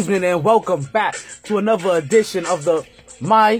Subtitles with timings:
[0.00, 2.82] evening and welcome back to another edition of the
[3.20, 3.58] My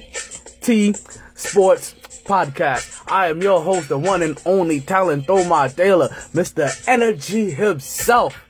[0.63, 0.95] T
[1.35, 1.95] Sports
[2.25, 3.03] Podcast.
[3.13, 6.73] I am your host, the one and only talent Omar Taylor, Mr.
[6.89, 8.43] Energy himself.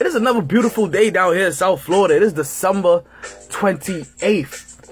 [0.00, 2.16] It is another beautiful day down here in South Florida.
[2.16, 3.04] It is December
[3.50, 4.90] 28th.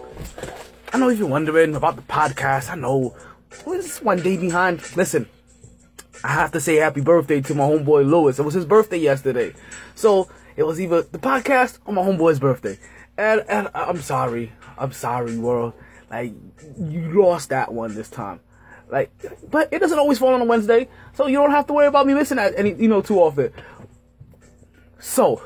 [0.93, 3.17] I know if you're wondering about the podcast, I know
[3.65, 4.97] what is one day behind.
[4.97, 5.29] Listen,
[6.23, 8.39] I have to say happy birthday to my homeboy Lewis.
[8.39, 9.53] It was his birthday yesterday.
[9.97, 12.79] So it was either the podcast or my homeboy's birthday.
[13.17, 14.53] And and I'm sorry.
[14.79, 15.75] I'm sorry, world.
[16.11, 16.33] Like
[16.79, 18.41] you lost that one this time.
[18.89, 19.11] Like
[19.51, 20.89] but it doesn't always fall on a Wednesday.
[21.15, 23.52] So you don't have to worry about me missing that any you know too often.
[24.99, 25.43] So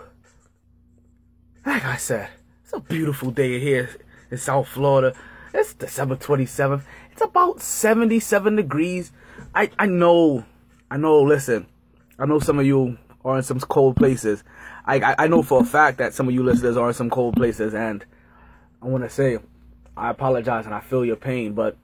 [1.67, 2.29] like I said,
[2.63, 3.91] it's a beautiful day here
[4.31, 5.17] in South Florida.
[5.53, 6.83] It's December 27th.
[7.13, 9.13] It's about 77 degrees.
[9.55, 10.45] I, I know,
[10.91, 11.67] I know, listen,
[12.19, 14.43] I know some of you are in some cold places.
[14.85, 17.11] I, I, I know for a fact that some of you listeners are in some
[17.11, 18.05] cold places, and
[18.83, 19.39] I want to say,
[19.97, 21.77] I apologize and I feel your pain, but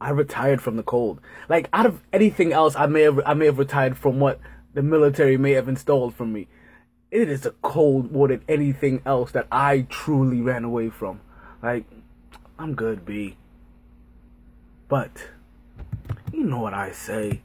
[0.00, 1.20] I retired from the cold.
[1.48, 4.40] Like out of anything else, I may have I may have retired from what
[4.74, 6.48] the military may have installed from me.
[7.10, 11.20] It is a cold more than anything else that I truly ran away from.
[11.62, 11.86] Like
[12.58, 13.36] I'm good, B.
[14.88, 15.28] But,
[16.32, 17.42] you know what I say.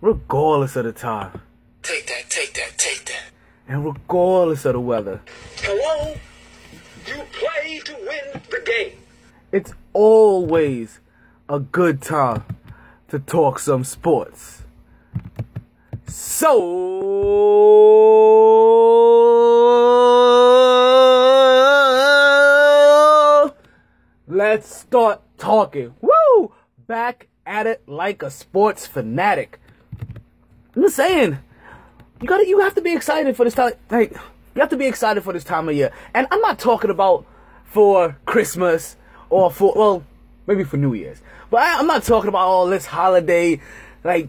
[0.00, 1.40] Regardless of the time.
[1.82, 3.30] Take that, take that, take that.
[3.66, 5.20] And regardless of the weather.
[5.56, 6.14] Hello?
[7.06, 8.98] You play to win the game.
[9.52, 11.00] It's always
[11.48, 12.44] a good time
[13.08, 14.62] to talk some sports.
[16.06, 16.58] So
[24.26, 25.94] let's start talking.
[26.00, 26.52] Woo!
[26.86, 29.60] Back at it like a sports fanatic.
[30.76, 31.38] I'm just saying,
[32.20, 33.72] you gotta, you have to be excited for this time.
[33.90, 35.92] Like, you have to be excited for this time of year.
[36.14, 37.24] And I'm not talking about
[37.64, 38.96] for Christmas
[39.30, 40.04] or for, well,
[40.46, 41.20] maybe for New Year's.
[41.50, 43.60] But I, I'm not talking about all this holiday,
[44.04, 44.28] like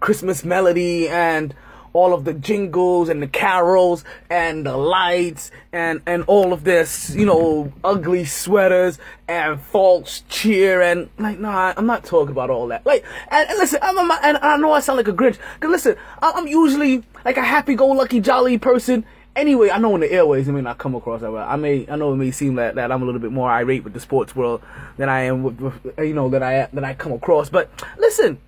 [0.00, 1.54] Christmas melody and
[1.92, 7.14] all of the jingles and the carols and the lights and and all of this,
[7.14, 12.68] you know, ugly sweaters and false cheer and like, nah, I'm not talking about all
[12.68, 12.84] that.
[12.86, 15.96] Like, and, and listen, I'm, and I know I sound like a Grinch, cause listen,
[16.22, 19.04] I'm usually like a happy-go-lucky, jolly person.
[19.36, 21.40] Anyway, I know in the airways it may not come across that way.
[21.40, 23.84] I may, I know it may seem that, that I'm a little bit more irate
[23.84, 24.60] with the sports world
[24.96, 27.48] than I am with, with you know, that I that I come across.
[27.48, 28.38] But listen,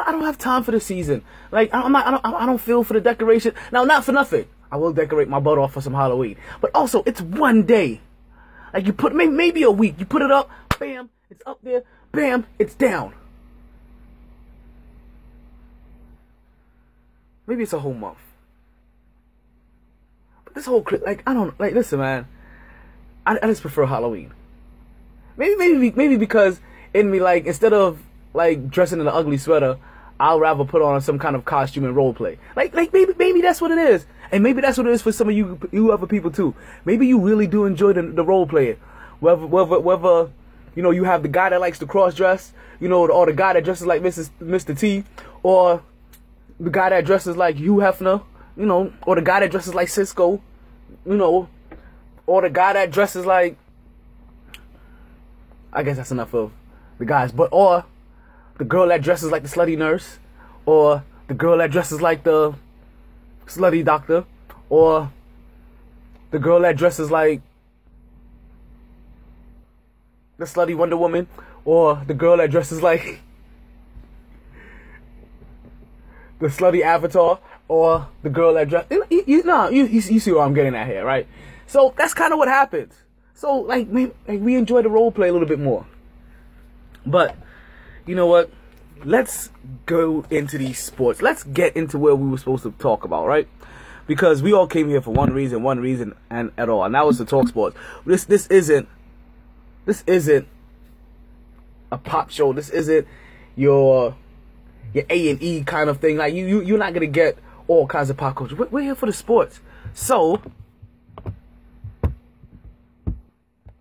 [0.00, 1.22] I, don't have time for the season.
[1.50, 3.54] Like I'm not, I don't, I don't feel for the decoration.
[3.72, 4.46] Now, not for nothing.
[4.72, 8.00] I will decorate my butt off for some Halloween, but also it's one day.
[8.72, 9.94] Like you put maybe, maybe a week.
[9.98, 13.14] You put it up, bam, it's up there, bam, it's down.
[17.46, 18.18] Maybe it's a whole month.
[20.44, 21.74] But this whole like I don't like.
[21.74, 22.26] Listen, man,
[23.26, 24.32] I, I just prefer Halloween.
[25.36, 26.60] Maybe maybe maybe because
[26.92, 28.00] in me like instead of
[28.34, 29.78] like dressing in an ugly sweater,
[30.20, 32.38] I'll rather put on some kind of costume and role play.
[32.54, 35.12] Like like maybe maybe that's what it is, and maybe that's what it is for
[35.12, 36.54] some of you you other people too.
[36.84, 38.76] Maybe you really do enjoy the, the role playing,
[39.20, 40.30] whether whether whether
[40.74, 43.32] you know you have the guy that likes to cross dress, you know, or the
[43.32, 44.30] guy that dresses like Mrs.
[44.40, 44.78] Mr.
[44.78, 45.04] T,
[45.42, 45.82] or
[46.60, 48.22] the guy that dresses like Hugh Hefner,
[48.56, 50.40] you know, or the guy that dresses like Cisco,
[51.06, 51.48] you know,
[52.26, 53.56] or the guy that dresses like
[55.72, 56.52] I guess that's enough of
[56.98, 57.84] the guys, but or
[58.58, 60.18] the girl that dresses like the slutty nurse,
[60.66, 62.54] or the girl that dresses like the
[63.46, 64.24] slutty doctor,
[64.68, 65.10] or
[66.30, 67.40] the girl that dresses like
[70.38, 71.26] the slutty Wonder Woman,
[71.64, 73.20] or the girl that dresses like
[76.38, 78.86] the slutty Avatar, or the girl that dress.
[78.90, 81.26] You, you, you, you, see what I'm getting at here, right?
[81.66, 82.94] So that's kind of what happens.
[83.34, 85.86] So like, we, like we enjoy the role play a little bit more.
[87.06, 87.36] But
[88.06, 88.50] you know what?
[89.04, 89.50] Let's
[89.86, 91.20] go into these sports.
[91.20, 93.48] Let's get into where we were supposed to talk about, right?
[94.06, 97.06] Because we all came here for one reason, one reason, and at all, and that
[97.06, 97.76] was to talk sports.
[98.06, 98.88] This this isn't
[99.86, 100.46] this isn't
[101.90, 102.52] a pop show.
[102.52, 103.06] This isn't
[103.56, 104.16] your
[104.92, 106.16] your A and E kind of thing.
[106.16, 108.56] Like you, you you're not gonna get all kinds of pop culture.
[108.56, 109.60] We're, we're here for the sports.
[109.94, 110.40] So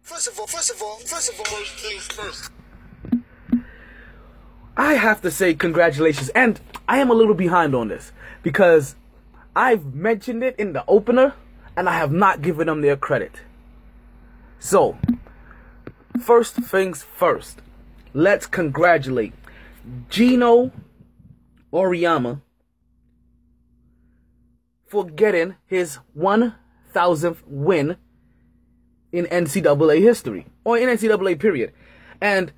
[0.02, 2.52] First of all, first of all, first of all, first things first.
[4.76, 6.30] I have to say congratulations.
[6.30, 8.12] And I am a little behind on this
[8.42, 8.96] because
[9.56, 11.34] I've mentioned it in the opener
[11.76, 13.42] and I have not given them their credit.
[14.60, 14.98] So,
[16.22, 17.62] first things first,
[18.14, 19.34] let's congratulate
[20.10, 20.72] Geno
[21.72, 22.42] Auriemma
[24.88, 27.98] for getting his 1000th win
[29.12, 31.74] in NCAA history or in NCAA period.
[32.22, 32.52] And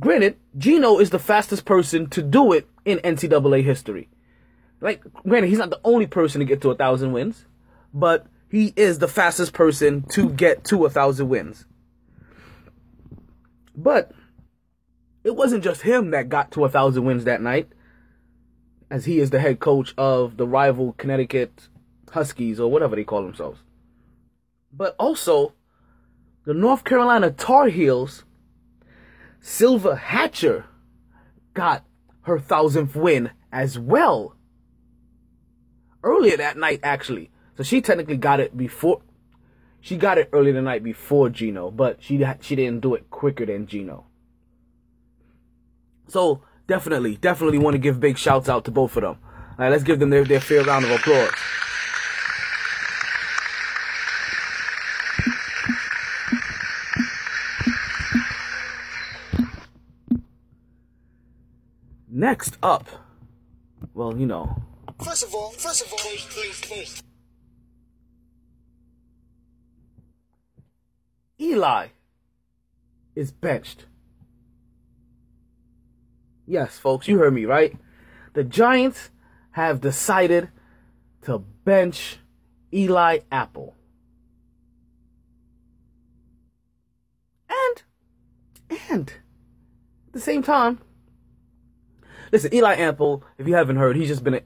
[0.00, 4.08] granted, Geno is the fastest person to do it in NCAA history.
[4.80, 7.44] Like, granted, he's not the only person to get to a thousand wins,
[7.92, 11.66] but he is the fastest person to get to a thousand wins.
[13.76, 14.12] But
[15.22, 17.68] it wasn't just him that got to a thousand wins that night,
[18.90, 21.68] as he is the head coach of the rival Connecticut
[22.10, 23.60] Huskies or whatever they call themselves.
[24.72, 25.52] But also,
[26.44, 28.24] the North Carolina Tar Heels,
[29.40, 30.64] Sylvia Hatchell
[31.54, 31.84] got
[32.22, 34.36] her thousandth win as well.
[36.02, 37.30] Earlier that night, actually.
[37.56, 39.02] So she technically got it before.
[39.80, 43.46] She got it earlier the night before Geno, but she she didn't do it quicker
[43.46, 44.06] than Geno.
[46.08, 49.18] So definitely, definitely want to give big shouts out to both of them.
[49.22, 51.30] All right, let's give them their, their fair round of applause.
[62.20, 62.86] Next up,
[63.94, 64.62] well, you know,
[65.02, 67.04] First of all, first of all, first things first.
[71.40, 71.86] Eli
[73.16, 73.86] is benched.
[76.46, 77.74] Yes, folks, you heard me, right?
[78.34, 79.08] The Giants
[79.52, 80.50] have decided
[81.22, 82.18] to bench
[82.70, 83.76] Eli Apple.
[87.48, 87.82] And,
[88.90, 90.80] and, at the same time,
[92.32, 94.40] listen, Eli Apple, if you haven't heard, he's just been a,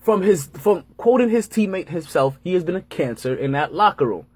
[0.00, 4.06] from his from quoting his teammate himself, he has been a cancer in that locker
[4.06, 4.26] room.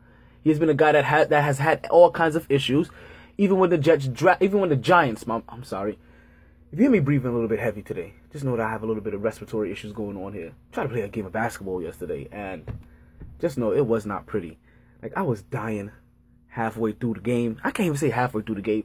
[0.42, 2.90] He has been a guy that had that has had all kinds of issues.
[3.38, 5.98] Even when the Jets dra- even when the Giants, I'm, I'm sorry.
[6.70, 8.82] If you hear me breathing a little bit heavy today, just know that I have
[8.82, 10.52] a little bit of respiratory issues going on here.
[10.72, 12.70] Tried to play a game of basketball yesterday and
[13.40, 14.58] just know it was not pretty.
[15.02, 15.90] Like I was dying
[16.48, 17.58] halfway through the game.
[17.64, 18.84] I can't even say halfway through the game.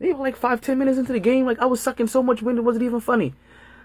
[0.00, 2.58] Maybe like five, ten minutes into the game, like I was sucking so much wind
[2.58, 3.34] it wasn't even funny.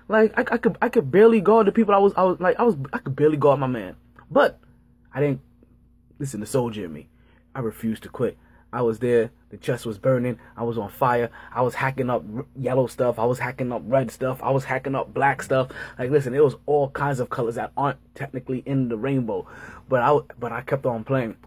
[0.08, 2.60] Like I, I could I could barely guard the people I was I was like
[2.60, 3.96] I was I could barely guard my man.
[4.30, 4.60] But
[5.14, 5.42] I didn't
[6.20, 7.08] listen the soldier in me.
[7.56, 8.38] I refused to quit.
[8.72, 9.30] I was there.
[9.50, 10.40] The chest was burning.
[10.58, 11.30] I was on fire.
[11.54, 12.24] I was hacking up
[12.56, 13.20] yellow stuff.
[13.20, 14.42] I was hacking up red stuff.
[14.42, 15.70] I was hacking up black stuff.
[16.00, 19.48] Like, listen, it was all kinds of colors that aren't technically in the rainbow,
[19.88, 21.38] but I but I kept on playing.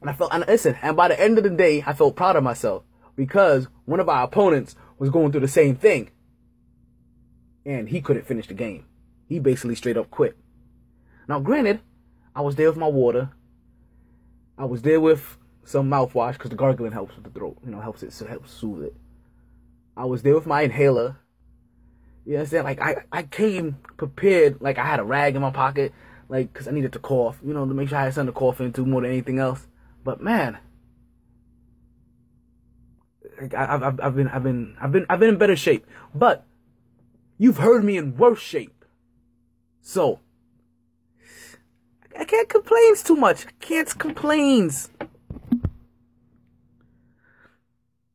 [0.00, 0.76] And I felt and listen.
[0.80, 2.84] And by the end of the day, I felt proud of myself
[3.16, 6.10] because one of our opponents was going through the same thing,
[7.64, 8.86] and he couldn't finish the game.
[9.28, 10.36] He basically straight up quit.
[11.28, 11.80] Now, granted,
[12.34, 13.30] I was there with my water.
[14.58, 17.58] I was there with some mouthwash because the gargling helps with the throat.
[17.64, 18.96] You know, helps it so helps soothe it.
[19.96, 21.18] I was there with my inhaler.
[22.24, 22.64] You know what I'm saying?
[22.64, 24.60] Like I, I came prepared.
[24.60, 25.92] Like I had a rag in my pocket,
[26.28, 27.38] like because I needed to cough.
[27.44, 29.66] You know, to make sure I had something to cough into more than anything else.
[30.04, 30.58] But man,
[33.40, 35.86] like, I, I've, I've been, I've been, I've been, I've been in better shape.
[36.14, 36.44] But
[37.38, 38.84] you've heard me in worse shape.
[39.80, 40.20] So
[42.18, 43.46] I can't complain too much.
[43.46, 44.90] I can't complains.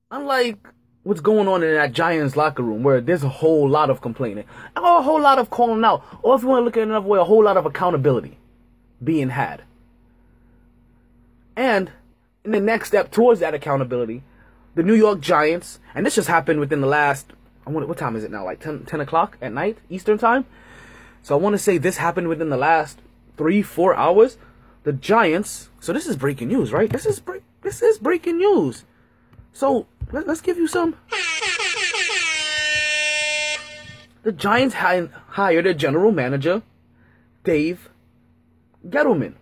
[0.10, 0.68] Unlike
[1.04, 4.46] what's going on in that Giants locker room where there's a whole lot of complaining,
[4.76, 6.90] or a whole lot of calling out, or if you want to look at it
[6.90, 8.38] another way, a whole lot of accountability
[9.04, 9.64] being had.
[11.56, 11.92] And
[12.44, 14.24] in the next step towards that accountability,
[14.78, 17.34] the New York Giants, and this just happened within the last,
[17.66, 18.46] I wonder, what time is it now?
[18.46, 20.46] Like 10, 10 o'clock at night, Eastern time?
[21.24, 23.00] So I want to say this happened within the last
[23.38, 24.38] three, four hours.
[24.84, 26.92] The Giants, so this is breaking news, right?
[26.92, 28.86] This is break, this is breaking news.
[29.52, 30.96] So let, us give you some.
[34.22, 36.62] The Giants hi- hired a general manager,
[37.44, 37.90] Dave
[38.88, 39.34] Gettleman.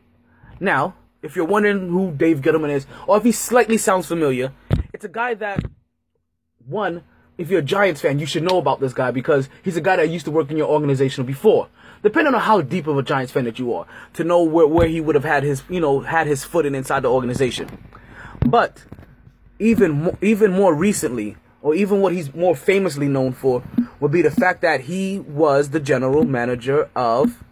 [0.62, 4.54] Now, if you're wondering who Dave Gettleman is, or if he slightly sounds familiar,
[4.95, 5.61] it's a guy that,
[6.65, 7.03] one,
[7.37, 9.97] if you're a Giants fan, you should know about this guy because he's a guy
[9.97, 11.67] that used to work in your organization before.
[12.01, 14.87] Depending on how deep of a Giants fan that you are, to know where, where
[14.87, 17.77] he would have had his, you know, had his footing inside the organization.
[18.45, 18.85] But
[19.59, 23.63] even more, even more recently, or even what he's more famously known for,
[23.99, 27.43] would be the fact that he was the general manager of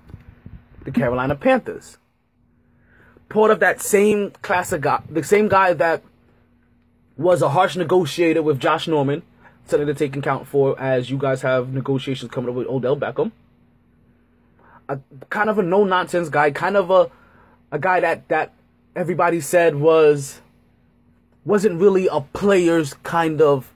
[0.85, 1.97] the Carolina Panthers.
[3.27, 6.03] Part of that same class of guy, the same guy that
[7.17, 9.23] was a harsh negotiator with Josh Norman,
[9.65, 13.31] something to take account for as you guys have negotiations coming up with Odell Beckham.
[14.89, 17.09] A kind of a no nonsense guy, kind of a
[17.71, 18.53] a guy that that
[18.95, 20.41] everybody said was
[21.45, 23.73] wasn't really a player's kind of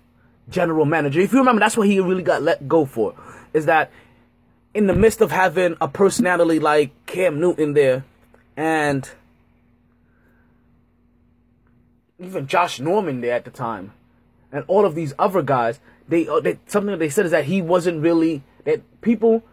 [0.49, 1.19] general manager.
[1.19, 3.15] If you remember, that's what he really got let go for.
[3.53, 3.91] Is that
[4.73, 8.05] in the midst of having a personality like Cam Newton there
[8.55, 9.09] and
[12.19, 13.93] even Josh Norman there at the time
[14.51, 17.45] and all of these other guys, they, uh, they something that they said is that
[17.45, 19.43] he wasn't really that people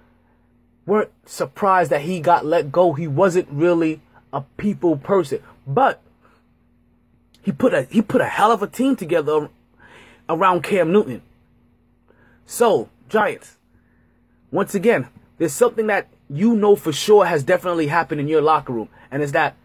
[0.86, 2.92] weren't surprised that he got let go.
[2.92, 4.00] He wasn't really
[4.32, 6.00] a people person, but
[7.42, 9.48] he put a he put a hell of a team together
[10.28, 11.22] around Cam Newton.
[12.46, 13.56] So Giants,
[14.50, 18.72] once again, there's something that you know for sure has definitely happened in your locker
[18.72, 19.56] room, and it's that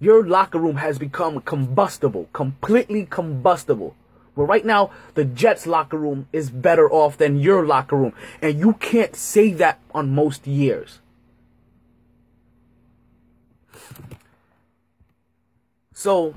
[0.00, 3.94] your locker room has become combustible, completely combustible.
[4.34, 8.14] But right now, the Jets locker room is better off than your locker room.
[8.40, 11.00] And you can't say that on most years.
[15.92, 16.34] So,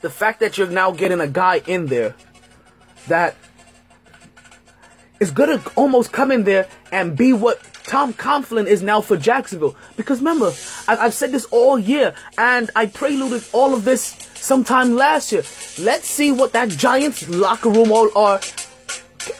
[0.00, 2.16] the fact that you're now getting a guy in there
[3.06, 3.36] that
[5.20, 9.16] is going to almost come in there and be what Tom Coughlin is now for
[9.16, 9.74] Jacksonville.
[9.96, 10.52] Because remember,
[10.86, 15.42] I've said this all year, and I preluded all of this sometime last year.
[15.80, 18.40] Let's see what that Giants locker room or, or uh,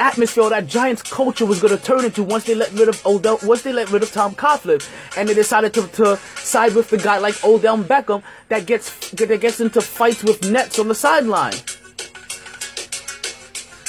[0.00, 3.38] atmosphere, that Giants culture was going to turn into once they let rid of Odell,
[3.42, 4.82] once they let rid of Tom Coughlin,
[5.18, 9.40] and they decided to, to side with the guy like Odell Beckham that gets that
[9.40, 11.52] gets into fights with nets on the sideline.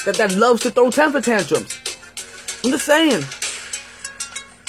[0.04, 1.78] That that loves to throw temper tantrums.
[2.62, 3.24] I'm just saying.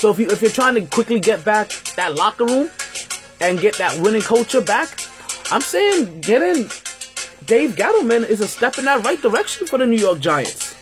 [0.02, 2.72] So if you if you're trying to quickly get back that locker room
[3.40, 4.90] and get that winning culture back,
[5.52, 6.64] I'm saying getting
[7.46, 10.74] Dave Gettleman is a step in that right direction for the New York Giants.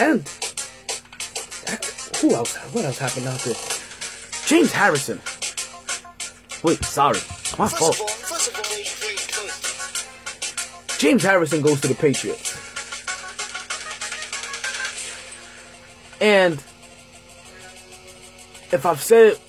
[0.00, 0.26] And
[2.20, 2.56] who else?
[2.74, 3.54] What else happened out there?
[4.46, 5.20] James Harrison.
[6.64, 7.20] Wait, sorry,
[7.56, 8.00] my First fault.
[8.00, 8.06] all,
[8.72, 10.98] wait, wait.
[10.98, 12.47] James Harrison goes to the Patriots.
[16.20, 16.54] And
[18.70, 19.40] if I've said it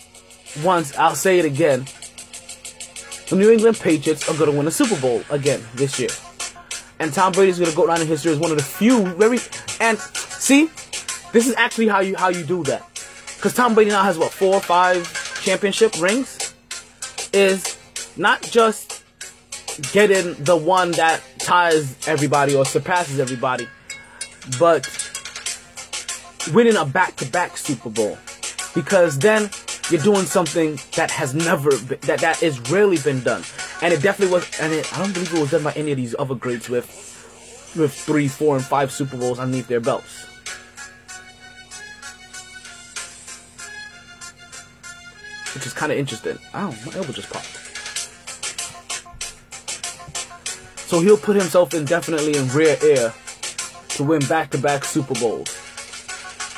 [0.64, 1.86] once, I'll say it again.
[3.30, 6.10] The New England Patriots are going to win a Super Bowl again this year.
[7.00, 9.40] And Tom Brady's going to go down in history as one of the few very
[9.80, 10.70] and see,
[11.32, 12.84] this is actually how you how you do that.
[13.40, 16.54] Cuz Tom Brady now has what, 4 or 5 championship rings
[17.32, 17.78] is
[18.18, 19.04] not just
[19.94, 23.68] getting the one that ties everybody or surpasses everybody,
[24.60, 24.86] but
[26.54, 28.18] winning a back-to-back Super Bowl.
[28.76, 29.50] Because then
[29.90, 33.44] you're doing something that has never been, that that is rarely been done,
[33.82, 34.60] and it definitely was.
[34.60, 36.86] And it, I don't believe it was done by any of these other greats with
[37.76, 40.28] with three, four, and five Super Bowls underneath their belts.
[45.56, 46.38] Which is kind of interesting.
[46.54, 47.58] Oh, my elbow just popped.
[50.88, 53.14] So he'll put himself indefinitely in rear air
[53.90, 55.56] to win back-to-back Super Bowls.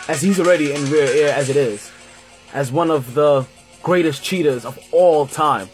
[0.08, 1.92] As he's already in rear air as it is.
[2.54, 3.46] As one of the
[3.84, 5.70] greatest cheaters of all time.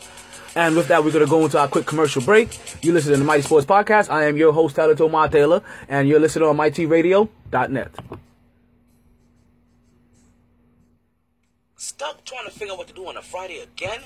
[0.55, 2.59] And with that, we're going to go into our quick commercial break.
[2.83, 4.09] You listen to the Mighty Sports Podcast.
[4.09, 7.91] I am your host, Tyler Tomar Taylor, and you're listening on MightyRadio.net.
[11.75, 13.99] Stuck trying to figure out what to do on a Friday again?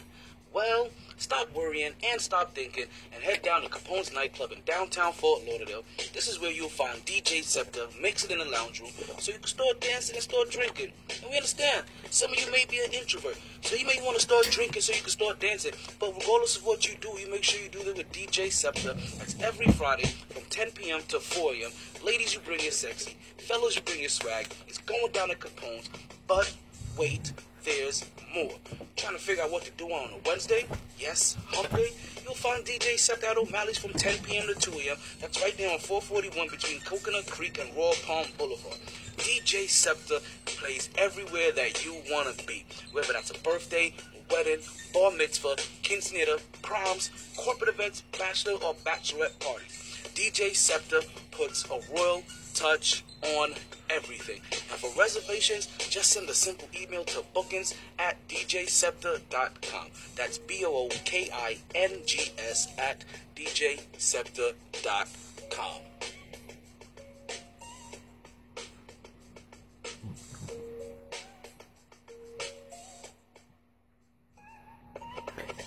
[0.53, 5.43] Well, stop worrying and stop thinking and head down to Capone's nightclub in downtown Fort
[5.47, 5.83] Lauderdale.
[6.13, 9.47] This is where you'll find DJ Scepter, mixing in the lounge room so you can
[9.47, 10.91] start dancing and start drinking.
[11.21, 14.21] And we understand, some of you may be an introvert, so you may want to
[14.21, 15.71] start drinking so you can start dancing.
[15.99, 18.93] But regardless of what you do, you make sure you do that with DJ Scepter.
[19.19, 21.01] That's every Friday from 10 p.m.
[21.07, 21.71] to 4 a.m.
[22.03, 23.15] Ladies, you bring your sexy.
[23.37, 24.47] Fellas, you bring your swag.
[24.67, 25.89] It's going down at Capone's.
[26.27, 26.53] But
[26.97, 27.31] wait,
[27.63, 28.03] there's
[28.33, 28.51] more.
[28.95, 30.65] Trying to figure out what to do on a Wednesday?
[30.97, 31.89] Yes, hump day?
[32.23, 34.47] You'll find DJ Scepter at O'Malley's from 10 p.m.
[34.47, 34.97] to 2 a.m.
[35.19, 38.77] That's right there on 441 between Coconut Creek and Royal Palm Boulevard.
[39.17, 43.93] DJ Scepter plays everywhere that you want to be, whether that's a birthday,
[44.31, 44.59] wedding,
[44.93, 49.77] bar mitzvah, quinceanera, proms, corporate events, bachelor or bachelorette parties.
[50.15, 53.03] DJ Scepter puts a royal touch
[53.39, 53.53] on
[53.89, 54.41] everything.
[54.71, 59.87] And for reservations, just send a simple email to bookings at djscepter.com.
[60.15, 63.03] That's B O O K I N G S at
[63.35, 65.81] djscepter.com.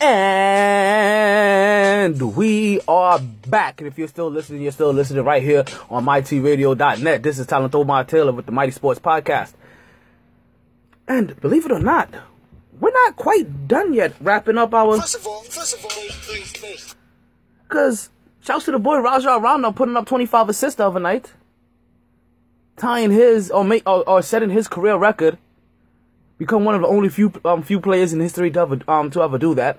[0.01, 0.84] And eh.
[2.13, 3.81] We are back.
[3.81, 7.23] And if you're still listening, you're still listening right here on MightyRadio.net.
[7.23, 9.53] This is Talent Omar Taylor with the Mighty Sports Podcast.
[11.09, 12.13] And believe it or not,
[12.79, 16.95] we're not quite done yet wrapping up our First of all, first of all, wait.
[17.69, 18.11] Because
[18.45, 21.33] Shouts to the boy Rajon Rondo putting up 25 assists the other night.
[22.77, 25.39] Tying his or make or, or setting his career record.
[26.37, 29.23] Become one of the only few um few players in history to ever um to
[29.23, 29.79] ever do that.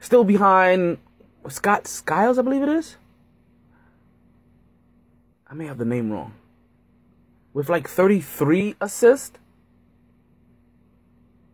[0.00, 0.98] Still behind
[1.48, 2.96] Scott Skiles, I believe it is.
[5.48, 6.34] I may have the name wrong.
[7.52, 9.38] With like 33 assists.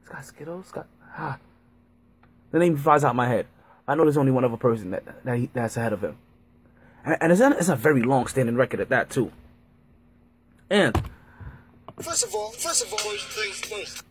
[0.04, 0.66] Scott Skittles?
[0.66, 0.87] Scott.
[1.16, 1.38] Ah.
[2.50, 3.47] The name flies out my head.
[3.87, 6.16] I know there's only one other person that, that he, that's ahead of him.
[7.04, 9.32] And, and it's, a, it's a very long standing record at that, too.
[10.68, 11.00] And.
[12.00, 14.04] First of all, first of all, things first.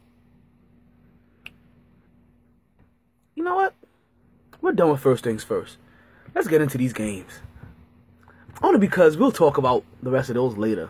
[3.36, 3.74] You know what?
[4.62, 5.78] We're done with first things first.
[6.36, 7.32] Let's get into these games.
[8.62, 10.90] Only because we'll talk about the rest of those later.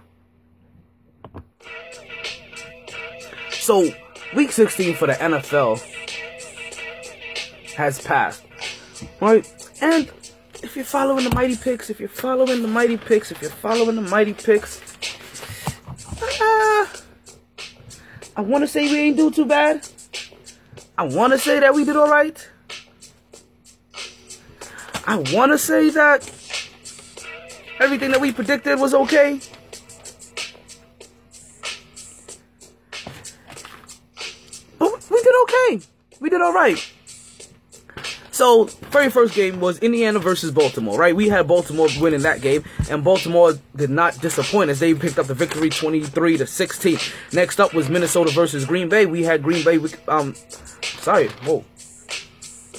[3.52, 3.88] So,
[4.36, 5.80] week 16 for the NFL
[7.76, 8.44] has passed.
[9.22, 9.48] Right?
[9.82, 10.12] And
[10.64, 13.96] if you're following the Mighty Picks, if you're following the Mighty Picks, if you're following
[13.96, 14.82] the Mighty Picks,
[16.22, 16.88] uh,
[18.36, 19.88] I want to say we ain't do too bad.
[20.98, 22.50] I want to say that we did all right.
[25.06, 26.22] I want to say that
[27.80, 29.40] everything that we predicted was okay.
[34.78, 35.86] But we did okay.
[36.20, 36.94] We did all right.
[38.40, 41.14] So, very first game was Indiana versus Baltimore, right?
[41.14, 45.28] We had Baltimore winning that game, and Baltimore did not disappoint as they picked up
[45.28, 47.00] the victory 23 to 16.
[47.34, 49.06] Next up was Minnesota versus Green Bay.
[49.06, 49.78] We had Green Bay,
[50.08, 50.36] um,
[50.82, 51.66] sorry, whoa.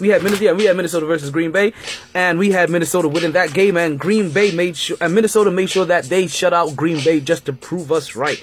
[0.01, 1.73] We had Minnesota, yeah, we had Minnesota versus Green Bay,
[2.15, 3.77] and we had Minnesota winning that game.
[3.77, 7.21] And Green Bay made sure, and Minnesota made sure that they shut out Green Bay
[7.21, 8.43] just to prove us right,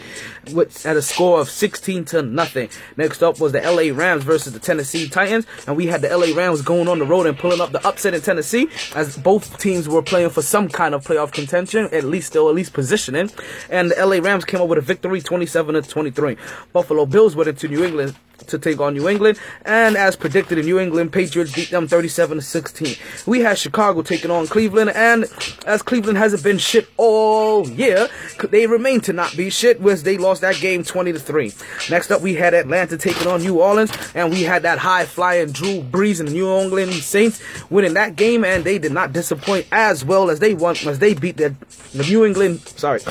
[0.54, 2.70] with at a score of 16 to nothing.
[2.96, 6.36] Next up was the LA Rams versus the Tennessee Titans, and we had the LA
[6.36, 9.90] Rams going on the road and pulling up the upset in Tennessee, as both teams
[9.90, 13.32] were playing for some kind of playoff contention, at least still at least positioning.
[13.70, 16.38] And the LA Rams came up with a victory, 27 to 23.
[16.74, 18.16] Buffalo Bills went into New England
[18.48, 22.38] to take on New England, and as predicted, the New England Patriots beat them 37
[22.38, 22.96] to 16.
[23.26, 25.26] We had Chicago taking on Cleveland, and
[25.66, 28.08] as Cleveland hasn't been shit all year,
[28.50, 31.54] they remain to not be shit, whereas they lost that game 20 to 3.
[31.90, 35.52] Next up, we had Atlanta taking on New Orleans, and we had that high flying
[35.52, 39.68] Drew Brees and the New England Saints winning that game, and they did not disappoint
[39.72, 41.56] as well as they won as they beat the,
[41.94, 42.62] the New England.
[42.62, 43.02] Sorry,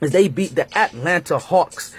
[0.00, 1.94] as they beat the Atlanta Hawks.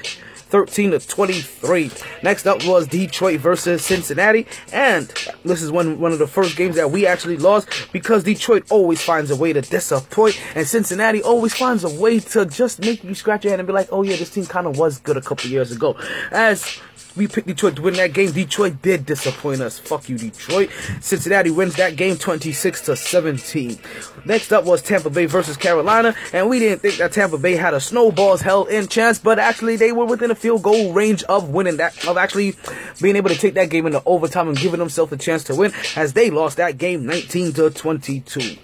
[0.49, 1.91] 13 to 23.
[2.23, 5.07] Next up was Detroit versus Cincinnati, and
[5.43, 9.01] this is one one of the first games that we actually lost because Detroit always
[9.01, 13.15] finds a way to disappoint, and Cincinnati always finds a way to just make you
[13.15, 15.21] scratch your head and be like, "Oh yeah, this team kind of was good a
[15.21, 15.95] couple years ago."
[16.31, 16.79] As
[17.15, 18.31] we picked Detroit to win that game.
[18.31, 19.79] Detroit did disappoint us.
[19.79, 20.69] Fuck you, Detroit.
[21.01, 23.79] Cincinnati wins that game 26 to 17.
[24.25, 27.73] Next up was Tampa Bay versus Carolina, and we didn't think that Tampa Bay had
[27.73, 31.49] a snowball's hell in chance, but actually they were within a field goal range of
[31.49, 32.55] winning that, of actually
[33.01, 35.71] being able to take that game into overtime and giving themselves a chance to win,
[35.95, 38.57] as they lost that game 19 to 22.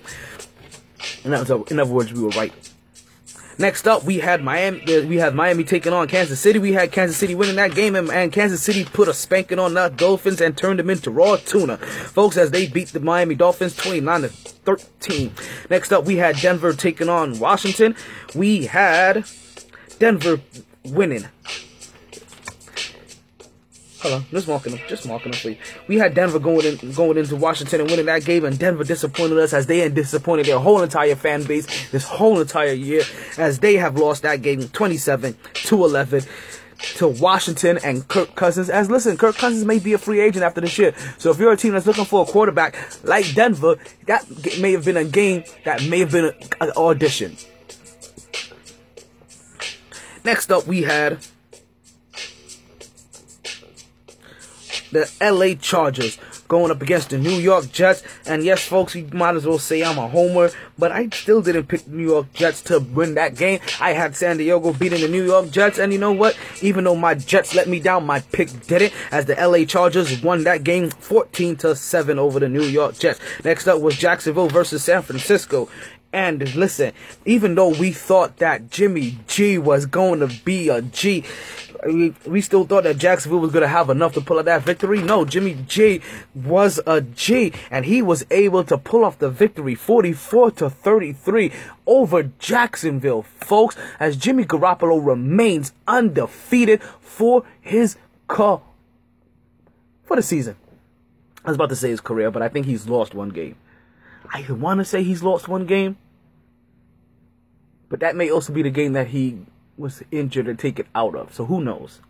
[1.24, 2.71] In other, in other words, we were right.
[3.58, 4.82] Next up, we had Miami.
[4.84, 6.58] uh, We had Miami taking on Kansas City.
[6.60, 9.74] We had Kansas City winning that game, and, and Kansas City put a spanking on
[9.74, 12.38] the Dolphins and turned them into raw tuna, folks.
[12.38, 15.34] As they beat the Miami Dolphins 29 to 13.
[15.70, 17.96] Next up, we had Denver taking on Washington.
[18.36, 19.26] We had
[20.00, 20.40] Denver
[20.84, 21.26] winning.
[24.02, 25.58] Hold on, just marking them, just marking them for you.
[25.88, 29.38] We had Denver going in, going into Washington and winning that game, and Denver disappointed
[29.38, 33.04] us as they had disappointed their whole entire fan base this whole entire year,
[33.38, 36.24] as they have lost that game 27 to 11
[36.96, 38.72] to Washington and Kirk Cousins.
[38.72, 41.52] As listen, Kirk Cousins may be a free agent after this year, so if you're
[41.52, 43.76] a team that's looking for a quarterback like Denver,
[44.08, 44.26] that
[44.60, 47.38] may have been a game that may have been an audition.
[50.24, 51.20] Next up, we had
[54.92, 58.04] the LA Chargers going up against the New York Jets.
[58.26, 61.68] And yes, folks, you might as well say I'm a homer, but I still didn't
[61.68, 63.60] pick New York Jets to win that game.
[63.80, 66.38] I had San Diego beating the New York Jets, and you know what?
[66.62, 70.22] Even though my Jets let me down, my pick did it as the LA Chargers
[70.22, 73.20] won that game 14 to 7 over the New York Jets.
[73.44, 75.70] Next up was Jacksonville versus San Francisco.
[76.14, 76.92] And listen,
[77.26, 81.24] even though we thought that Jimmy G was going to be a G,
[81.86, 84.64] we, we still thought that Jacksonville was going to have enough to pull out that
[84.64, 85.02] victory.
[85.02, 86.02] No, Jimmy G
[86.36, 91.52] was a G, and he was able to pull off the victory 44 to 33
[91.88, 98.62] over Jacksonville, folks, as Jimmy Garoppolo remains undefeated for his car
[100.04, 100.56] for the season.
[101.44, 103.56] I was about to say his career, but I think he's lost one game.
[104.32, 105.98] I want to say he's lost one game,
[107.90, 109.40] but that may also be the game that he
[109.78, 111.34] was injured or taken out of.
[111.34, 112.02] So who knows?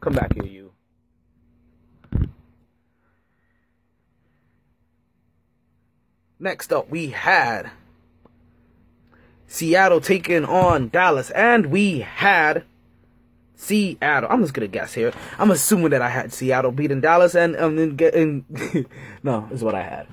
[0.00, 0.72] Come back here, you.
[6.38, 7.70] Next up, we had
[9.46, 12.64] Seattle taking on Dallas, and we had
[13.56, 14.30] Seattle.
[14.30, 15.12] I'm just gonna guess here.
[15.38, 18.46] I'm assuming that I had Seattle beating Dallas, and um, getting
[19.22, 20.06] no, is what I had.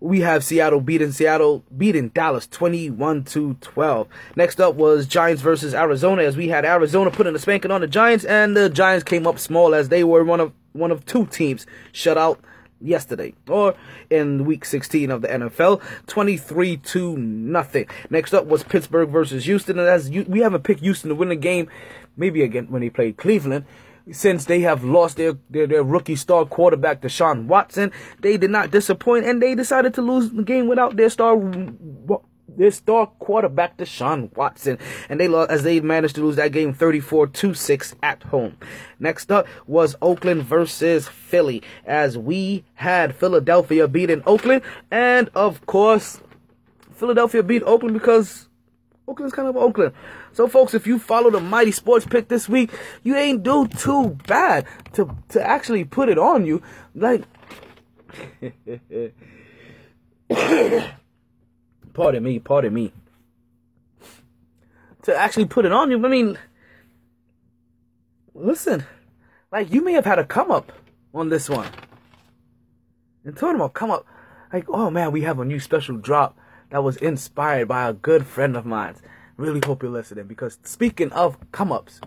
[0.00, 4.08] We have Seattle beating Seattle beating Dallas 21 to 12.
[4.36, 7.86] Next up was Giants versus Arizona, as we had Arizona putting a spanking on the
[7.86, 11.26] Giants, and the Giants came up small as they were one of one of two
[11.26, 12.40] teams shut out
[12.78, 13.74] yesterday or
[14.10, 19.78] in week 16 of the NFL 23 to nothing next up was Pittsburgh versus Houston
[19.78, 21.70] and as we haven't picked Houston to win the game
[22.18, 23.64] maybe again when they played Cleveland
[24.12, 27.92] since they have lost their, their, their rookie star quarterback Deshaun Watson
[28.22, 31.36] they did not disappoint and they decided to lose the game without their star
[32.56, 36.72] their star quarterback Deshaun Watson, and they lost as they managed to lose that game
[36.72, 38.56] 34 to 6 at home.
[38.98, 46.20] Next up was Oakland versus Philly, as we had Philadelphia beating Oakland, and of course,
[46.94, 48.48] Philadelphia beat Oakland because
[49.06, 49.92] Oakland's kind of Oakland.
[50.36, 52.70] So, folks, if you follow the Mighty Sports Pick this week,
[53.02, 56.60] you ain't do too bad to to actually put it on you.
[56.94, 57.22] Like.
[61.94, 62.92] pardon me, pardon me,
[65.04, 66.04] to actually put it on you.
[66.04, 66.38] I mean,
[68.34, 68.84] listen,
[69.50, 70.70] like you may have had a come up
[71.14, 71.70] on this one.
[73.24, 74.04] And talking about come up,
[74.52, 76.36] like, oh man, we have a new special drop
[76.68, 78.96] that was inspired by a good friend of mine.
[79.36, 82.00] Really hope you're listening because speaking of come ups,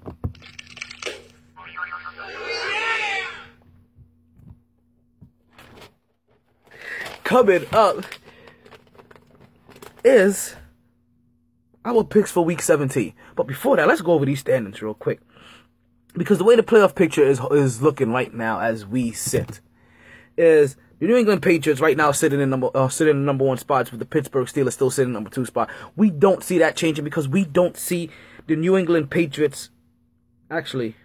[7.23, 8.03] coming up
[10.03, 10.55] is
[11.85, 13.13] our picks for week 17.
[13.35, 15.19] But before that, let's go over these standings real quick.
[16.15, 19.59] Because the way the playoff picture is is looking right now as we sit
[20.35, 23.57] is the New England Patriots right now sitting in number uh, sitting in number one
[23.57, 25.69] spots with the Pittsburgh Steelers still sitting in number two spot.
[25.95, 28.09] We don't see that changing because we don't see
[28.47, 29.69] the New England Patriots
[30.51, 30.95] actually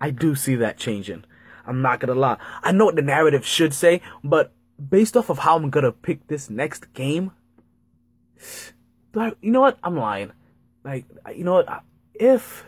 [0.00, 1.24] I do see that changing.
[1.66, 2.36] I'm not gonna lie.
[2.62, 4.52] I know what the narrative should say, but
[4.90, 7.32] based off of how I'm gonna pick this next game,
[9.12, 9.78] but you know what?
[9.82, 10.32] I'm lying.
[10.84, 11.82] Like, you know what?
[12.12, 12.66] If,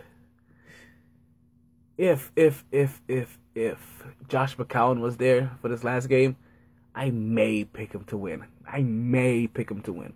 [1.99, 6.37] if, if, if, if, if Josh McCown was there for this last game,
[6.95, 8.45] I may pick him to win.
[8.71, 10.15] I may pick him to win.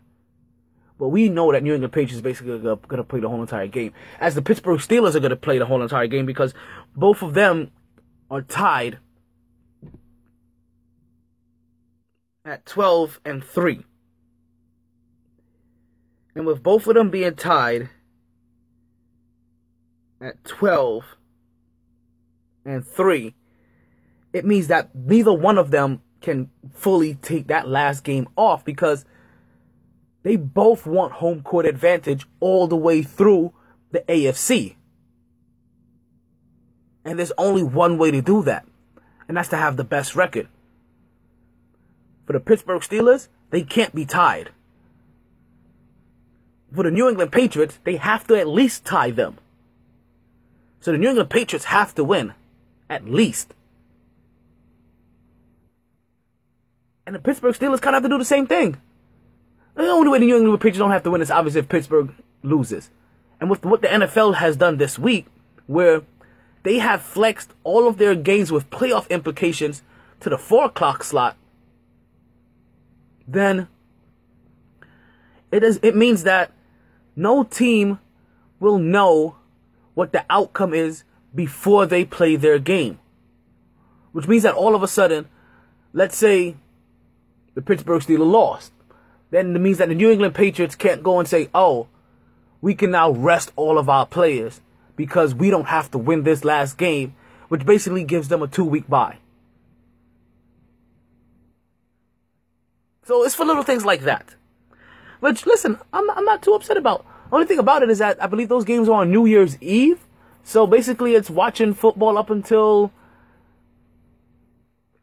[0.98, 3.66] But we know that New England Patriots is basically going to play the whole entire
[3.66, 3.94] game.
[4.20, 6.52] As the Pittsburgh Steelers are going to play the whole entire game because
[6.94, 7.70] both of them
[8.30, 8.98] are tied
[12.44, 13.84] at 12 and 3.
[16.34, 17.88] And with both of them being tied
[20.20, 21.04] at 12
[22.70, 23.34] and 3,
[24.32, 29.04] it means that neither one of them can fully take that last game off because
[30.22, 33.52] they both want home court advantage all the way through
[33.90, 34.76] the AFC.
[37.04, 38.66] And there's only one way to do that,
[39.26, 40.48] and that's to have the best record.
[42.26, 44.50] For the Pittsburgh Steelers, they can't be tied
[46.74, 49.38] for the New England Patriots, they have to at least tie them.
[50.80, 52.34] So the New England Patriots have to win.
[52.90, 53.54] At least.
[57.06, 58.76] And the Pittsburgh Steelers kind of have to do the same thing.
[59.76, 62.12] The only way the New England Patriots don't have to win is obviously if Pittsburgh
[62.42, 62.90] loses.
[63.40, 65.26] And with what the NFL has done this week,
[65.66, 66.02] where
[66.64, 69.82] they have flexed all of their games with playoff implications
[70.20, 71.36] to the 4 o'clock slot,
[73.26, 73.68] then
[75.52, 76.52] it is it means that
[77.16, 78.00] no team
[78.58, 79.36] will know
[79.94, 82.98] what the outcome is before they play their game.
[84.12, 85.28] Which means that all of a sudden,
[85.92, 86.56] let's say
[87.54, 88.72] the Pittsburgh Steelers lost.
[89.30, 91.86] Then it means that the New England Patriots can't go and say, oh,
[92.60, 94.60] we can now rest all of our players
[94.96, 97.14] because we don't have to win this last game,
[97.48, 99.18] which basically gives them a two week bye.
[103.04, 104.34] So it's for little things like that.
[105.20, 107.04] Which, listen, I'm, I'm not too upset about.
[107.32, 110.00] Only thing about it is that I believe those games are on New Year's Eve.
[110.50, 112.90] So basically, it's watching football up until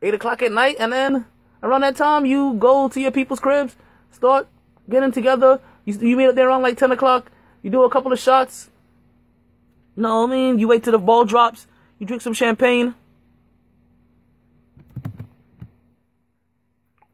[0.02, 0.76] 8 o'clock at night.
[0.78, 1.26] And then
[1.64, 3.78] around that time, you go to your people's cribs,
[4.12, 4.50] start
[4.90, 5.62] getting together.
[5.86, 7.32] You, you meet up there around like 10 o'clock.
[7.62, 8.70] You do a couple of shots.
[9.96, 10.60] You know what I mean?
[10.60, 11.66] You wait till the ball drops.
[11.98, 12.94] You drink some champagne.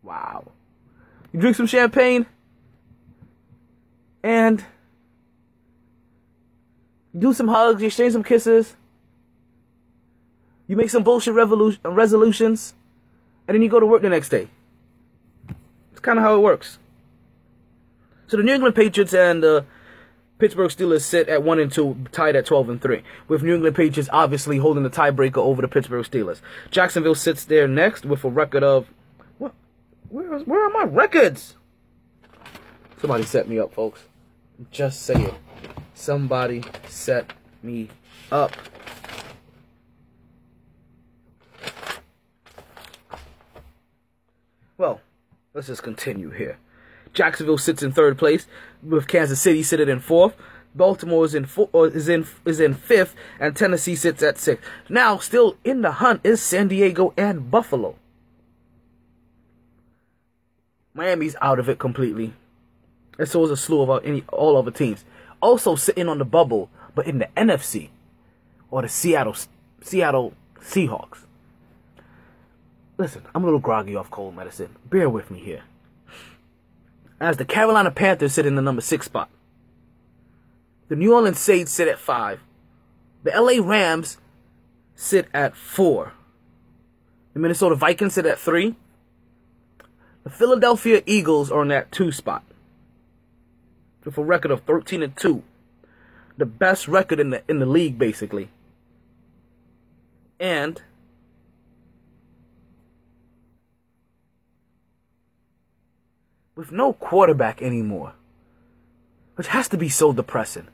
[0.01, 0.47] Wow.
[1.31, 2.25] You drink some champagne,
[4.23, 4.65] and
[7.17, 8.75] do some hugs, you exchange some kisses,
[10.67, 12.73] you make some bullshit resolutions,
[13.47, 14.47] and then you go to work the next day.
[15.91, 16.79] It's kind of how it works.
[18.27, 19.65] So the New England Patriots and the
[20.39, 23.75] Pittsburgh Steelers sit at one and two, tied at twelve and three, with New England
[23.75, 26.41] Patriots obviously holding the tiebreaker over the Pittsburgh Steelers.
[26.71, 28.87] Jacksonville sits there next with a record of
[29.37, 29.53] what?
[30.09, 31.55] Where, where are my records?
[32.99, 34.01] Somebody set me up, folks.
[34.71, 35.33] Just say it.
[35.93, 37.89] Somebody set me
[38.31, 38.51] up.
[44.77, 45.01] Well,
[45.53, 46.57] let's just continue here.
[47.13, 48.47] Jacksonville sits in third place,
[48.81, 50.35] with Kansas City sitting in fourth.
[50.75, 54.67] Baltimore is in four, is in is in fifth, and Tennessee sits at sixth.
[54.89, 57.95] Now, still in the hunt is San Diego and Buffalo.
[60.95, 62.33] Miami's out of it completely,
[63.19, 65.05] and so is a slew of any all other teams.
[65.43, 67.89] Also sitting on the bubble, but in the NFC,
[68.71, 69.35] or the Seattle
[69.81, 71.25] Seattle Seahawks.
[72.97, 74.77] Listen, I'm a little groggy off cold medicine.
[74.89, 75.63] Bear with me here.
[77.19, 79.29] As the Carolina Panthers sit in the number six spot.
[80.87, 82.39] The New Orleans Saints sit at five.
[83.23, 84.19] The LA Rams
[84.95, 86.13] sit at four.
[87.33, 88.77] The Minnesota Vikings sit at three.
[90.23, 92.45] The Philadelphia Eagles are in that two spot.
[94.03, 95.43] With a record of 13 and 2.
[96.37, 98.49] The best record in the in the league basically.
[100.39, 100.81] And
[106.55, 108.13] with no quarterback anymore,
[109.35, 110.67] which has to be so depressing.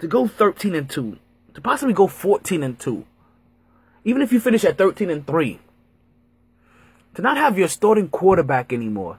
[0.00, 1.18] To go 13 and 2,
[1.54, 3.04] to possibly go 14 and 2,
[4.04, 5.58] even if you finish at 13 and 3,
[7.14, 9.18] to not have your starting quarterback anymore,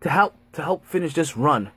[0.00, 1.70] to help to help finish this run,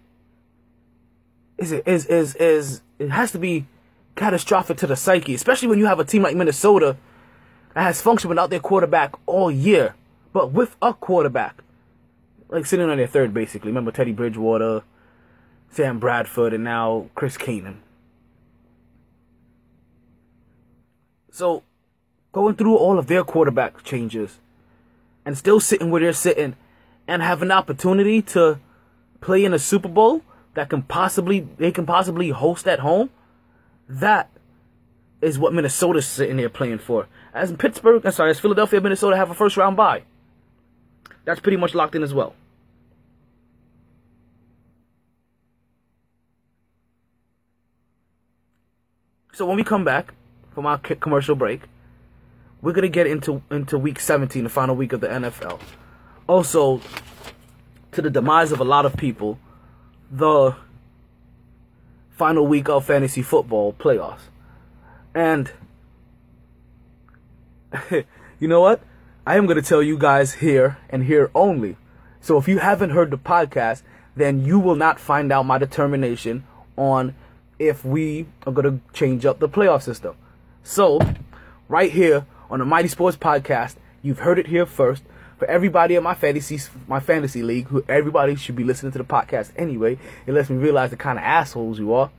[1.60, 3.68] is it is is is it has to be
[4.16, 6.98] catastrophic to the psyche, especially when you have a team like Minnesota
[7.74, 9.96] that has functioned without their quarterback all year,
[10.34, 11.64] but with a quarterback
[12.50, 13.70] like sitting on their third, basically.
[13.70, 14.84] Remember Teddy Bridgewater,
[15.70, 17.82] Sam Bradford, and now Chris Keenan.
[21.32, 21.64] So,
[22.32, 24.40] going through all of their quarterback changes
[25.26, 26.56] and still sitting where they're sitting
[27.08, 28.60] and have an opportunity to
[29.22, 33.10] play in a Super Bowl that can possibly they can possibly host at home,
[33.88, 34.30] that
[35.22, 37.08] is what Minnesota's sitting there playing for.
[37.34, 40.04] As Pittsburgh, I'm sorry, as Philadelphia, Minnesota have a first round bye.
[41.26, 42.36] That's pretty much locked in as well.
[49.34, 50.14] So when we come back
[50.52, 51.62] from our commercial break,
[52.62, 55.62] we're gonna get into into week 17, the final week of the NFL.
[56.28, 56.82] Also,
[57.92, 59.40] to the demise of a lot of people,
[60.12, 60.56] the
[62.12, 64.30] final week of fantasy football playoffs.
[65.14, 65.52] And
[68.40, 68.82] you know what?
[69.26, 71.78] I am going to tell you guys here and here only.
[72.22, 73.84] So if you haven't heard the podcast,
[74.16, 76.44] then you will not find out my determination
[76.76, 77.16] on
[77.58, 80.16] if we are going to change up the playoff system.
[80.64, 81.00] So,
[81.68, 85.04] right here on the Mighty Sports Podcast, you've heard it here first.
[85.40, 89.06] For everybody in my fantasy my fantasy league, who everybody should be listening to the
[89.06, 89.98] podcast anyway,
[90.28, 92.12] it lets me realize the kind of assholes you are.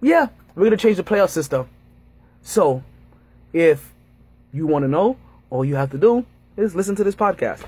[0.00, 1.68] Yeah, we're gonna change the playoff system.
[2.42, 2.82] So,
[3.52, 3.92] if
[4.52, 5.16] you want to know,
[5.48, 7.64] all you have to do is listen to this podcast.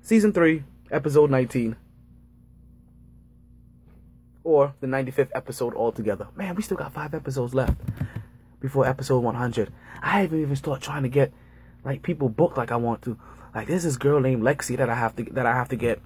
[0.00, 0.62] Season 3,
[0.92, 1.74] episode 19.
[4.44, 6.28] Or the 95th episode altogether.
[6.36, 7.76] Man, we still got five episodes left
[8.60, 9.72] before episode 100.
[10.00, 11.32] I haven't even started trying to get
[11.88, 13.16] like people book like I want to.
[13.54, 16.00] Like there's this girl named Lexi that I have to that I have to get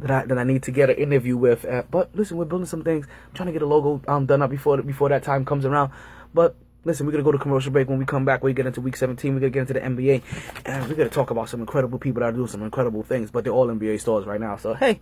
[0.00, 1.64] that I that I need to get an interview with.
[1.64, 3.06] Uh, but listen, we're building some things.
[3.28, 5.92] I'm trying to get a logo um done up before before that time comes around.
[6.34, 7.88] But listen, we're gonna go to commercial break.
[7.88, 9.32] When we come back, we get into week 17.
[9.32, 10.22] We're gonna get into the NBA,
[10.66, 13.30] and we're gonna talk about some incredible people that are doing some incredible things.
[13.30, 14.56] But they're all NBA stars right now.
[14.56, 14.98] So hey,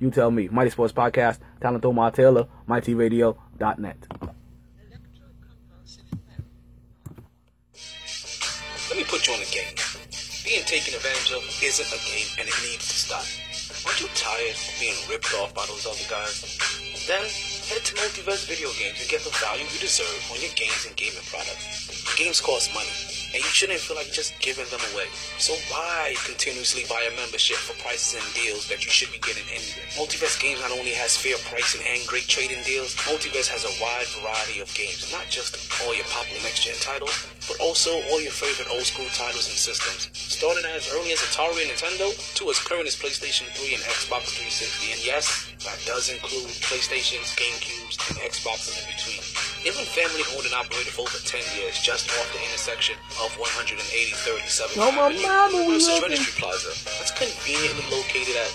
[0.00, 0.48] you tell me.
[0.48, 4.35] Mighty Sports Podcast, Talent Omar Taylor, MightyRadio.net.
[10.66, 13.22] taken advantage of isn't a game and it needs to stop.
[13.86, 16.42] Aren't you tired of being ripped off by those other guys?
[17.06, 17.22] Then
[17.70, 20.90] head to Multiverse Video Games and get the value you deserve on your games and
[20.98, 22.02] gaming products.
[22.18, 22.90] Games cost money,
[23.36, 25.04] and you shouldn't feel like just giving them away.
[25.36, 29.44] So why continuously buy a membership for prices and deals that you should be getting
[29.52, 29.84] anyway?
[29.92, 34.08] Multiverse Games not only has fair pricing and great trading deals, Multiverse has a wide
[34.24, 35.52] variety of games, not just
[35.84, 37.12] all your popular next-gen titles,
[37.44, 40.08] but also all your favorite old-school titles and systems.
[40.16, 42.08] Starting as early as Atari and Nintendo
[42.40, 44.96] to as current as PlayStation 3 and Xbox 360.
[44.96, 49.20] And yes, that does include PlayStations, GameCubes, and Xboxes in between.
[49.66, 53.74] Even family owned and operated for over 10 years, just off the intersection of 180
[53.82, 56.06] 37 No, my Avenue, mama, we looking.
[56.06, 56.70] Registry Plaza.
[57.02, 58.54] That's conveniently located at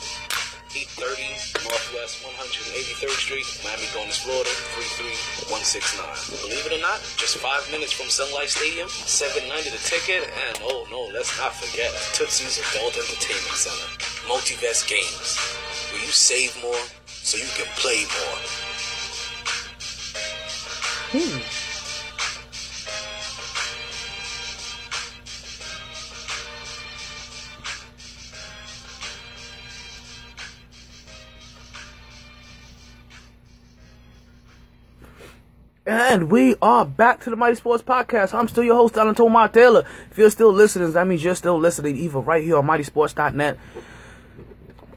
[0.71, 4.55] 830 Northwest 183rd Street, Miami Gardens, Florida
[5.51, 6.47] 33169.
[6.47, 10.63] Believe it or not, just five minutes from Sun Life Stadium, 790 the ticket, and
[10.63, 13.99] oh no, let's not forget Tootsie's Adult Entertainment Center.
[14.31, 15.35] Multiverse Games,
[15.91, 18.70] where you save more so you can play more.
[21.13, 21.23] And
[36.31, 38.33] we are back to the Mighty Sports Podcast.
[38.33, 39.85] I'm still your host, Alan Tomar Taylor.
[40.11, 43.57] If you're still listening, that means you're still listening either right here on mytsports.net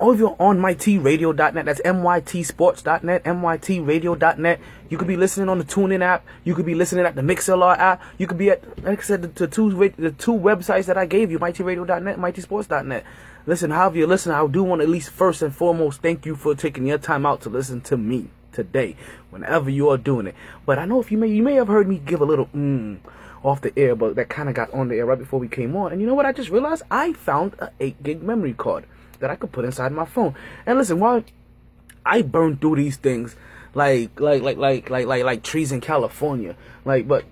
[0.00, 4.60] or if you're on mytradio.net, that's mytsports.net, mytradio.net.
[4.88, 6.24] You could be listening on the TuneIn app.
[6.44, 8.02] You could be listening at the MixLR app.
[8.18, 11.06] You could be at, like I said, the, the two the two websites that I
[11.06, 13.04] gave you, mytradio.net, mytsports.net.
[13.46, 16.34] Listen, however you listen, I do want to at least first and foremost thank you
[16.34, 18.96] for taking your time out to listen to me today,
[19.30, 20.34] whenever you are doing it.
[20.64, 22.98] But I know if you may, you may have heard me give a little mmm
[23.42, 25.76] off the air, but that kind of got on the air right before we came
[25.76, 25.92] on.
[25.92, 26.24] And you know what?
[26.24, 28.86] I just realized I found a 8 gig memory card
[29.24, 30.34] that I could put inside my phone.
[30.66, 31.24] And listen, while
[32.04, 33.36] I burn through these things
[33.72, 37.24] like like like like like like like trees in California, like but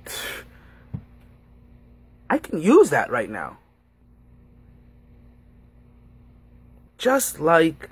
[2.30, 3.58] I can use that right now.
[6.96, 7.90] Just like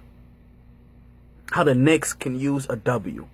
[1.52, 3.28] how the Knicks can use a W.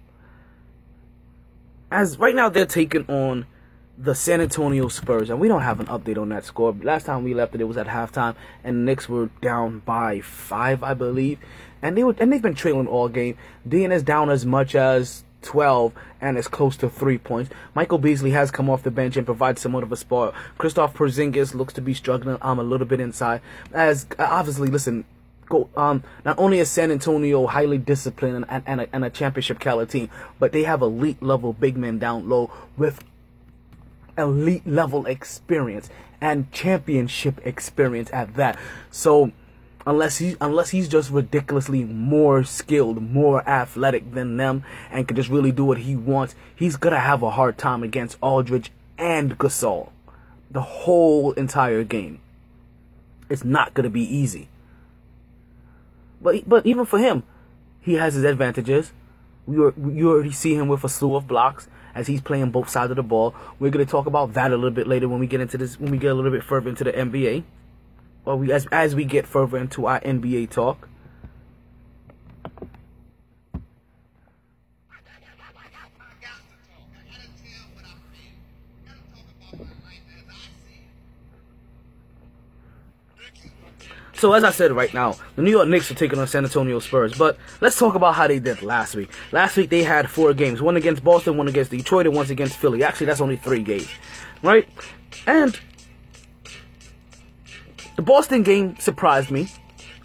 [1.93, 3.47] As right now they're taking on
[3.99, 6.75] the San Antonio Spurs, and we don't have an update on that score.
[6.83, 10.21] Last time we left it, it was at halftime, and the Knicks were down by
[10.21, 11.39] five, I believe,
[11.83, 13.37] and they were and they've been trailing all game.
[13.67, 17.51] Dean is down as much as 12 and is close to three points.
[17.75, 20.35] Michael Beasley has come off the bench and provides somewhat of a spark.
[20.59, 22.37] Kristaps Porzingis looks to be struggling.
[22.43, 23.41] I'm a little bit inside.
[23.73, 25.05] As obviously, listen,
[25.47, 25.71] go.
[25.77, 29.91] Um, not only is San Antonio highly disciplined and, and, a, and a championship caliber
[29.91, 33.03] team, but they have elite level big men down low with
[34.19, 35.89] elite level experience
[36.21, 38.59] and championship experience at that.
[38.91, 39.33] So
[39.87, 45.29] unless he unless he's just ridiculously more skilled, more athletic than them and can just
[45.29, 49.91] really do what he wants, he's gonna have a hard time against Aldridge and Gasol.
[50.51, 52.21] The whole entire game.
[53.29, 54.49] It's not gonna be easy.
[56.21, 57.23] But but even for him,
[57.81, 58.93] he has his advantages.
[59.49, 62.91] Are, you already see him with a slew of blocks as he's playing both sides
[62.91, 63.35] of the ball.
[63.59, 65.91] We're gonna talk about that a little bit later when we get into this when
[65.91, 67.43] we get a little bit further into the NBA.
[68.25, 70.89] Or we as as we get further into our NBA talk.
[84.27, 86.81] So as I said right now, the New York Knicks are taking on San Antonio
[86.81, 87.17] Spurs.
[87.17, 89.09] But let's talk about how they did last week.
[89.31, 92.57] Last week they had four games: one against Boston, one against Detroit, and one against
[92.57, 92.83] Philly.
[92.83, 93.89] Actually, that's only three games,
[94.43, 94.69] right?
[95.29, 95.57] And
[97.95, 99.49] the Boston game surprised me,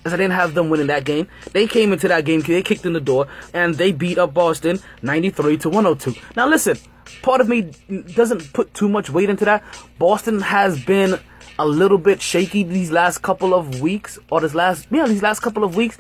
[0.05, 1.27] as I didn't have them winning that game.
[1.53, 4.79] They came into that game, they kicked in the door, and they beat up Boston
[5.01, 6.13] 93 to 102.
[6.35, 6.77] Now listen,
[7.23, 7.71] part of me
[8.13, 9.63] doesn't put too much weight into that.
[9.97, 11.19] Boston has been
[11.59, 15.41] a little bit shaky these last couple of weeks, or this last yeah these last
[15.41, 15.97] couple of weeks,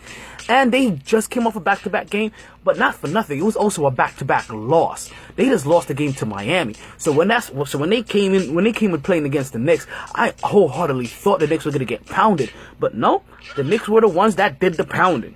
[0.49, 2.31] and they just came off a back-to-back game.
[2.63, 5.11] But not for nothing, it was also a back-to-back loss.
[5.35, 6.75] They just lost the game to Miami.
[6.97, 9.59] So when that's so when they came in when they came in playing against the
[9.59, 12.51] Knicks, I wholeheartedly thought the Knicks were gonna get pounded.
[12.79, 13.23] But no,
[13.55, 15.35] the Knicks were the ones that did the pounding.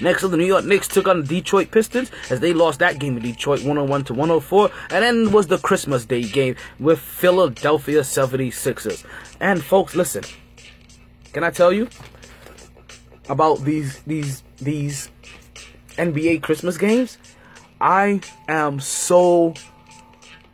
[0.00, 2.98] Next up, the New York Knicks took on the Detroit Pistons as they lost that
[2.98, 4.70] game in Detroit 101 to 104.
[4.90, 9.04] And then was the Christmas Day game with Philadelphia 76ers.
[9.40, 10.24] And folks, listen.
[11.32, 11.88] Can I tell you
[13.28, 15.10] about these these these
[15.96, 17.18] NBA Christmas games?
[17.80, 19.54] I am so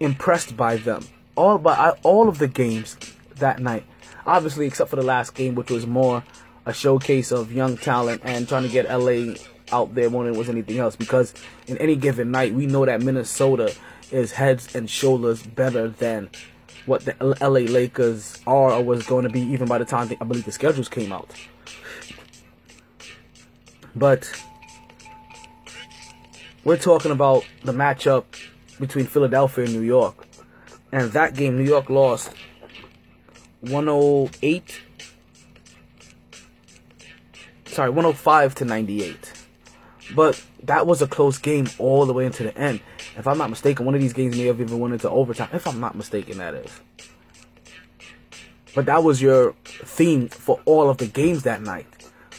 [0.01, 1.07] impressed by them.
[1.35, 2.97] All by all of the games
[3.37, 3.85] that night.
[4.27, 6.25] Obviously, except for the last game, which was more
[6.67, 9.35] a showcase of young talent and trying to get LA
[9.73, 10.97] out there more than it was anything else.
[10.97, 11.33] Because
[11.67, 13.75] in any given night, we know that Minnesota
[14.11, 16.29] is heads and shoulders better than
[16.85, 20.25] what the LA Lakers are or was going to be even by the time I
[20.25, 21.31] believe the schedules came out.
[23.95, 24.31] But
[26.64, 28.25] we're talking about the matchup
[28.79, 30.27] between Philadelphia and New York.
[30.93, 32.31] And that game, New York lost
[33.61, 34.81] 108.
[37.77, 39.33] Sorry, 105 to 98.
[40.14, 42.81] But that was a close game all the way into the end.
[43.18, 45.51] If I'm not mistaken, one of these games may have even went into overtime.
[45.53, 46.70] If I'm not mistaken, that is.
[48.74, 51.87] But that was your theme for all of the games that night,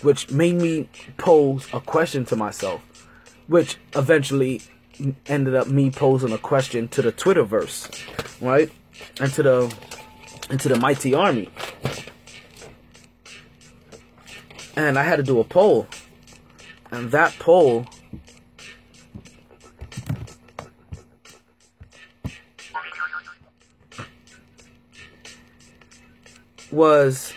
[0.01, 2.81] which made me pose a question to myself,
[3.45, 4.63] which eventually
[5.27, 8.71] ended up me posing a question to the Twitterverse, right?
[9.19, 9.75] And to the
[10.49, 11.49] into the mighty army.
[14.77, 15.87] And I had to do a poll.
[16.91, 17.87] And that poll
[26.71, 27.33] was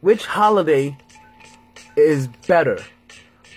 [0.00, 0.96] which holiday
[1.96, 2.78] is better?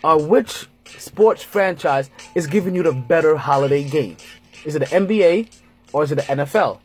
[0.03, 4.17] Or which sports franchise is giving you the better holiday game?
[4.65, 5.51] Is it the NBA
[5.93, 6.79] or is it the NFL?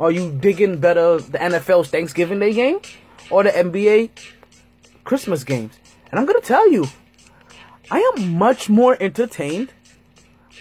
[0.00, 2.80] Are you digging better the NFL's Thanksgiving Day game
[3.30, 4.10] or the NBA
[5.04, 5.78] Christmas games?
[6.10, 6.86] And I'm gonna tell you,
[7.90, 9.72] I am much more entertained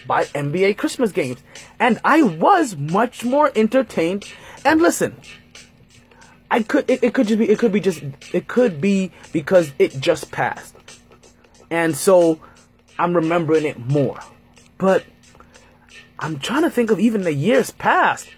[0.08, 1.40] by NBA Christmas games.
[1.80, 4.26] And I was much more entertained.
[4.66, 5.16] And listen,
[6.52, 8.04] I could it, it could just be it could be just
[8.34, 10.76] it could be because it just passed.
[11.70, 12.40] And so
[12.98, 14.20] I'm remembering it more.
[14.78, 15.06] But
[16.18, 18.30] I'm trying to think of even the years past.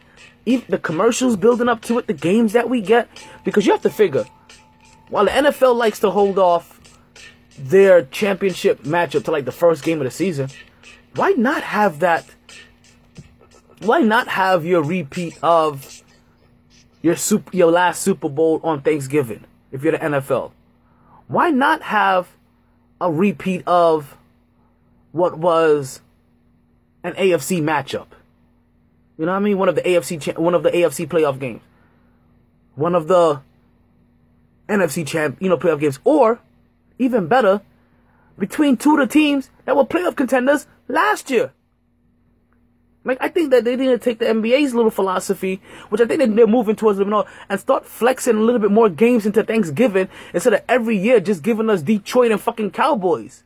[0.46, 3.08] Even the commercials building up to it, the games that we get.
[3.44, 4.26] Because you have to figure,
[5.10, 6.80] while the NFL likes to hold off
[7.58, 10.50] their championship matchup to like the first game of the season,
[11.16, 12.26] why not have that?
[13.80, 16.04] Why not have your repeat of
[17.02, 20.52] your super, your last Super Bowl on Thanksgiving if you're the NFL?
[21.28, 22.30] Why not have
[23.00, 24.18] a repeat of
[25.12, 26.02] what was
[27.04, 28.08] an AFC matchup?
[29.18, 29.58] You know what I mean?
[29.58, 31.62] One of the AFC one of the AFC playoff games,
[32.76, 33.42] one of the
[34.68, 36.40] NFC champ you know playoff games, or
[36.98, 37.62] even better,
[38.38, 41.52] between two of the teams that were playoff contenders last year.
[43.04, 46.36] Like I think that they need to take the NBA's little philosophy, which I think
[46.36, 49.44] they're moving towards a little more, and start flexing a little bit more games into
[49.44, 53.44] Thanksgiving instead of every year just giving us Detroit and fucking Cowboys.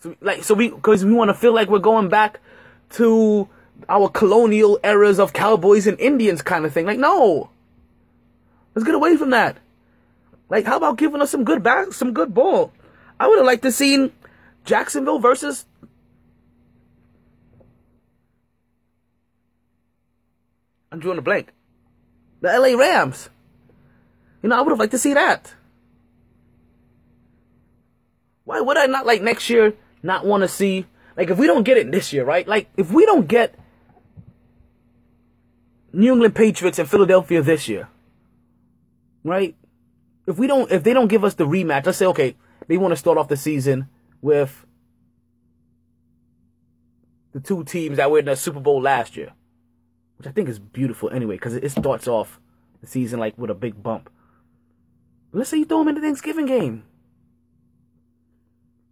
[0.00, 2.40] So, like, so we, cause we want to feel like we're going back
[2.90, 3.48] to
[3.88, 6.86] our colonial eras of cowboys and Indians kind of thing.
[6.86, 7.50] Like, no.
[8.74, 9.58] Let's get away from that.
[10.48, 12.72] Like, how about giving us some good back, some good ball?
[13.18, 14.12] I would have liked to seen
[14.64, 15.64] Jacksonville versus
[20.90, 21.52] I'm drawing a blank.
[22.40, 23.30] The LA Rams.
[24.42, 25.54] You know, I would have liked to see that.
[28.44, 30.86] Why would I not like next year not want to see
[31.16, 32.46] like if we don't get it this year, right?
[32.46, 33.54] Like if we don't get
[35.92, 37.88] New England Patriots and Philadelphia this year,
[39.24, 39.56] right?
[40.26, 42.36] If we don't, if they don't give us the rematch, let's say, okay,
[42.66, 43.88] they want to start off the season
[44.20, 44.66] with
[47.32, 49.32] the two teams that were in the Super Bowl last year,
[50.18, 52.38] which I think is beautiful anyway, because it starts off
[52.80, 54.10] the season like with a big bump.
[55.32, 56.84] Let's say you throw them in the Thanksgiving game.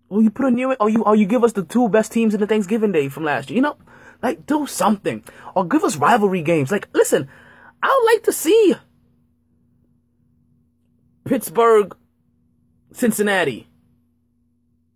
[0.09, 2.33] Or you put a new, or you, or you give us the two best teams
[2.33, 3.57] in the Thanksgiving day from last year.
[3.57, 3.77] You know,
[4.23, 6.71] like do something, or give us rivalry games.
[6.71, 7.29] Like, listen,
[7.83, 8.75] I would like to see
[11.25, 11.97] Pittsburgh,
[12.93, 13.69] Cincinnati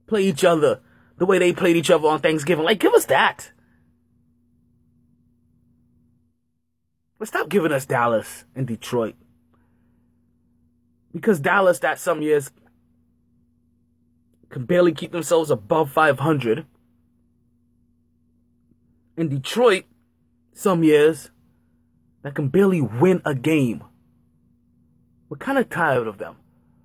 [0.07, 0.81] play each other
[1.19, 2.65] the way they played each other on Thanksgiving.
[2.65, 3.53] Like, give us that.
[7.19, 9.15] But stop giving us Dallas and Detroit.
[11.13, 12.51] Because Dallas, that some years,
[14.51, 16.67] can barely keep themselves above 500.
[19.17, 19.85] In Detroit,
[20.53, 21.31] some years,
[22.23, 23.83] that can barely win a game.
[25.29, 26.37] We're kind of tired of them.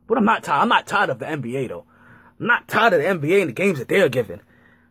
[0.08, 0.62] But I'm not tired.
[0.62, 1.86] I'm not tired of the NBA though.
[2.40, 4.42] I'm not tired of the NBA and the games that they're giving.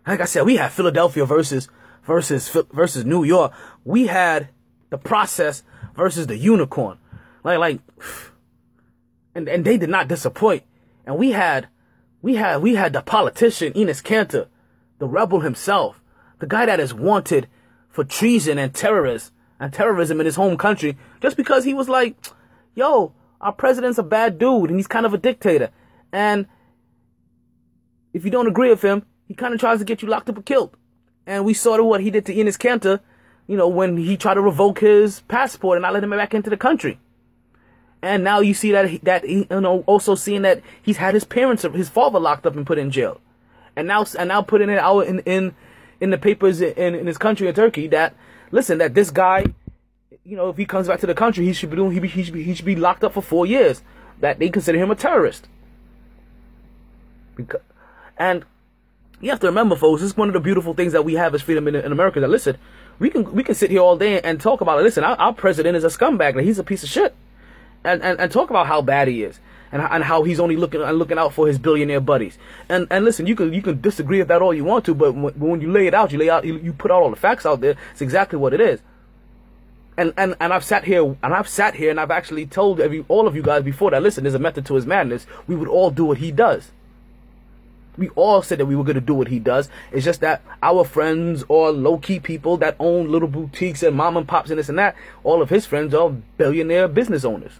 [0.07, 1.68] Like I said, we had Philadelphia versus
[2.03, 3.53] versus versus New York.
[3.85, 4.49] We had
[4.91, 5.62] the process
[5.95, 6.99] versus the unicorn.
[7.45, 7.81] Like like
[9.35, 10.64] and and they did not disappoint.
[11.07, 11.68] And we had
[12.25, 14.47] we had we had the politician Enes Kanter,
[14.99, 16.01] the rebel himself,
[16.39, 17.49] the guy that is wanted
[17.91, 22.16] for treason and terrorism and terrorism in his home country just because he was like,
[22.75, 23.12] yo,
[23.43, 25.68] our president's a bad dude and he's kind of a dictator.
[26.12, 26.47] And
[28.14, 30.39] if you don't agree with him, he kind of tries to get you locked up
[30.39, 30.79] or killed.
[31.27, 33.01] And we saw what he did to Enes Kanter,
[33.47, 36.49] you know, when he tried to revoke his passport and not let him back into
[36.49, 36.99] the country.
[38.05, 41.62] And now you see that that you know also seeing that he's had his parents,
[41.62, 43.18] his father locked up and put in jail,
[43.76, 45.55] and now and now putting it out in in
[46.00, 48.14] in the papers in, in his country in Turkey that
[48.50, 49.46] listen that this guy,
[50.22, 52.09] you know, if he comes back to the country, he should be doing he, be,
[52.09, 53.80] he should be he should be locked up for four years.
[54.20, 55.48] That they consider him a terrorist.
[57.36, 57.62] Because,
[58.18, 58.44] and
[59.22, 61.34] you have to remember, folks, this is one of the beautiful things that we have
[61.34, 62.20] as freedom in, in America.
[62.20, 62.59] That listen,
[62.98, 64.82] we can we can sit here all day and talk about it.
[64.82, 66.34] Listen, our, our president is a scumbag.
[66.34, 67.14] Like, he's a piece of shit
[67.85, 69.39] and, and, and talk about how bad he is
[69.74, 72.39] and, and how he's only looking and looking out for his billionaire buddies.
[72.68, 75.12] And and listen, you can you can disagree with that all you want to, but
[75.14, 77.16] when, when you lay it out, you lay out you, you put out all the
[77.16, 77.76] facts out there.
[77.93, 78.80] It's exactly what it is.
[79.97, 83.05] And, and and I've sat here and I've sat here and I've actually told every
[83.09, 85.26] all of you guys before that listen, there's a method to his madness.
[85.47, 86.70] We would all do what he does.
[87.97, 89.68] We all said that we were going to do what he does.
[89.93, 94.16] It's just that our friends or low key people that own little boutiques and mom
[94.16, 97.53] and pops and this and that, all of his friends are billionaire business owners.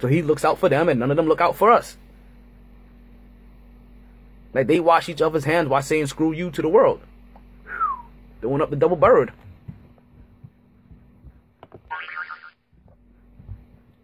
[0.00, 1.96] So he looks out for them and none of them look out for us.
[4.52, 7.00] Like they wash each other's hands while saying screw you to the world.
[8.40, 9.32] Throwing up the double bird.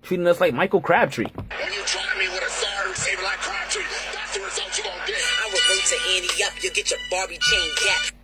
[0.03, 1.26] Treating us like Michael Crabtree.
[1.26, 3.82] When you try me with a sorry receiver like Crabtree,
[4.14, 5.16] that's the result you gonna get.
[5.16, 6.62] I will wait to Andy up.
[6.62, 8.14] You'll get your Barbie chain gap.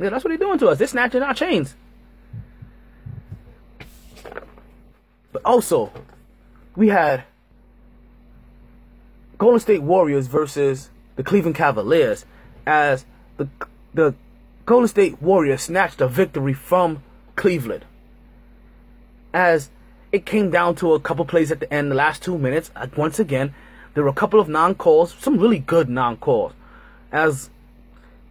[0.00, 0.78] Yeah, that's what they're doing to us.
[0.78, 1.76] They're snatching our chains.
[5.32, 5.92] But also,
[6.76, 7.24] we had
[9.38, 12.24] Golden State Warriors versus the Cleveland Cavaliers
[12.66, 13.04] as
[13.36, 13.48] the
[13.92, 14.14] the
[14.66, 17.02] Golden State Warriors snatched a victory from
[17.36, 17.84] Cleveland.
[19.32, 19.70] As
[20.12, 22.86] it came down to a couple plays at the end, the last two minutes, uh,
[22.96, 23.54] once again,
[23.94, 26.52] there were a couple of non-calls, some really good non-calls.
[27.10, 27.50] As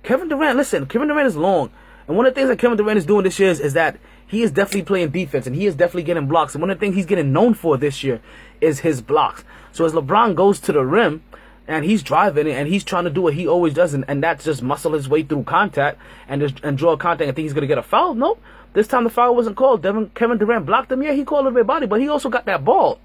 [0.03, 1.71] Kevin Durant, listen, Kevin Durant is long.
[2.07, 3.97] And one of the things that Kevin Durant is doing this year is, is that
[4.29, 6.53] he is definitely playing defense and he is definitely getting blocks.
[6.53, 8.21] And one of the things he's getting known for this year
[8.61, 9.43] is his blocks.
[9.71, 11.23] So as LeBron goes to the rim
[11.67, 14.45] and he's driving and he's trying to do what he always does, and, and that's
[14.45, 17.65] just muscle his way through contact and just and draw contact and think he's gonna
[17.65, 18.13] get a foul.
[18.13, 18.39] Nope.
[18.73, 19.81] This time the foul wasn't called.
[19.81, 21.01] Devin, Kevin Durant blocked him.
[21.01, 22.99] Yeah, he called a bit body, but he also got that ball,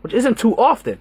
[0.00, 0.98] which isn't too often.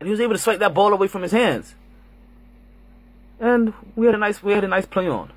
[0.00, 1.74] And he was able to swipe that ball away from his hands.
[3.38, 5.30] And we had a nice we had a nice play on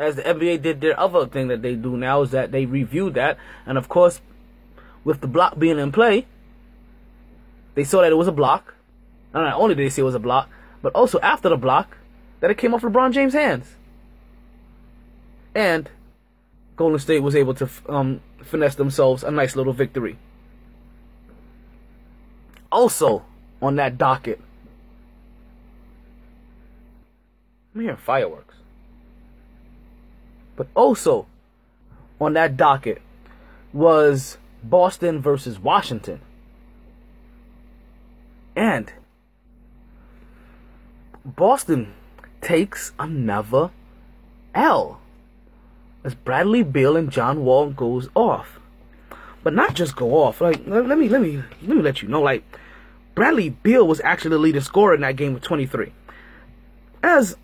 [0.00, 3.10] as the NBA did their other thing that they do now is that they review
[3.10, 3.36] that,
[3.66, 4.22] and of course,
[5.04, 6.26] with the block being in play,
[7.74, 8.74] they saw that it was a block.
[9.34, 10.48] Not only did they see it was a block,
[10.80, 11.98] but also after the block,
[12.40, 13.76] that it came off LeBron James' hands.
[15.54, 15.90] And
[16.76, 20.16] Golden State was able to um, finesse themselves a nice little victory.
[22.72, 23.22] Also,
[23.60, 24.40] on that docket,
[27.74, 28.49] I'm hearing fireworks.
[30.60, 31.26] But also
[32.20, 33.00] on that docket
[33.72, 36.20] was Boston versus Washington.
[38.54, 38.92] And
[41.24, 41.94] Boston
[42.42, 43.70] takes another
[44.54, 45.00] L
[46.04, 48.60] as Bradley Beal and John Wall goes off.
[49.42, 50.42] But not just go off.
[50.42, 52.20] Like let me let me let me let you know.
[52.20, 52.44] Like
[53.14, 55.90] Bradley Beal was actually the leading scorer in that game with 23.
[57.02, 57.34] As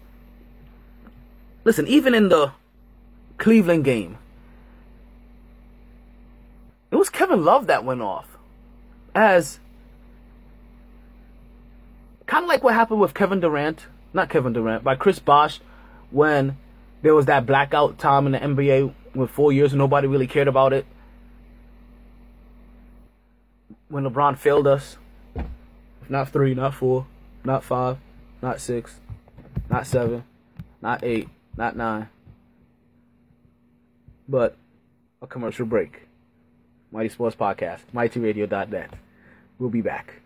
[1.64, 2.52] listen, even in the
[3.38, 4.18] Cleveland game.
[6.90, 8.26] It was Kevin Love that went off.
[9.14, 9.58] As
[12.26, 15.60] kind of like what happened with Kevin Durant, not Kevin Durant, by Chris Bosh
[16.10, 16.56] when
[17.02, 20.48] there was that blackout time in the NBA with four years and nobody really cared
[20.48, 20.86] about it.
[23.88, 24.96] When LeBron failed us.
[26.08, 27.06] Not three, not four,
[27.44, 27.98] not five,
[28.40, 29.00] not six,
[29.68, 30.22] not seven,
[30.80, 32.08] not eight, not nine,
[34.28, 34.56] but
[35.22, 36.06] a commercial break.
[36.92, 38.90] Mighty Sports Podcast, mytradio.net.
[39.58, 40.22] We'll be back.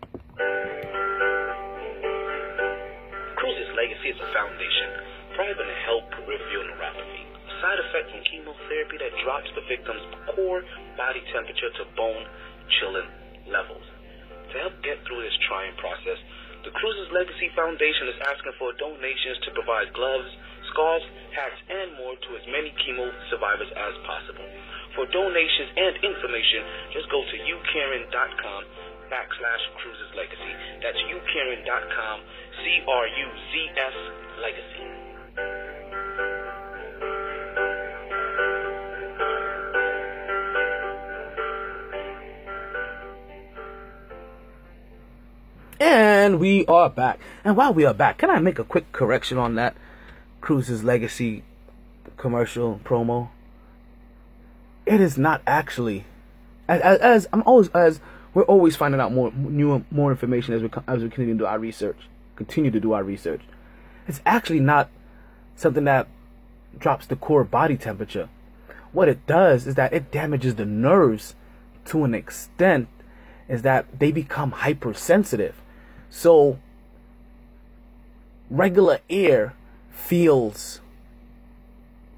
[3.35, 4.89] Cruz's legacy is a foundation
[5.35, 10.03] thriving to help peripheral neuropathy, a side effect from chemotherapy that drops the victim's
[10.35, 10.61] core
[10.97, 12.25] body temperature to bone
[12.79, 13.09] chilling
[13.49, 13.87] levels.
[14.51, 16.19] To help get through this trying process,
[16.67, 20.29] the Cruz's Legacy Foundation is asking for donations to provide gloves,
[20.71, 21.05] scarves,
[21.35, 24.47] hats, and more to as many chemo survivors as possible.
[24.95, 26.63] For donations and information,
[26.95, 28.61] just go to youcaring.com
[29.11, 30.53] backslash Cruz's Legacy.
[30.81, 32.17] That's youcaring.com,
[32.63, 33.97] C-R-U-Z-S
[34.39, 34.87] Legacy.
[45.79, 47.19] And we are back.
[47.43, 49.75] And while we are back, can I make a quick correction on that
[50.41, 51.43] Cruz's Legacy
[52.17, 53.29] commercial promo?
[54.85, 56.05] It is not actually,
[56.67, 57.99] as, as, as I'm always as
[58.33, 61.45] we're always finding out more new more information as we as we continue to do
[61.45, 61.97] our research.
[62.35, 63.41] Continue to do our research.
[64.07, 64.89] It's actually not
[65.55, 66.07] something that
[66.77, 68.29] drops the core body temperature.
[68.91, 71.35] What it does is that it damages the nerves
[71.85, 72.87] to an extent
[73.47, 75.61] is that they become hypersensitive.
[76.09, 76.57] So
[78.49, 79.53] regular air
[79.91, 80.81] feels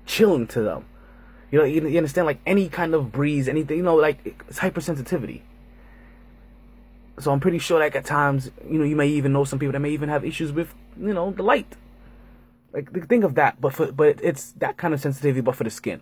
[0.05, 0.86] chilling to them.
[1.51, 5.41] You know, you, understand like any kind of breeze, anything, you know, like it's hypersensitivity.
[7.19, 9.74] So I'm pretty sure like at times, you know, you may even know some people
[9.74, 11.76] that may even have issues with, you know, the light.
[12.74, 15.69] Like think of that, but for but it's that kind of sensitivity, but for the
[15.69, 16.01] skin.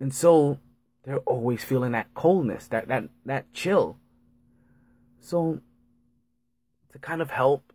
[0.00, 0.58] And so
[1.04, 3.96] they're always feeling that coldness, that that that chill.
[5.20, 5.60] So
[6.92, 7.72] to kind of help,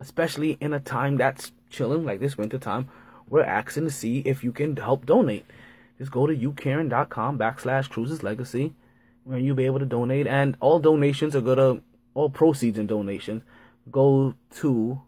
[0.00, 2.88] especially in a time that's chilling like this winter time,
[3.28, 5.46] we're asking to see if you can help donate.
[5.98, 8.74] Just go to youcaring.com backslash Cruz's Legacy
[9.24, 11.80] where you'll be able to donate and all donations are gonna
[12.14, 13.42] all proceeds and donations
[13.90, 15.00] go to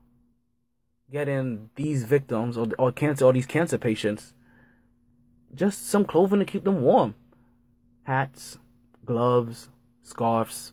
[1.10, 4.34] getting these victims or, or cancer or these cancer patients
[5.54, 7.14] just some clothing to keep them warm.
[8.04, 8.58] Hats,
[9.04, 9.68] gloves,
[10.02, 10.72] scarves.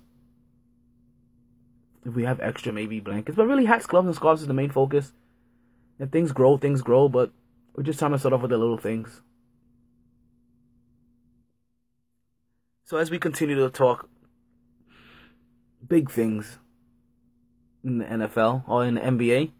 [2.05, 3.35] If we have extra, maybe blankets.
[3.35, 5.13] But really, hats, gloves, and scarves is the main focus.
[6.01, 7.31] If things grow, things grow, but
[7.75, 9.21] we're just trying to start off with the little things.
[12.85, 14.09] So as we continue to talk
[15.87, 16.57] big things
[17.83, 19.51] in the NFL or in the NBA,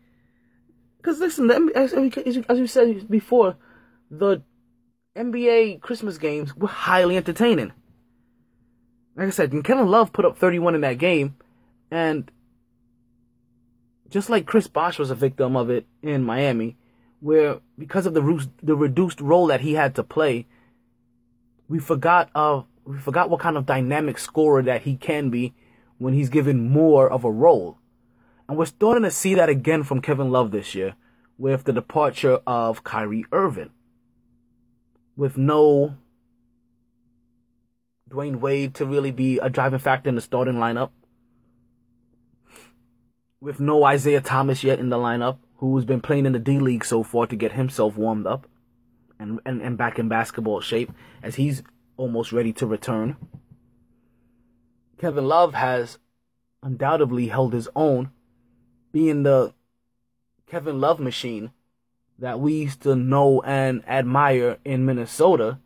[0.98, 3.56] because listen, the, as, as we said before,
[4.10, 4.42] the
[5.16, 7.72] NBA Christmas games were highly entertaining.
[9.16, 11.36] Like I said, Kevin Love put up 31 in that game,
[11.92, 12.32] and
[14.12, 16.78] just like Chris Bosh was a victim of it in Miami,
[17.22, 20.46] where because of the the reduced role that he had to play,
[21.68, 25.54] we forgot of we forgot what kind of dynamic scorer that he can be
[25.98, 27.78] when he's given more of a role.
[28.48, 30.96] And we're starting to see that again from Kevin Love this year
[31.38, 33.70] with the departure of Kyrie Irving.
[35.16, 35.96] With no
[38.10, 40.90] Dwyane Wade to really be a driving factor in the starting lineup.
[43.42, 46.86] With no Isaiah Thomas yet in the lineup, who's been playing in the D League
[46.86, 48.48] so far to get himself warmed up
[49.18, 50.92] and, and, and back in basketball shape
[51.24, 51.64] as he's
[51.98, 53.18] almost ready to return.
[55.00, 55.98] Kevin Love has
[56.62, 58.12] undoubtedly held his own,
[58.92, 59.56] being the
[60.46, 61.50] Kevin Love machine
[62.20, 65.58] that we used to know and admire in Minnesota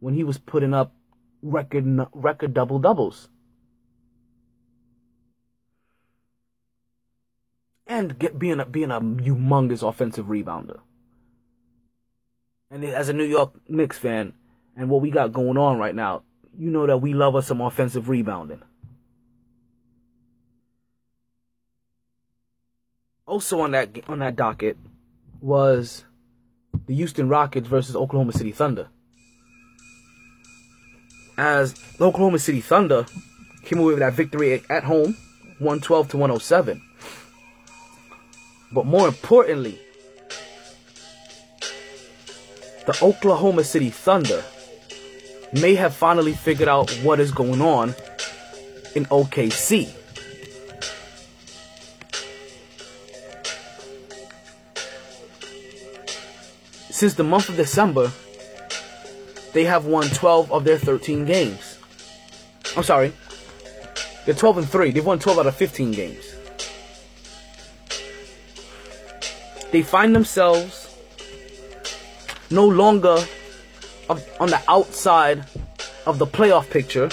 [0.00, 0.92] when he was putting up
[1.40, 3.30] record record double doubles.
[7.94, 10.80] And get, being a, being a humongous offensive rebounder.
[12.68, 14.32] And as a New York Knicks fan,
[14.76, 16.24] and what we got going on right now,
[16.58, 18.62] you know that we love us some offensive rebounding.
[23.26, 24.76] Also on that on that docket
[25.40, 26.04] was
[26.86, 28.88] the Houston Rockets versus Oklahoma City Thunder.
[31.38, 33.06] As the Oklahoma City Thunder
[33.62, 35.16] came away with that victory at home,
[35.60, 36.82] 112 to 107.
[38.74, 39.78] But more importantly,
[42.86, 44.42] the Oklahoma City Thunder
[45.52, 47.94] may have finally figured out what is going on
[48.96, 49.94] in OKC.
[56.90, 58.10] Since the month of December,
[59.52, 61.78] they have won 12 of their 13 games.
[62.76, 63.12] I'm sorry.
[64.24, 64.90] They're 12 and 3.
[64.90, 66.33] They've won 12 out of 15 games.
[69.74, 70.96] They find themselves
[72.48, 73.26] no longer
[74.38, 75.46] on the outside
[76.06, 77.10] of the playoff picture,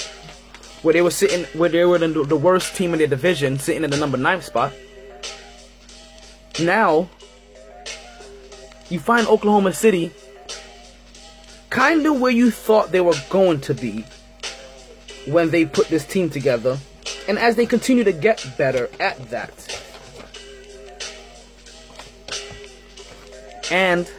[0.84, 3.84] where they were sitting, where they were the, the worst team in their division, sitting
[3.84, 4.74] in the number nine spot.
[6.62, 7.10] Now,
[8.92, 10.12] you find Oklahoma City
[11.72, 14.06] kind of where you thought they were going to be
[15.26, 16.78] when they put this team together,
[17.28, 19.52] and as they continue to get better at that.
[23.72, 24.12] And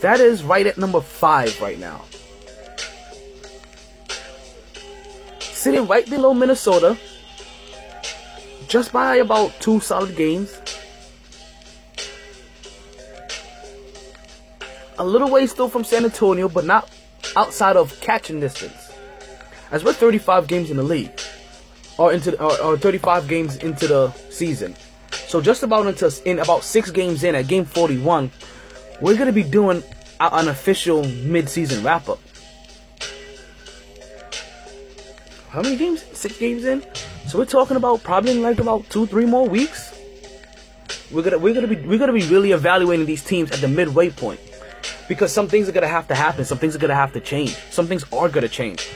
[0.00, 2.04] that is right at number five right now.
[5.40, 6.96] Sitting right below Minnesota,
[8.66, 10.58] just by about two solid games.
[14.98, 16.90] A little way still from San Antonio, but not
[17.36, 18.90] outside of catching distance.
[19.70, 21.12] As we're 35 games in the league,
[21.98, 24.74] or into or, or 35 games into the season.
[25.30, 28.32] So just about into in about six games in at game 41,
[29.00, 29.80] we're gonna be doing
[30.18, 32.18] an official mid-season wrap up.
[35.50, 36.02] How many games?
[36.14, 36.84] Six games in.
[37.28, 39.96] So we're talking about probably in like about two, three more weeks.
[41.12, 44.10] We're gonna we're gonna be we're gonna be really evaluating these teams at the midway
[44.10, 44.40] point
[45.08, 46.44] because some things are gonna have to happen.
[46.44, 47.56] Some things are gonna have to change.
[47.70, 48.88] Some things are gonna change.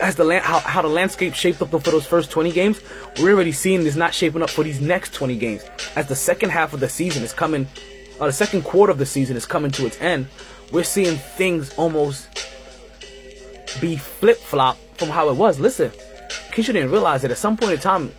[0.00, 2.80] As the land, how, how the landscape shaped up for those first 20 games,
[3.20, 5.62] we're already seeing this not shaping up for these next 20 games.
[5.94, 7.68] As the second half of the season is coming,
[8.20, 10.26] or the second quarter of the season is coming to its end,
[10.72, 12.28] we're seeing things almost
[13.80, 15.60] be flip flop from how it was.
[15.60, 18.12] Listen, in case you didn't realize that at some point in time,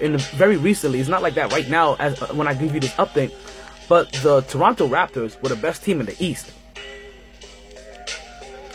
[0.00, 1.94] in the, very recently, it's not like that right now.
[1.96, 3.34] As uh, when I give you this update,
[3.88, 6.52] but the Toronto Raptors were the best team in the East.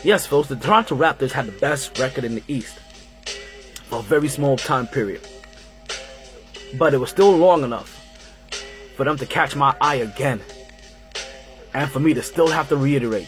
[0.05, 2.77] Yes, folks, the Toronto Raptors had the best record in the East
[3.85, 5.27] for a very small time period,
[6.77, 8.05] but it was still long enough
[8.95, 10.41] for them to catch my eye again,
[11.73, 13.27] and for me to still have to reiterate.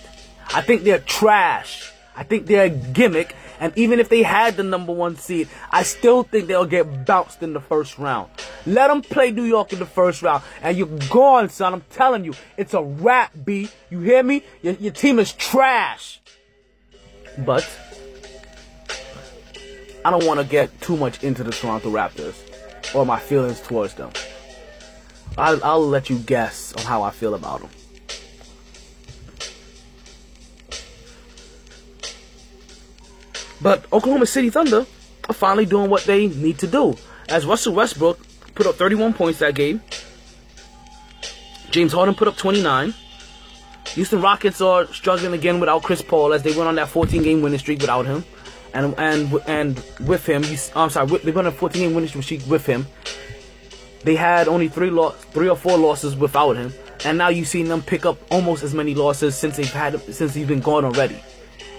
[0.54, 1.92] I think they're trash.
[2.16, 3.36] I think they're a gimmick.
[3.60, 7.42] And even if they had the number one seed, I still think they'll get bounced
[7.42, 8.30] in the first round.
[8.68, 10.44] Let them play New York in the first round.
[10.62, 11.74] And you're gone, son.
[11.74, 12.36] I'm telling you.
[12.56, 13.68] It's a wrap, B.
[13.90, 14.44] You hear me?
[14.62, 16.22] Your, your team is trash.
[17.38, 17.68] But
[20.04, 22.36] I don't want to get too much into the Toronto Raptors
[22.96, 24.12] or my feelings towards them.
[25.38, 27.70] I'll, I'll let you guess on how I feel about them.
[33.62, 34.86] But Oklahoma City Thunder
[35.28, 36.96] are finally doing what they need to do.
[37.28, 38.20] As Russell Westbrook
[38.56, 39.82] put up 31 points that game,
[41.72, 42.94] James Harden put up 29.
[43.96, 47.42] Houston Rockets are struggling again without Chris Paul as they went on that 14 game
[47.42, 48.24] winning streak without him.
[48.74, 50.44] And and and with him,
[50.76, 52.86] I'm sorry, they went on a 14 game winning streak with him.
[54.04, 56.74] They had only three loss, three or four losses without him,
[57.04, 60.34] and now you've seen them pick up almost as many losses since they've had since
[60.34, 61.18] he's been gone already.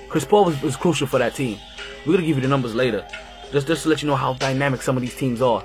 [0.09, 1.59] Chris Paul was, was crucial for that team.
[2.07, 3.07] We're gonna give you the numbers later,
[3.53, 5.65] just just to let you know how dynamic some of these teams are,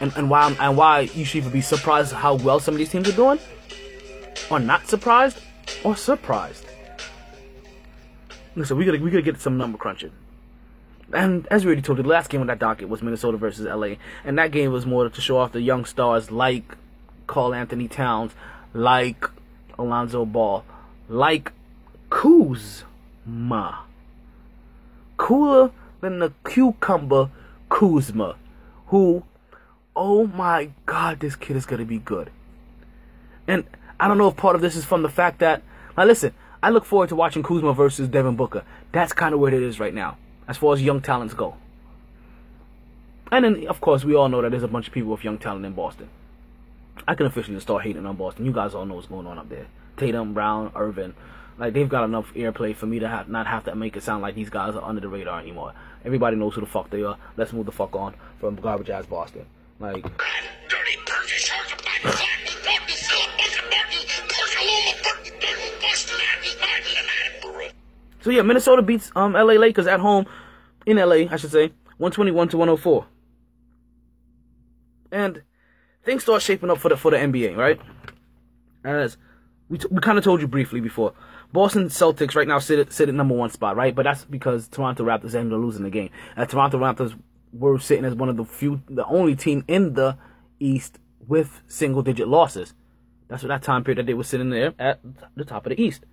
[0.00, 2.90] and and why and why you should even be surprised how well some of these
[2.90, 3.38] teams are doing,
[4.50, 5.38] or not surprised,
[5.84, 6.66] or surprised.
[8.54, 10.12] Listen, we gotta we gotta get some number crunching.
[11.12, 13.66] And as we already told you, the last game on that docket was Minnesota versus
[13.66, 16.76] LA, and that game was more to show off the young stars like
[17.26, 18.32] Karl Anthony Towns,
[18.72, 19.24] like
[19.78, 20.64] Alonzo Ball,
[21.08, 21.52] like
[22.10, 23.84] Kuzma.
[25.16, 25.70] Cooler
[26.00, 27.30] than the cucumber
[27.68, 28.36] Kuzma,
[28.86, 29.24] who,
[29.94, 32.30] oh my god, this kid is gonna be good.
[33.46, 33.64] And
[33.98, 35.62] I don't know if part of this is from the fact that,
[35.96, 38.64] now listen, I look forward to watching Kuzma versus Devin Booker.
[38.92, 40.18] That's kind of where it is right now,
[40.48, 41.56] as far as young talents go.
[43.32, 45.38] And then, of course, we all know that there's a bunch of people with young
[45.38, 46.08] talent in Boston.
[47.08, 48.46] I can officially start hating on Boston.
[48.46, 49.66] You guys all know what's going on up there.
[49.96, 51.14] Tatum, Brown, Irving.
[51.58, 54.34] Like, they've got enough airplay for me to not have to make it sound like
[54.34, 55.72] these guys are under the radar anymore.
[56.04, 57.16] Everybody knows who the fuck they are.
[57.36, 59.46] Let's move the fuck on from garbage ass Boston.
[59.80, 60.02] Like,
[60.68, 60.96] Dirty
[68.26, 70.26] So yeah, Minnesota beats um LA Lakers at home
[70.84, 71.68] in LA, I should say,
[71.98, 73.06] 121 to 104.
[75.12, 75.42] And
[76.02, 77.80] things start shaping up for the for the NBA, right?
[78.82, 79.16] As
[79.68, 81.12] we t- we kind of told you briefly before,
[81.52, 83.94] Boston Celtics right now sit at, sit at number one spot, right?
[83.94, 86.10] But that's because Toronto Raptors ended up losing the game.
[86.34, 87.16] And Toronto Raptors
[87.52, 90.18] were sitting as one of the few, the only team in the
[90.58, 90.98] East
[91.28, 92.74] with single digit losses.
[93.28, 94.98] That's what that time period that they were sitting there at
[95.36, 96.06] the top of the East.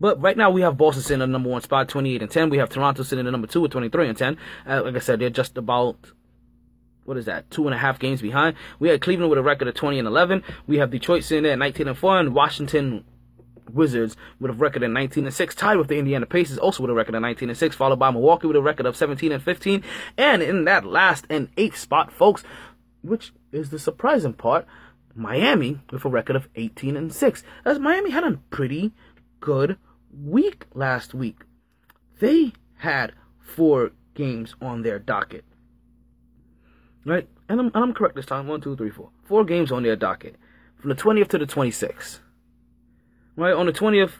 [0.00, 2.50] But right now we have Boston sitting at number one spot, 28 and 10.
[2.50, 4.38] We have Toronto sitting at number two with 23 and 10.
[4.66, 5.96] Uh, like I said, they're just about,
[7.04, 8.56] what is that, two and a half games behind.
[8.78, 10.42] We have Cleveland with a record of 20 and 11.
[10.66, 13.04] We have Detroit sitting there at 19 and 4 and Washington
[13.72, 16.90] Wizards with a record of 19 and 6, tied with the Indiana Pacers, also with
[16.90, 19.42] a record of 19 and 6, followed by Milwaukee with a record of 17 and
[19.42, 19.82] 15.
[20.16, 22.42] And in that last and eighth spot, folks,
[23.02, 24.66] which is the surprising part,
[25.14, 27.42] Miami with a record of 18 and 6.
[27.64, 28.92] As Miami had a pretty
[29.40, 29.76] good
[30.12, 31.40] week last week.
[32.20, 35.44] They had four games on their docket.
[37.04, 37.28] Right?
[37.48, 38.46] And I'm, and I'm correct this time.
[38.46, 39.10] One, two, three, four.
[39.24, 40.36] Four games on their docket.
[40.76, 42.18] From the 20th to the 26th.
[43.36, 43.54] Right?
[43.54, 44.12] On the 20th,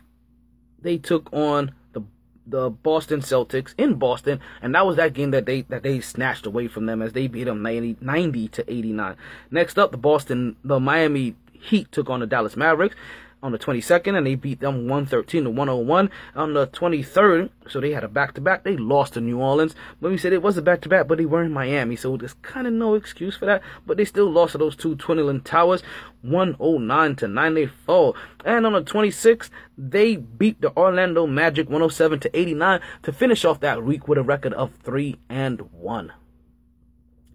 [0.81, 2.03] they took on the
[2.47, 6.47] the Boston Celtics in Boston, and that was that game that they that they snatched
[6.47, 9.17] away from them as they beat them 90, 90 to 89.
[9.51, 12.97] Next up, the Boston, the Miami Heat took on the Dallas Mavericks.
[13.43, 17.51] On the 22nd, and they beat them 113 to 101 on the 23rd.
[17.69, 18.65] So they had a back to back.
[18.65, 21.19] They lost to New Orleans, but we said it was a back to back, but
[21.19, 23.63] they were in Miami, so there's kind of no excuse for that.
[23.87, 25.83] But they still lost to those two Twinland Towers,
[26.23, 28.15] 109 to 94.
[28.45, 33.61] And on the 26th, they beat the Orlando Magic 107 to 89 to finish off
[33.61, 36.13] that week with a record of 3 and 1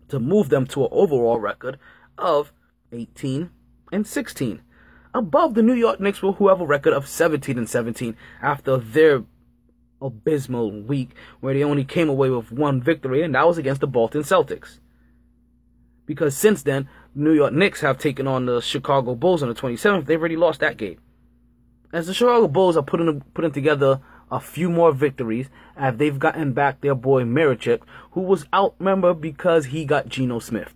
[0.09, 1.79] to move them to an overall record
[2.19, 2.51] of
[2.91, 3.49] 18
[3.91, 4.61] and 16
[5.13, 9.23] above the New York Knicks, who have a record of 17 and 17 after their
[10.01, 13.87] abysmal week, where they only came away with one victory, and that was against the
[13.87, 14.79] Boston Celtics.
[16.05, 20.05] Because since then, New York Knicks have taken on the Chicago Bulls on the 27th.
[20.05, 20.99] They've already lost that game.
[21.93, 24.01] As the Chicago Bulls are putting putting together
[24.31, 25.47] a few more victories,
[25.77, 30.39] as they've gotten back their boy Mirotic, who was out, remember, because he got Geno
[30.39, 30.73] Smith.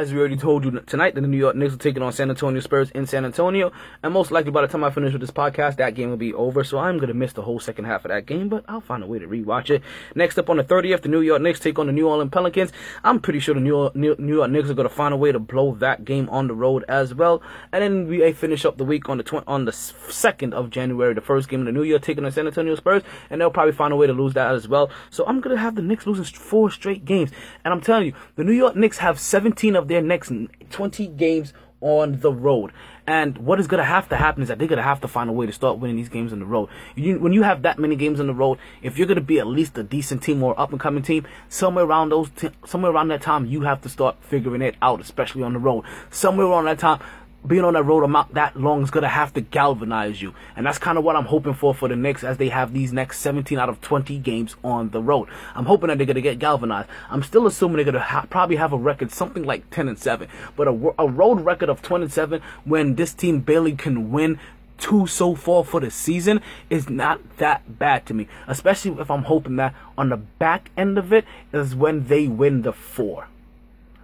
[0.00, 2.58] As we already told you tonight, the New York Knicks are taking on San Antonio
[2.60, 3.70] Spurs in San Antonio.
[4.02, 6.32] And most likely by the time I finish with this podcast, that game will be
[6.32, 6.64] over.
[6.64, 9.06] So I'm to miss the whole second half of that game, but I'll find a
[9.06, 9.82] way to rewatch it.
[10.14, 12.72] Next up on the 30th, the New York Knicks take on the New Orleans Pelicans.
[13.04, 15.38] I'm pretty sure the New York, New, York Knicks are to find a way to
[15.38, 17.42] blow that game on the road as well.
[17.70, 21.12] And then we finish up the week on the tw- on the 2nd of January,
[21.12, 23.02] the first game of the New Year, taking on San Antonio Spurs.
[23.28, 24.88] And they'll probably find a way to lose that as well.
[25.10, 27.30] So I'm to have the Knicks losing four straight games.
[27.66, 30.32] And I'm telling you, the New York Knicks have 17 of their next
[30.70, 32.72] 20 games on the road.
[33.06, 35.08] And what is going to have to happen is that they're going to have to
[35.08, 36.68] find a way to start winning these games on the road.
[36.94, 39.38] You, when you have that many games on the road, if you're going to be
[39.38, 42.92] at least a decent team or up and coming team, somewhere around those, t- somewhere
[42.92, 45.84] around that time, you have to start figuring it out, especially on the road.
[46.10, 47.00] Somewhere around that time,
[47.46, 50.78] being on that road amount that long is gonna have to galvanize you, and that's
[50.78, 53.58] kind of what I'm hoping for for the Knicks as they have these next 17
[53.58, 55.28] out of 20 games on the road.
[55.54, 56.88] I'm hoping that they're gonna get galvanized.
[57.10, 60.28] I'm still assuming they're gonna ha- probably have a record something like 10 and 7,
[60.56, 64.38] but a, a road record of 20 and 7 when this team barely can win
[64.80, 69.24] two so far for the season is not that bad to me, especially if I'm
[69.24, 73.28] hoping that on the back end of it is when they win the four.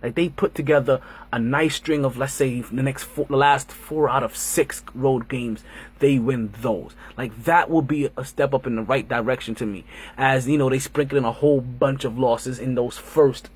[0.03, 1.01] Like they put together
[1.33, 4.83] a nice string of, let's say, the next four, the last four out of six
[4.95, 5.65] road games,
[5.99, 6.93] they win those.
[7.17, 9.85] Like that will be a step up in the right direction to me.
[10.17, 13.49] As you know, they sprinkle in a whole bunch of losses in those first,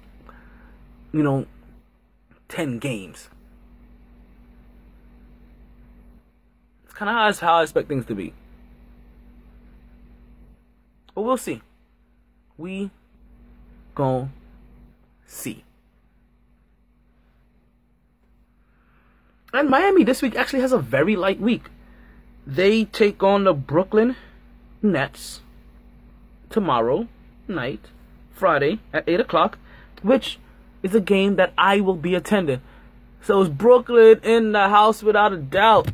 [1.13, 1.47] you know,
[2.49, 3.29] ten games.
[6.85, 8.33] It's kind of how I expect things to be.
[11.15, 11.61] But we'll see.
[12.57, 12.91] We
[13.95, 14.33] gon'
[15.27, 15.65] see.
[19.53, 21.65] And Miami this week actually has a very light week.
[22.47, 24.17] They take on the Brooklyn
[24.83, 25.41] Nets
[26.49, 27.09] tomorrow
[27.49, 27.87] night,
[28.33, 29.59] Friday at 8 o'clock,
[30.03, 30.39] which
[30.83, 32.63] is a game that I will be attending.
[33.23, 35.91] So it's Brooklyn in the house without a doubt.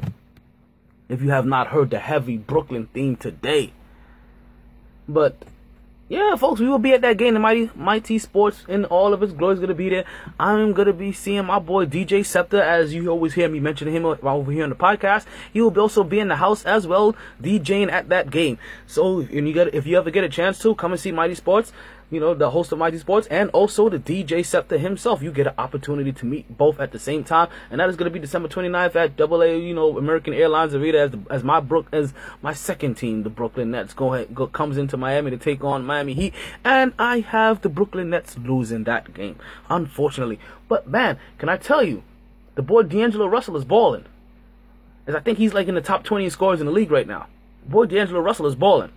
[1.08, 3.72] If you have not heard the heavy Brooklyn theme today.
[5.08, 5.36] But
[6.08, 7.34] yeah, folks, we will be at that game.
[7.34, 10.04] The Mighty Mighty Sports in all of its glory is gonna be there.
[10.38, 14.04] I'm gonna be seeing my boy DJ Scepter, as you always hear me mention him
[14.04, 15.24] over here on the podcast.
[15.52, 18.56] He will also be in the house as well, DJing at that game.
[18.86, 21.34] So, if you get if you ever get a chance to come and see Mighty
[21.34, 21.72] Sports,
[22.10, 25.22] you know, the host of Mighty Sports, and also the DJ Scepter himself.
[25.22, 28.10] You get an opportunity to meet both at the same time, and that is going
[28.10, 31.86] to be December 29th at AA, you know, American Airlines Arena as, as my Brook
[31.92, 35.64] as my second team, the Brooklyn Nets, go ahead go, comes into Miami to take
[35.64, 36.34] on Miami Heat,
[36.64, 39.36] and I have the Brooklyn Nets losing that game,
[39.68, 40.38] unfortunately.
[40.68, 42.02] But man, can I tell you,
[42.54, 44.04] the boy D'Angelo Russell is balling.
[45.06, 47.28] As I think he's like in the top 20 scores in the league right now.
[47.68, 48.92] Boy D'Angelo Russell is balling,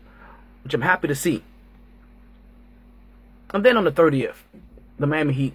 [0.64, 1.44] which I'm happy to see.
[3.54, 4.36] And then on the 30th,
[5.00, 5.54] the Miami Heat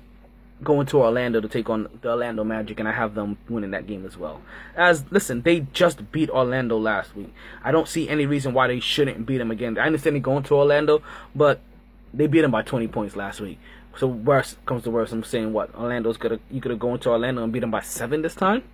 [0.63, 3.87] going to Orlando to take on the Orlando Magic, and I have them winning that
[3.87, 4.41] game as well.
[4.77, 7.33] As listen, they just beat Orlando last week.
[7.63, 9.79] I don't see any reason why they shouldn't beat them again.
[9.79, 11.03] I understand they're going to Orlando,
[11.35, 11.61] but
[12.13, 13.59] they beat them by 20 points last week.
[13.97, 17.11] So worst comes to worst, I'm saying what Orlando's gonna you could have gone to
[17.11, 18.65] Orlando and beat them by seven this time.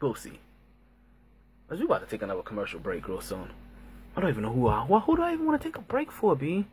[0.00, 0.38] We'll see.
[1.70, 3.50] As we about to take another commercial break real soon.
[4.16, 5.82] I don't even know who I who, who do I even want to take a
[5.82, 6.66] break for, B?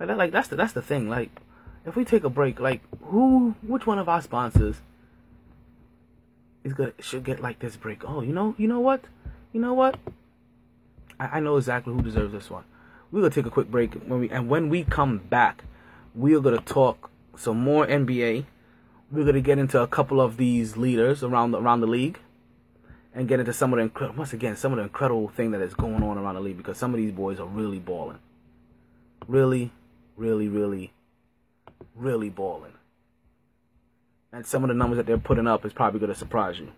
[0.00, 1.10] Like that, like that's the that's the thing.
[1.10, 1.30] Like,
[1.84, 4.76] if we take a break, like who, which one of our sponsors
[6.64, 8.08] is gonna should get like this break?
[8.08, 9.04] Oh, you know, you know what,
[9.52, 9.98] you know what?
[11.20, 12.64] I, I know exactly who deserves this one.
[13.12, 15.64] We're gonna take a quick break when we and when we come back,
[16.14, 18.46] we are to talk some more NBA.
[19.12, 22.18] We're to get into a couple of these leaders around around the league
[23.14, 25.60] and get into some of the incredible, once again, some of the incredible thing that
[25.60, 28.18] is going on around the league because some of these boys are really balling.
[29.28, 29.70] Really,
[30.16, 30.92] really, really,
[31.94, 32.72] really balling.
[34.32, 36.72] And some of the numbers that they're putting up is probably going to surprise you.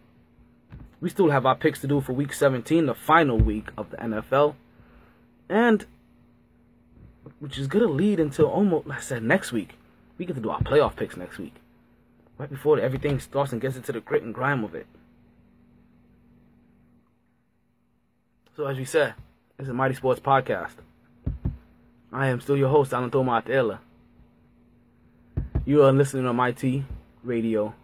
[1.01, 3.97] We still have our picks to do for week 17, the final week of the
[3.97, 4.55] NFL.
[5.49, 5.87] And
[7.39, 9.75] which is going to lead until almost, like I said, next week.
[10.19, 11.55] We get to do our playoff picks next week.
[12.39, 14.87] Right before everything starts and gets into the grit and grime of it.
[18.57, 19.13] So as we said,
[19.59, 20.77] this is Mighty Sports Podcast.
[22.11, 23.43] I am still your host, Alan Toma.
[25.67, 27.75] You are listening on mytradio.net.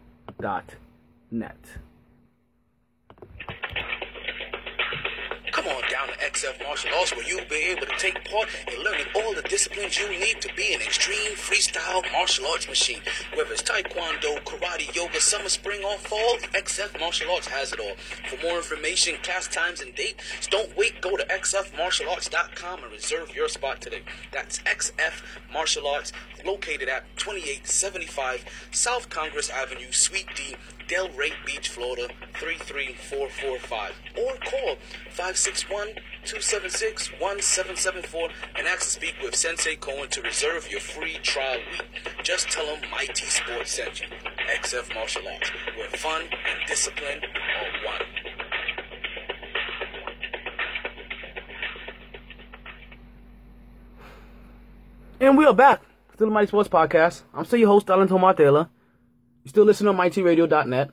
[6.43, 9.99] XF Martial Arts where you'll be able to take part in learning all the disciplines
[9.99, 13.01] you need to be an extreme freestyle martial arts machine.
[13.35, 17.95] Whether it's Taekwondo, Karate, Yoga, summer, spring, or fall, XF Martial Arts has it all.
[18.29, 21.01] For more information, class times, and dates, don't wait.
[21.01, 24.03] Go to xfmartialarts.com and reserve your spot today.
[24.33, 25.23] That's XF
[25.53, 26.13] Martial Arts,
[26.45, 30.57] located at 2875 South Congress Avenue, Suite D,
[30.89, 34.77] Delray Beach, Florida 33445 or call
[36.25, 41.85] 561-276-1774 and ask to speak with Sensei Cohen to reserve your free trial week.
[42.23, 44.07] Just tell him Mighty Sports sent you.
[44.63, 48.01] XF Martial Arts, where fun and discipline are one.
[55.21, 55.83] And we are back.
[56.15, 57.23] Still the Mighty Sports Podcast.
[57.35, 58.69] I'm still your host, Alan Tomatela.
[59.45, 60.91] You still listen on mytradio.net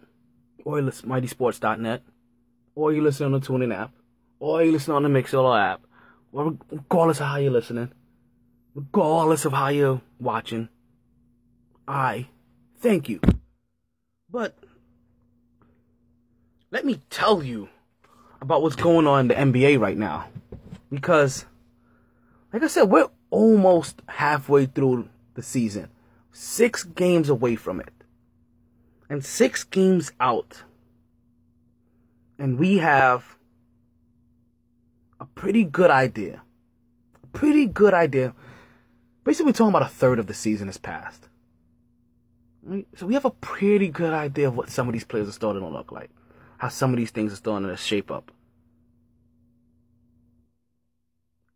[0.65, 2.01] or mytsports.net
[2.75, 3.91] or you listen on the TuneIn app
[4.39, 5.81] or you listen on the Mixlr app
[6.31, 7.91] or regardless of how you're listening,
[8.75, 10.69] regardless of how you're watching,
[11.87, 12.27] I
[12.79, 13.19] thank you.
[14.29, 14.55] But
[16.71, 17.69] let me tell you
[18.41, 20.29] about what's going on in the NBA right now.
[20.91, 21.45] Because,
[22.53, 25.89] like I said, we're almost halfway through the season,
[26.31, 27.93] six games away from it,
[29.09, 30.63] and six games out.
[32.37, 33.38] And we have
[35.20, 36.41] a pretty good idea.
[37.24, 38.34] A pretty good idea.
[39.24, 41.28] Basically, talking about a third of the season has passed.
[42.95, 45.61] So we have a pretty good idea of what some of these players are starting
[45.61, 46.09] to look like.
[46.57, 48.32] How some of these things are starting to shape up.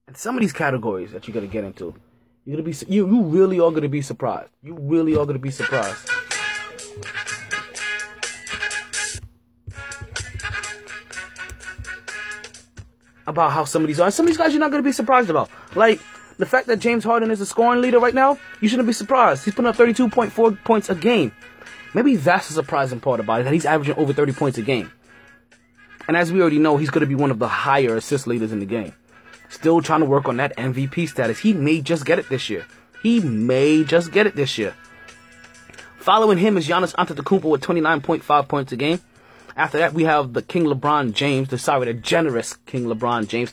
[0.08, 1.96] And some of these categories that you're gonna get into,
[2.46, 4.50] you're gonna be you you really are gonna be surprised.
[4.62, 6.10] You really are gonna be surprised.
[13.26, 14.06] About how some of these are.
[14.06, 15.50] And some of these guys you're not gonna be surprised about.
[15.76, 16.02] Like
[16.38, 19.46] the fact that James Harden is a scoring leader right now, you shouldn't be surprised.
[19.46, 21.32] He's putting up 32.4 points a game.
[21.94, 24.92] Maybe that's the surprising part about it, that he's averaging over 30 points a game.
[26.08, 28.52] And as we already know, he's going to be one of the higher assist leaders
[28.52, 28.94] in the game.
[29.50, 31.40] Still trying to work on that MVP status.
[31.40, 32.66] He may just get it this year.
[33.04, 34.74] He may just get it this year.
[35.98, 39.00] Following him is Giannis Antetokounmpo with 29.5 points a game.
[39.56, 43.52] After that, we have the King LeBron James, the sorry, the generous King LeBron James.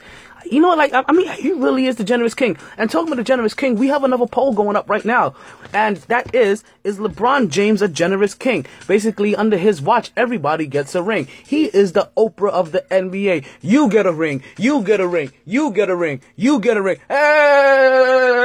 [0.50, 2.56] You know, like I I mean, he really is the generous king.
[2.76, 5.34] And talking about the generous king, we have another poll going up right now,
[5.72, 8.64] and that is: Is LeBron James a generous king?
[8.88, 11.28] Basically, under his watch, everybody gets a ring.
[11.46, 13.44] He is the Oprah of the NBA.
[13.60, 14.42] You get a ring.
[14.56, 15.32] You get a ring.
[15.44, 16.22] You get a ring.
[16.36, 16.98] You get a ring.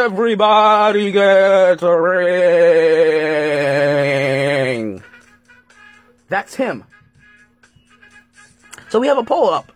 [0.05, 3.45] Everybody gets a ring.
[6.27, 6.83] That's him.
[8.89, 9.71] So we have a poll up.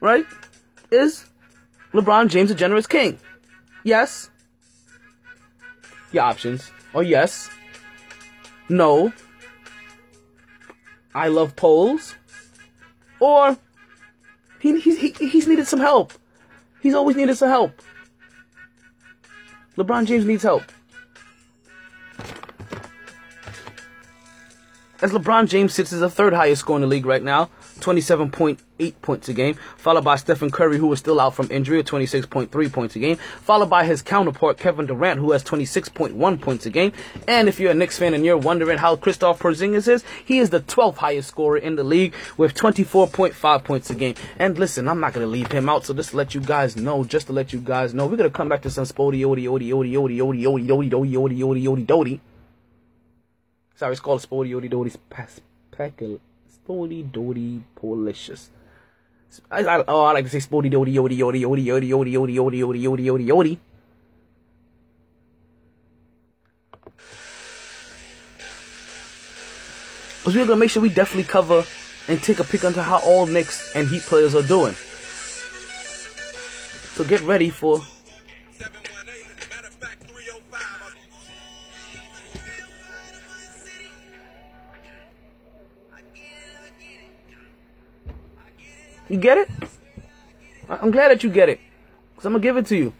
[0.00, 0.26] Right?
[0.90, 1.24] Is
[1.92, 3.18] LeBron James a generous king?
[3.84, 4.30] Yes.
[6.12, 7.50] Your options are yes,
[8.68, 9.12] no,
[11.14, 12.14] I love polls,
[13.20, 13.56] or
[14.60, 16.12] he, he, he, he's needed some help.
[16.80, 17.82] He's always needed some help.
[19.76, 20.64] LeBron James needs help.
[25.02, 28.94] As LeBron James sits as the third highest scorer in the league right now, 27.8
[29.02, 32.72] points a game, followed by Stephen Curry, who is still out from injury at 26.3
[32.72, 36.92] points a game, followed by his counterpart Kevin Durant, who has 26.1 points a game.
[37.28, 40.48] And if you're a Knicks fan and you're wondering how Kristaps Porzingis is, he is
[40.48, 44.14] the 12th highest scorer in the league with 24.5 points a game.
[44.38, 47.04] And listen, I'm not gonna leave him out, so just to let you guys know,
[47.04, 49.70] just to let you guys know, we're gonna come back to some spody odi odi
[49.74, 52.20] odi odi odi odi odi odi odi odi odi odi.
[53.76, 56.18] So it's called Sporiodidori Speckle.
[56.66, 58.48] Sporidori Policious.
[59.50, 62.34] I, I, oh, I like to say Sporty Dody Yodi Yodi Yodi Yodi Yodi Yodi
[62.34, 63.58] Yodi Yodi Yodi Yodi Yodi.
[70.20, 71.64] Because we're going to make sure we definitely cover
[72.08, 74.74] and take a peek into how all Knicks and Heat players are doing.
[76.94, 77.82] So get ready for
[89.08, 89.48] You get it?
[90.68, 91.60] I'm glad that you get it.
[92.10, 92.92] Because I'm going to give it to you.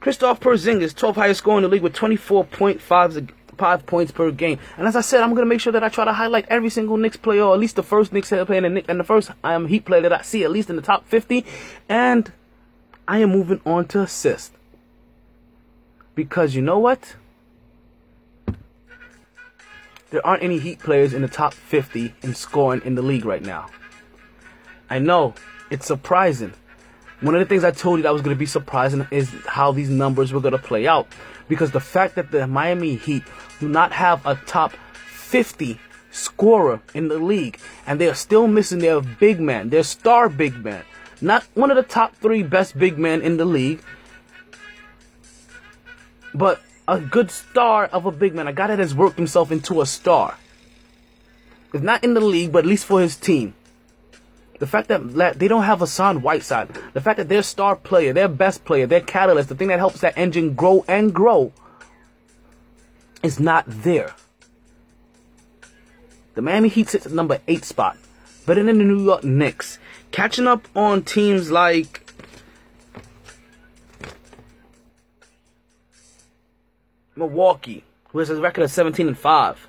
[0.00, 4.58] Kristaps Porzingis, 12th highest scorer in the league with 24.5 five points per game.
[4.76, 6.70] And as I said, I'm going to make sure that I try to highlight every
[6.70, 9.30] single Knicks player, or at least the first Knicks player and the, and the first
[9.42, 11.44] um, Heat player that I see, at least in the top 50.
[11.88, 12.32] And
[13.08, 14.52] I am moving on to assist.
[16.14, 17.16] Because you know what?
[20.10, 23.42] There aren't any Heat players in the top 50 in scoring in the league right
[23.42, 23.68] now.
[24.88, 25.34] I know
[25.70, 26.52] it's surprising.
[27.20, 29.72] One of the things I told you that was going to be surprising is how
[29.72, 31.08] these numbers were going to play out.
[31.48, 33.22] Because the fact that the Miami Heat
[33.60, 34.72] do not have a top
[35.06, 35.80] 50
[36.10, 40.64] scorer in the league, and they are still missing their big man, their star big
[40.64, 40.84] man.
[41.20, 43.80] Not one of the top three best big men in the league,
[46.34, 49.80] but a good star of a big man, a guy that has worked himself into
[49.80, 50.36] a star.
[51.72, 53.54] If not in the league, but at least for his team.
[54.58, 58.28] The fact that they don't have Hassan Whiteside, the fact that their star player, their
[58.28, 61.52] best player, their catalyst, the thing that helps that engine grow and grow,
[63.22, 64.14] is not there.
[66.34, 67.98] The Miami Heat sits at number eight spot,
[68.46, 69.78] better than the New York Knicks,
[70.10, 72.06] catching up on teams like
[77.14, 79.68] Milwaukee, who has a record of 17 and 5.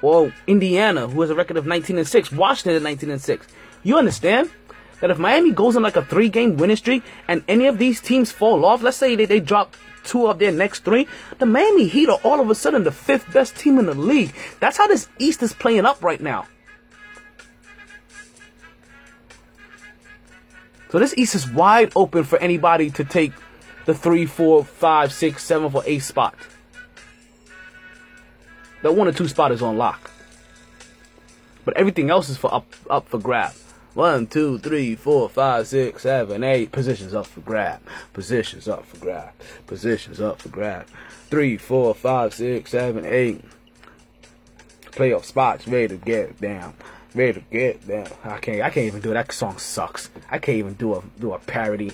[0.00, 2.32] Or Indiana, who has a record of 19 and 6.
[2.32, 3.46] Washington at 19 and 6.
[3.82, 4.50] You understand
[5.00, 8.00] that if Miami goes on like a three game winning streak and any of these
[8.00, 9.74] teams fall off, let's say they, they drop
[10.04, 11.08] two of their next three,
[11.38, 14.32] the Miami Heat are all of a sudden the fifth best team in the league.
[14.60, 16.46] That's how this East is playing up right now.
[20.90, 23.32] So this East is wide open for anybody to take
[23.86, 26.34] the three, four, five, six, seven, or eight spot.
[28.82, 30.10] The one or two spot is on lock.
[31.64, 33.52] But everything else is for up up for grab.
[33.94, 36.72] One, two, three, four, five, six, seven, eight.
[36.72, 37.80] Positions up for grab.
[38.14, 39.32] Positions up for grab.
[39.66, 40.86] Positions up for grab.
[41.28, 43.44] Three, four, five, six, seven, eight.
[44.92, 46.74] Playoff spots ready to get down.
[47.14, 48.08] Ready to get down.
[48.24, 49.14] I can't I can't even do it.
[49.14, 50.08] That song sucks.
[50.30, 51.92] I can't even do a do a parody.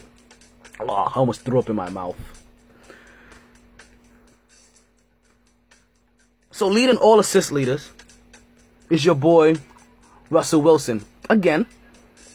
[0.79, 2.17] Oh, I almost threw up in my mouth.
[6.53, 7.91] So leading all assist leaders
[8.91, 9.57] is your boy
[10.31, 11.05] Russell Wilson.
[11.31, 11.67] Again,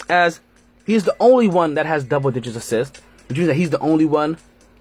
[0.09, 0.39] as
[0.85, 4.05] he's the only one that has double digits assists, which means that he's the only
[4.05, 4.37] one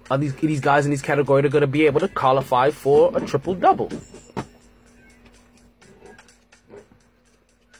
[0.09, 2.71] of these these guys in these category that are going to be able to qualify
[2.71, 3.89] for a triple double.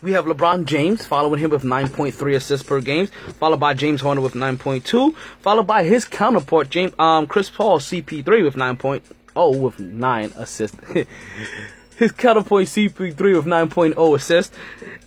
[0.01, 3.07] We have LeBron James following him with 9.3 assists per game,
[3.39, 8.43] followed by James Harden with 9.2, followed by his counterpart James um Chris Paul CP3
[8.43, 10.77] with 9.0 with 9 assists.
[12.03, 14.55] his counterpoint CP3 with 9.0 assists.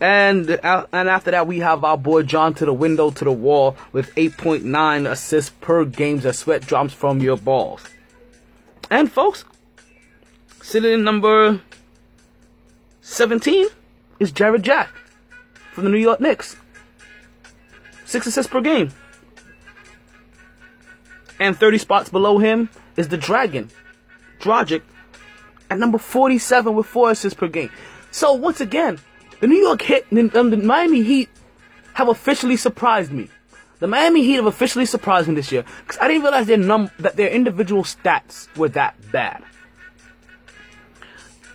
[0.00, 3.32] And uh, and after that, we have our boy John to the window to the
[3.32, 7.84] wall with 8.9 assists per game as sweat drops from your balls.
[8.90, 9.44] And folks,
[10.62, 11.60] sitting in number
[13.02, 13.66] 17
[14.18, 14.88] is Jarrett Jack
[15.72, 16.56] from the New York Knicks.
[18.04, 18.92] Six assists per game.
[21.38, 23.70] And 30 spots below him is the Dragon,
[24.40, 24.80] Dragic,
[25.70, 27.70] at number 47 with four assists per game.
[28.10, 28.98] So once again,
[29.40, 31.28] the New York Hit, um, the Miami Heat
[31.94, 33.28] have officially surprised me.
[33.78, 36.90] The Miami Heat have officially surprised me this year because I didn't realize their num
[36.98, 39.42] that their individual stats were that bad.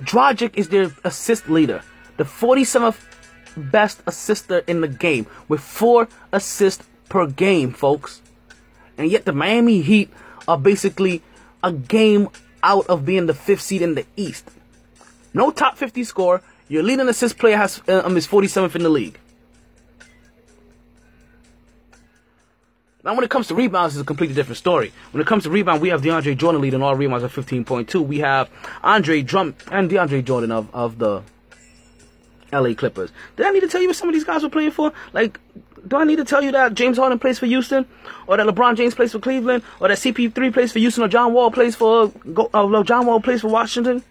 [0.01, 1.81] Dragic is their assist leader,
[2.17, 2.97] the 47th
[3.55, 8.21] best assister in the game with four assists per game, folks.
[8.97, 10.09] And yet the Miami Heat
[10.47, 11.21] are basically
[11.63, 12.29] a game
[12.63, 14.49] out of being the fifth seed in the East.
[15.33, 16.41] No top 50 score.
[16.67, 19.19] Your leading assist player has uh, um, is 47th in the league.
[23.03, 24.93] Now, when it comes to rebounds, it's a completely different story.
[25.11, 28.05] When it comes to rebound, we have DeAndre Jordan leading all rebounds at 15.2.
[28.05, 28.47] We have
[28.83, 31.23] Andre Drum and DeAndre Jordan of, of the
[32.53, 33.11] LA Clippers.
[33.37, 34.93] Did I need to tell you what some of these guys were playing for?
[35.13, 35.39] Like,
[35.87, 37.85] do I need to tell you that James Harden plays for Houston,
[38.27, 41.33] or that LeBron James plays for Cleveland, or that CP3 plays for Houston, or John
[41.33, 42.11] Wall plays for
[42.53, 44.03] uh, John Wall plays for Washington?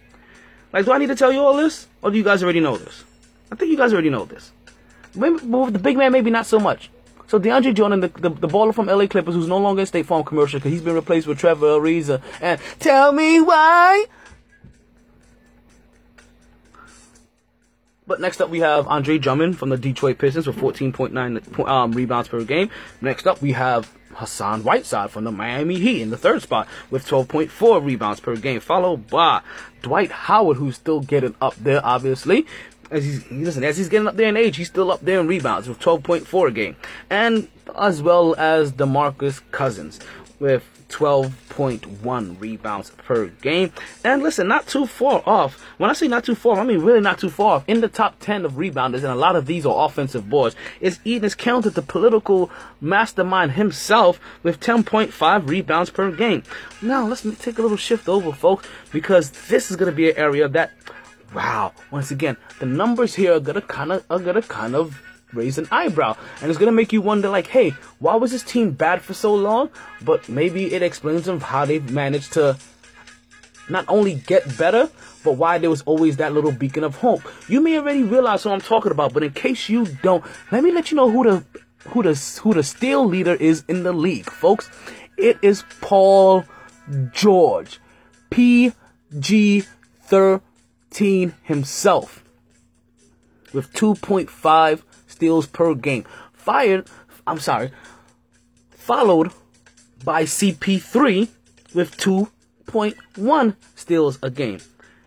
[0.73, 2.77] Like, do I need to tell you all this, or do you guys already know
[2.77, 3.03] this?
[3.51, 4.51] I think you guys already know this.
[5.15, 6.89] Maybe, the big man, maybe not so much.
[7.27, 10.05] So DeAndre Jordan, the, the, the baller from LA Clippers, who's no longer in State
[10.05, 14.05] Farm commercial because he's been replaced with Trevor Ariza, and tell me why.
[18.11, 22.27] But next up, we have Andre Drummond from the Detroit Pistons with 14.9 um, rebounds
[22.27, 22.69] per game.
[22.99, 27.07] Next up, we have Hassan Whiteside from the Miami Heat in the third spot with
[27.07, 29.39] 12.4 rebounds per game, followed by
[29.81, 32.45] Dwight Howard, who's still getting up there, obviously.
[32.89, 35.27] As he's listen, as he's getting up there in age, he's still up there in
[35.29, 36.75] rebounds with 12.4 a game,
[37.09, 37.47] and
[37.79, 40.01] as well as DeMarcus Cousins
[40.37, 43.71] with 12.1 rebounds per game.
[44.03, 45.59] And listen, not too far off.
[45.77, 47.63] When I say not too far, I mean really not too far off.
[47.67, 50.99] In the top 10 of rebounders, and a lot of these are offensive boards, is
[50.99, 52.51] Enes Kanter the political
[52.81, 56.43] mastermind himself with 10.5 rebounds per game.
[56.81, 60.17] Now, let's take a little shift over, folks, because this is going to be an
[60.17, 60.71] area that,
[61.33, 64.75] wow, once again, the numbers here are going to kind of, are going to kind
[64.75, 65.01] of
[65.33, 68.71] raise an eyebrow and it's gonna make you wonder like hey why was this team
[68.71, 69.69] bad for so long?
[70.01, 72.57] But maybe it explains them how they've managed to
[73.69, 74.89] not only get better
[75.23, 77.21] but why there was always that little beacon of hope.
[77.47, 80.71] You may already realize what i'm talking about but in case you don't let me
[80.71, 81.43] let you know who the
[81.89, 84.69] who the who the steal leader is in the league folks.
[85.17, 86.45] It is paul
[87.11, 87.79] george
[88.31, 89.63] pg
[90.07, 92.23] 13 himself
[93.53, 94.81] with 2.5
[95.21, 96.03] steals per game.
[96.33, 96.87] Fired,
[97.27, 97.69] I'm sorry,
[98.71, 99.31] followed
[100.03, 101.29] by CP3
[101.75, 104.59] with 2.1 steals a game.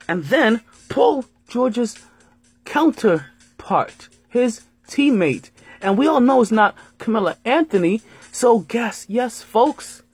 [0.06, 1.98] And then Paul George's
[2.64, 5.50] counterpart, his teammate.
[5.80, 8.00] And we all know it's not Carmelo Anthony.
[8.30, 10.04] So guess, yes, folks,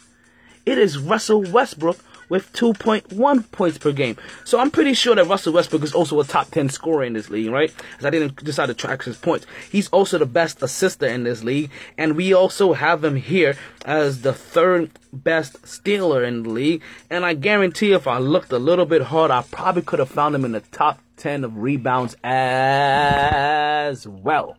[0.64, 1.98] it is Russell Westbrook
[2.30, 4.16] with 2.1 points per game.
[4.44, 7.28] So I'm pretty sure that Russell Westbrook is also a top 10 scorer in this
[7.28, 7.70] league, right?
[7.76, 9.44] Because I didn't decide to track his points.
[9.70, 14.22] He's also the best assister in this league, and we also have him here as
[14.22, 16.80] the third best stealer in the league.
[17.10, 20.34] And I guarantee if I looked a little bit hard, I probably could have found
[20.34, 24.56] him in the top 10 of rebounds as well.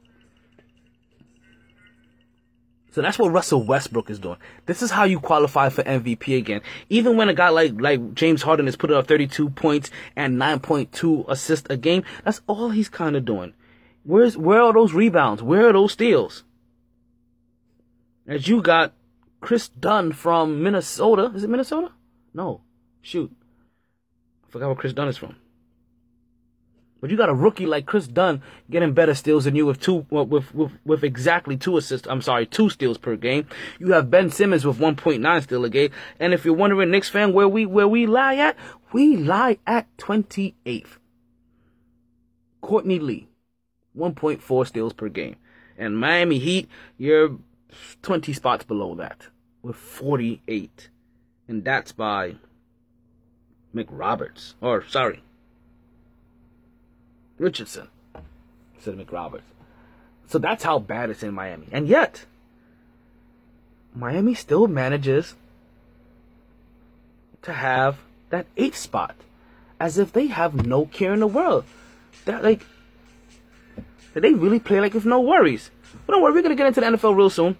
[2.91, 4.37] So that's what Russell Westbrook is doing.
[4.65, 6.61] This is how you qualify for MVP again.
[6.89, 11.25] Even when a guy like like James Harden is putting up 32 points and 9.2
[11.29, 13.53] assists a game, that's all he's kind of doing.
[14.03, 15.41] Where's where are those rebounds?
[15.41, 16.43] Where are those steals?
[18.27, 18.93] As you got
[19.41, 21.31] Kris Dunn from Minnesota.
[21.35, 21.91] Is it Minnesota?
[22.33, 22.61] No.
[23.01, 23.31] Shoot.
[24.47, 25.35] I forgot where Kris Dunn is from.
[27.01, 30.05] But you got a rookie like Kris Dunn getting better steals than you with two
[30.11, 32.07] with with with exactly two assists.
[32.07, 33.47] I'm sorry, two steals per game.
[33.79, 35.91] You have Ben Simmons with 1.9 steal a game.
[36.19, 38.55] And if you're wondering, Knicks fan, where we where we lie at,
[38.93, 40.97] we lie at 28th.
[42.61, 43.27] Courtney Lee,
[43.97, 45.35] 1.4 steals per game.
[45.77, 46.69] And Miami Heat,
[46.99, 47.39] you're
[48.03, 49.27] 20 spots below that
[49.63, 50.89] with 48.
[51.47, 52.35] And that's by
[53.73, 54.53] McRoberts.
[54.61, 55.23] Or sorry,
[57.41, 57.87] Richardson
[58.85, 59.41] of McRoberts.
[60.27, 61.67] So that's how bad it's in Miami.
[61.71, 62.25] And yet,
[63.93, 65.35] Miami still manages
[67.41, 67.97] to have
[68.29, 69.15] that eighth spot
[69.79, 71.65] as if they have no care in the world.
[72.25, 72.65] That like
[74.13, 75.71] that they really play like with no worries.
[76.05, 77.57] But don't worry, we're gonna get into the NFL real soon.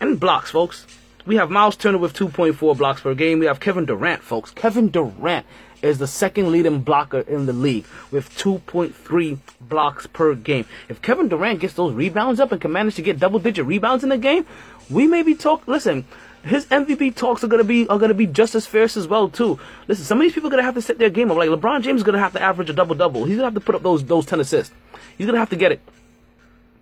[0.00, 0.86] And blocks, folks.
[1.26, 3.38] We have Myles Turner with 2.4 blocks per game.
[3.38, 4.50] We have Kevin Durant, folks.
[4.50, 5.46] Kevin Durant
[5.84, 10.64] is the second leading blocker in the league with 2.3 blocks per game.
[10.88, 14.02] If Kevin Durant gets those rebounds up and can manage to get double digit rebounds
[14.02, 14.46] in the game,
[14.88, 15.68] we may be talk.
[15.68, 16.06] Listen,
[16.42, 19.58] his MVP talks are gonna be are gonna be just as fierce as well too.
[19.86, 21.36] Listen, some of these people are gonna have to set their game up.
[21.36, 23.24] Like LeBron James is gonna have to average a double double.
[23.24, 24.74] He's gonna have to put up those those ten assists.
[25.18, 25.80] He's gonna have to get it.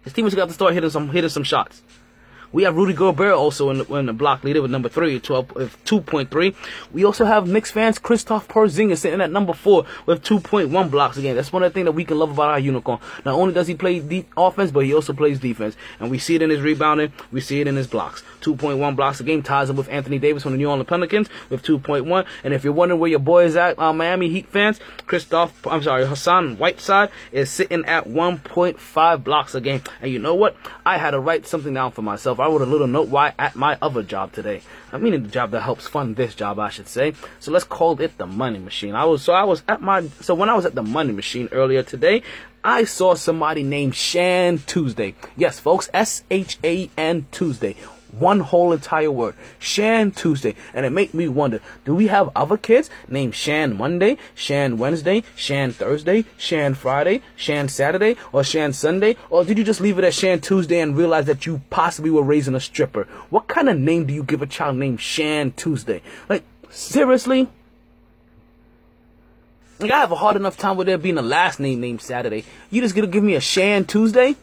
[0.05, 1.83] His team is gonna have to start hitting some hitting some shots.
[2.53, 5.55] We have Rudy Gobert also in the, in the block leader with number three, 12,
[5.55, 6.55] with 2.3.
[6.93, 11.23] We also have Knicks fans Kristaps Porzingis sitting at number four with 2.1 blocks a
[11.23, 11.35] game.
[11.35, 12.99] That's one of the things that we can love about our unicorn.
[13.24, 15.77] Not only does he play deep offense, but he also plays defense.
[15.99, 17.12] And we see it in his rebounding.
[17.31, 18.23] We see it in his blocks.
[18.43, 21.62] 2.1 blocks a game ties him with Anthony Davis from the New Orleans Pelicans with
[21.62, 22.27] 2.1.
[22.44, 25.82] And if you're wondering where your boy is at, uh, Miami Heat fans, Kristaps, I'm
[25.82, 29.82] sorry, Hassan Whiteside is sitting at 1.5 blocks a game.
[30.01, 30.56] And you know what?
[30.85, 32.40] I had to write something down for myself.
[32.40, 34.62] I wrote a little note why at my other job today.
[34.93, 37.14] I mean the job that helps fund this job, I should say.
[37.40, 38.94] So let's call it the money machine.
[38.94, 41.48] I was so I was at my so when I was at the money machine
[41.52, 42.23] earlier today,
[42.64, 45.14] I saw somebody named Shan Tuesday.
[45.36, 47.77] Yes, folks, S H A N Tuesday.
[48.13, 49.35] One whole entire word.
[49.59, 50.55] Shan Tuesday.
[50.75, 55.25] And it made me wonder, do we have other kids named Shan Monday, Shan Wednesday,
[55.35, 59.17] Shan Thursday, Shan Friday, Shan Saturday, or Shan Sunday?
[59.31, 62.23] Or did you just leave it at Shan Tuesday and realize that you possibly were
[62.23, 63.09] raising a stripper?
[63.31, 66.03] What kind of name do you give a child named Shan Tuesday?
[66.29, 67.49] Like, seriously?
[69.83, 72.45] Like I have a hard enough time with there being a last name named Saturday.
[72.71, 74.37] You just gonna give me a Shan Tuesday?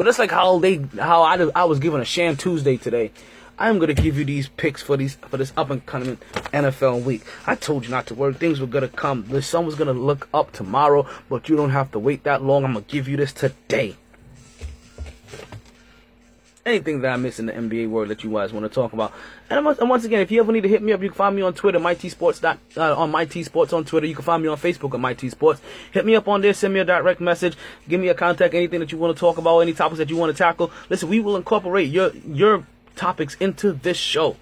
[0.00, 3.10] But that's like how they how I I was given a Shan Tuesday today.
[3.58, 6.16] I'm gonna give you these picks for these for this up and coming
[6.54, 7.20] NFL week.
[7.46, 8.32] I told you not to worry.
[8.32, 9.26] Things were gonna come.
[9.28, 12.64] The sun was gonna look up tomorrow, but you don't have to wait that long.
[12.64, 13.96] I'm gonna give you this today.
[16.66, 19.14] Anything that I miss in the NBA world that you guys want to talk about.
[19.48, 21.16] And once, and once again, if you ever need to hit me up, you can
[21.16, 22.44] find me on Twitter, MyTSports.
[22.76, 24.06] Uh, on MyTSports on Twitter.
[24.06, 25.60] You can find me on Facebook at MyTSports.
[25.90, 26.52] Hit me up on there.
[26.52, 27.56] Send me a direct message.
[27.88, 28.52] Give me a contact.
[28.52, 29.60] Anything that you want to talk about.
[29.60, 30.70] Any topics that you want to tackle.
[30.90, 34.36] Listen, we will incorporate your your topics into this show.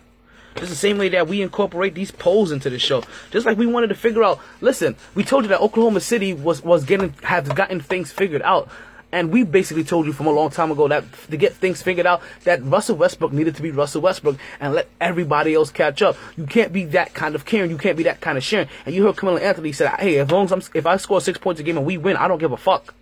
[0.56, 3.04] Just the same way that we incorporate these polls into the show.
[3.30, 4.40] Just like we wanted to figure out.
[4.60, 8.68] Listen, we told you that Oklahoma City was was getting have gotten things figured out.
[9.10, 12.06] And we basically told you from a long time ago that to get things figured
[12.06, 16.16] out, that Russell Westbrook needed to be Russell Westbrook and let everybody else catch up.
[16.36, 17.70] You can't be that kind of caring.
[17.70, 18.68] You can't be that kind of sharing.
[18.84, 21.38] And you heard Carmelo Anthony said, "Hey, as long as I'm, if I score six
[21.38, 22.94] points a game and we win, I don't give a fuck."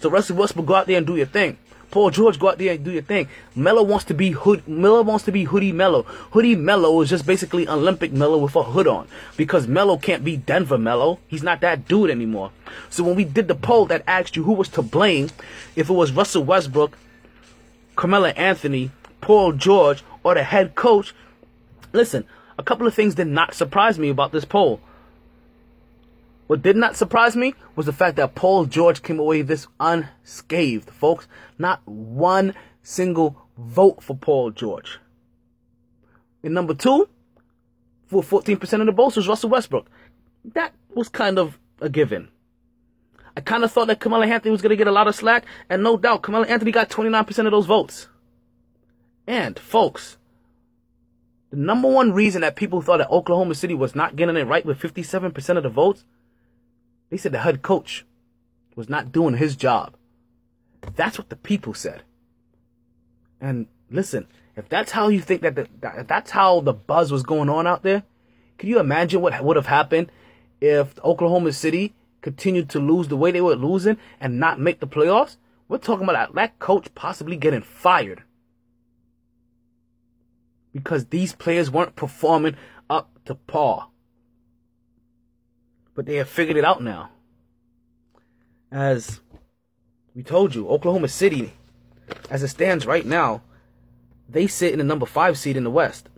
[0.00, 1.56] So Russell Westbrook, go out there and do your thing.
[1.92, 3.28] Paul George, go out there and do your thing.
[3.54, 4.66] Melo wants to be hood.
[4.66, 6.04] Melo wants to be hoodie Melo.
[6.32, 9.06] Hoodie Melo is just basically Olympic Melo with a hood on
[9.36, 11.18] because Melo can't be Denver Melo.
[11.28, 12.50] He's not that dude anymore.
[12.88, 15.28] So when we did the poll that asked you who was to blame,
[15.76, 16.96] if it was Russell Westbrook,
[17.94, 18.90] Carmelo Anthony,
[19.20, 21.14] Paul George, or the head coach,
[21.92, 22.24] listen,
[22.58, 24.80] a couple of things did not surprise me about this poll.
[26.46, 30.90] What did not surprise me was the fact that Paul George came away this unscathed,
[30.90, 31.28] folks.
[31.58, 34.98] Not one single vote for Paul George.
[36.42, 37.08] And number two,
[38.06, 39.88] for 14% of the votes was Russell Westbrook.
[40.44, 42.28] That was kind of a given.
[43.36, 45.46] I kind of thought that Carmelo Anthony was going to get a lot of slack,
[45.70, 48.08] and no doubt, Carmelo Anthony got 29% of those votes.
[49.26, 50.18] And, folks,
[51.50, 54.66] the number one reason that people thought that Oklahoma City was not getting it right
[54.66, 56.04] with 57% of the votes
[57.12, 58.06] they said the head coach
[58.74, 59.96] was not doing his job.
[60.96, 62.04] That's what the people said.
[63.38, 64.26] And listen,
[64.56, 67.66] if that's how you think that, the, that that's how the buzz was going on
[67.66, 68.04] out there,
[68.56, 70.10] can you imagine what would have happened
[70.58, 74.86] if Oklahoma City continued to lose the way they were losing and not make the
[74.86, 75.36] playoffs?
[75.68, 78.22] We're talking about that, that coach possibly getting fired
[80.72, 82.56] because these players weren't performing
[82.88, 83.90] up to par.
[85.94, 87.10] But they have figured it out now.
[88.70, 89.20] As
[90.14, 91.52] we told you, Oklahoma City,
[92.30, 93.42] as it stands right now,
[94.28, 96.08] they sit in the number five seed in the West.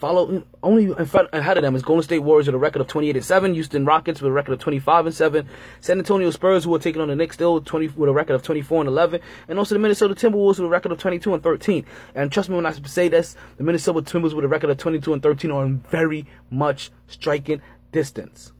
[0.00, 2.88] Follow only in front ahead of them is Golden State Warriors with a record of
[2.88, 5.46] 28 and 7, Houston Rockets with a record of 25 and 7,
[5.80, 8.42] San Antonio Spurs who are taking on the Knicks still 20 with a record of
[8.42, 11.84] 24 and 11, and also the Minnesota Timberwolves with a record of 22 and 13.
[12.14, 15.12] And trust me when I say this, the Minnesota Timberwolves with a record of 22
[15.12, 17.60] and 13 are in very much striking
[17.92, 18.52] distance.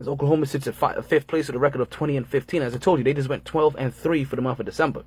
[0.00, 2.62] As Oklahoma sits at five, fifth place with a record of 20 and 15.
[2.62, 5.04] As I told you, they just went 12 and 3 for the month of December.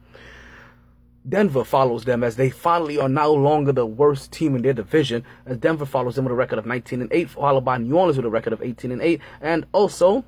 [1.28, 5.24] Denver follows them as they finally are no longer the worst team in their division.
[5.48, 8.18] As Denver follows them with a record of 19 and 8, followed by New Orleans
[8.18, 10.26] with a record of 18 and 8, and also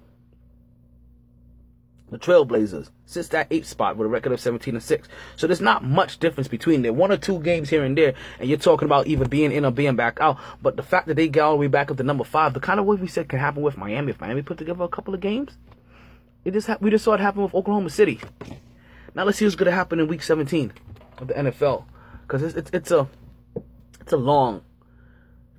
[2.15, 5.07] the Trailblazers sits that eighth spot with a record of 17 and 6.
[5.35, 6.93] So there's not much difference between there.
[6.93, 9.71] One or two games here and there, and you're talking about either being in or
[9.71, 10.37] being back out.
[10.61, 12.61] But the fact that they get all the way back up to number five, the
[12.61, 15.13] kind of way we said can happen with Miami, if Miami put together a couple
[15.13, 15.57] of games,
[16.45, 18.21] it just ha- we just saw it happen with Oklahoma City.
[19.13, 20.71] Now let's see what's going to happen in Week 17
[21.17, 21.83] of the NFL,
[22.21, 23.09] because it's, it's it's a
[23.99, 24.61] it's a long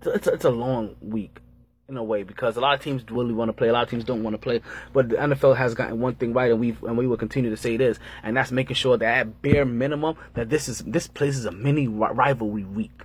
[0.01, 1.41] it's a, it's a long week
[1.89, 3.91] in a way because a lot of teams really want to play, a lot of
[3.91, 4.61] teams don't want to play.
[4.93, 7.57] But the NFL has gotten one thing right, and we and we will continue to
[7.57, 11.37] say this, and that's making sure that at bare minimum that this is this place
[11.37, 13.03] is a mini rivalry week.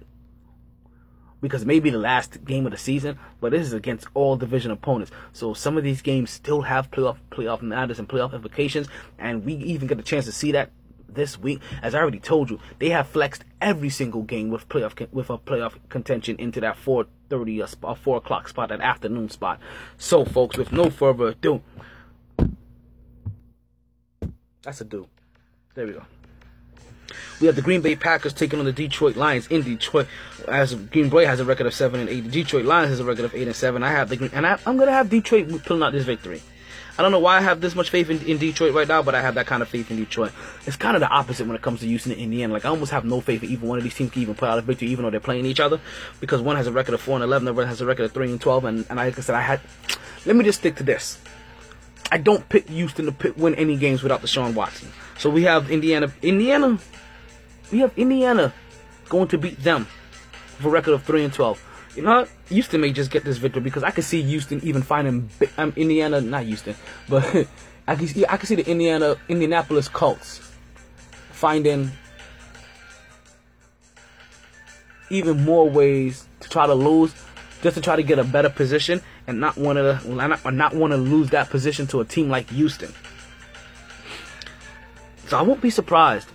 [1.41, 5.12] Because maybe the last game of the season, but this is against all division opponents.
[5.34, 8.88] So some of these games still have playoff playoff matters and playoff implications,
[9.18, 10.72] and we even get a chance to see that
[11.08, 11.60] this week.
[11.82, 15.38] As I already told you, they have flexed every single game with playoff with a
[15.38, 19.60] playoff contention into that four thirty a, a four o'clock spot, an afternoon spot.
[19.98, 21.64] So, folks, with no further ado,
[24.62, 25.08] that's a do.
[25.74, 26.03] There we go.
[27.40, 30.08] We have the Green Bay Packers taking on the Detroit Lions in Detroit.
[30.48, 33.03] As Green Bay has a record of seven and eight, the Detroit Lions has a
[33.03, 33.82] record of eight and seven.
[33.82, 36.41] I have the Green, and I, I'm gonna have Detroit pulling out this victory.
[36.98, 39.16] I don't know why I have this much faith in, in, Detroit right now, but
[39.16, 40.34] I have that kind of faith in Detroit.
[40.66, 42.54] It's kind of the opposite when it comes to Houston and Indiana.
[42.54, 44.50] Like I almost have no faith in either one of these teams can even put
[44.50, 45.80] out a victory, even though they're playing each other,
[46.20, 48.12] because one has a record of four and eleven, the other has a record of
[48.12, 48.66] three and twelve.
[48.66, 49.62] And, and like I said, I had.
[50.26, 51.20] Let me just stick to this.
[52.12, 54.92] I don't pick Houston to pick, win any games without the Deshaun Watson.
[55.18, 56.12] So we have Indiana.
[56.22, 56.78] Indiana.
[57.72, 58.54] We have Indiana
[59.08, 59.88] going to beat them
[60.58, 61.64] with a record of three and twelve.
[61.96, 62.26] You know.
[62.50, 66.22] Houston may just get this victory because I could see Houston even finding um, Indiana,
[66.22, 66.76] not Houston,
[67.08, 67.24] but
[67.88, 70.52] I can see I see the Indiana Indianapolis Colts
[71.32, 71.92] finding
[75.10, 77.14] even more ways to try to lose,
[77.62, 80.92] just to try to get a better position and not want to not, not want
[80.92, 82.94] to lose that position to a team like Houston.
[85.28, 86.28] So I won't be surprised.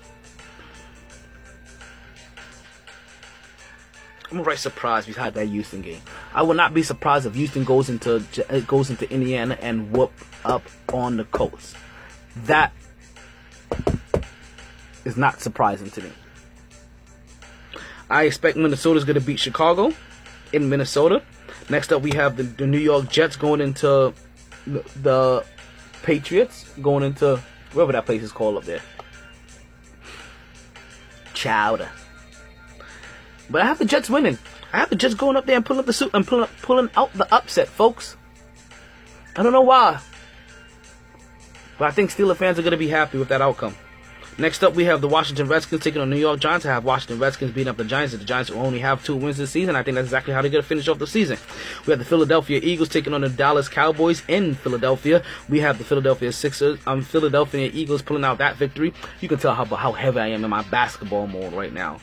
[4.31, 6.01] I'm right surprised we had that Houston game.
[6.35, 8.25] I would not be surprised if Houston goes into
[8.67, 10.13] goes into Indiana and whoop
[10.45, 10.63] up
[10.93, 11.75] on the Colts.
[12.45, 12.73] That
[15.05, 16.11] is not surprising to me.
[18.11, 19.93] I expect Minnesota's going to beat Chicago
[20.53, 21.23] in Minnesota.
[21.69, 24.13] Next up, we have the, the New York Jets going into
[24.67, 25.45] the, the
[26.03, 27.43] Patriots, going into
[27.73, 28.81] wherever that place is called up there.
[31.35, 31.89] Chowder.
[33.49, 34.39] But I have the Jets winning.
[34.73, 36.51] I have the Jets going up there and pulling up the suit and pulling up,
[36.63, 38.17] pulling out the upset, folks.
[39.37, 40.01] I don't know why,
[41.79, 43.77] but I think Steeler fans are going to be happy with that outcome.
[44.39, 46.67] Next up, we have the Washington Redskins taking on New York Giants.
[46.67, 48.15] I have Washington Redskins beating up the Giants.
[48.15, 49.75] The Giants will only have two wins this season.
[49.77, 51.39] I think that's exactly how they're going to finish off the season.
[51.87, 55.23] We have the Philadelphia Eagles taking on the Dallas Cowboys in Philadelphia.
[55.49, 58.93] We have the Philadelphia Sixers, um, Philadelphia Eagles pulling out that victory.
[59.23, 62.01] You can tell how how heavy I am in my basketball mode right now.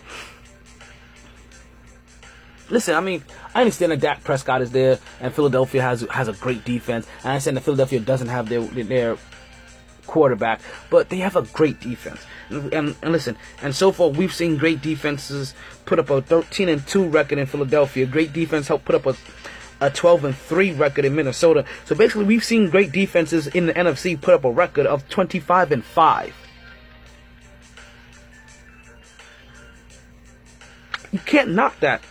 [2.69, 3.23] Listen, I mean,
[3.53, 7.07] I understand that Dak Prescott is there, and Philadelphia has has a great defense.
[7.19, 9.17] And I understand that Philadelphia doesn't have their their
[10.07, 12.21] quarterback, but they have a great defense.
[12.49, 15.53] And, and, and, listen, and so far we've seen great defenses
[15.85, 18.05] put up a 13 and 2 record in Philadelphia.
[18.05, 19.15] Great defense helped put up a
[19.81, 21.65] a 12 and 3 record in Minnesota.
[21.85, 25.71] So basically, we've seen great defenses in the NFC put up a record of 25
[25.73, 26.33] and 5.
[31.11, 32.01] You can't knock that.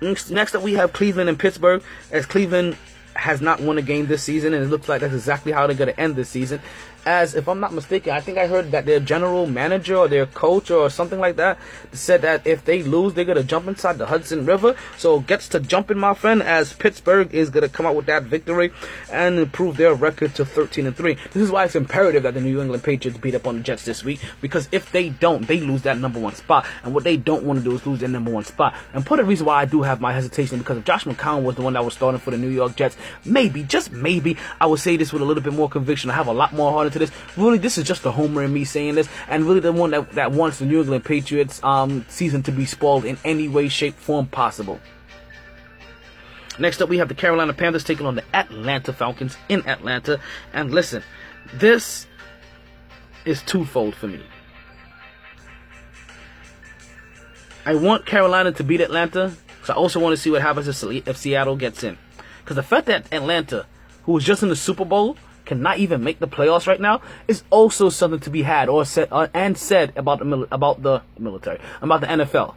[0.00, 1.82] Next up, we have Cleveland and Pittsburgh.
[2.10, 2.76] As Cleveland
[3.14, 5.76] has not won a game this season, and it looks like that's exactly how they're
[5.76, 6.60] going to end this season.
[7.06, 10.26] As if I'm not mistaken, I think I heard that their general manager or their
[10.26, 11.58] coach or something like that
[11.92, 14.76] said that if they lose, they're to jump inside the Hudson River.
[14.98, 18.72] So gets to jumping, my friend, as Pittsburgh is to come out with that victory
[19.10, 21.14] and improve their record to 13 and 3.
[21.32, 23.84] This is why it's imperative that the New England Patriots beat up on the Jets
[23.84, 26.66] this week because if they don't, they lose that number one spot.
[26.82, 28.74] And what they don't want to do is lose their number one spot.
[28.92, 31.44] And part of the reason why I do have my hesitation because if Josh McCown
[31.44, 34.66] was the one that was starting for the New York Jets, maybe, just maybe, I
[34.66, 36.10] would say this with a little bit more conviction.
[36.10, 37.10] I have a lot more heart into this.
[37.36, 40.12] Really, this is just a homer in me saying this, and really the one that,
[40.12, 43.94] that wants the New England Patriots um, season to be spoiled in any way, shape,
[43.94, 44.80] form possible.
[46.58, 50.20] Next up, we have the Carolina Panthers taking on the Atlanta Falcons in Atlanta.
[50.52, 51.02] And listen,
[51.54, 52.06] this
[53.24, 54.22] is twofold for me.
[57.64, 59.32] I want Carolina to beat Atlanta,
[59.64, 61.96] so I also want to see what happens if Seattle gets in.
[62.42, 63.66] Because the fact that Atlanta,
[64.04, 65.16] who was just in the Super Bowl,
[65.50, 69.08] cannot even make the playoffs right now is also something to be had or said
[69.10, 72.54] uh, and said about the about the military, about the NFL.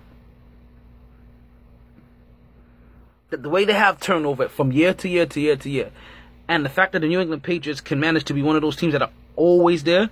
[3.32, 5.92] The, the way they have turnover from year to year to year to year,
[6.48, 8.76] and the fact that the New England Patriots can manage to be one of those
[8.76, 10.12] teams that are always there.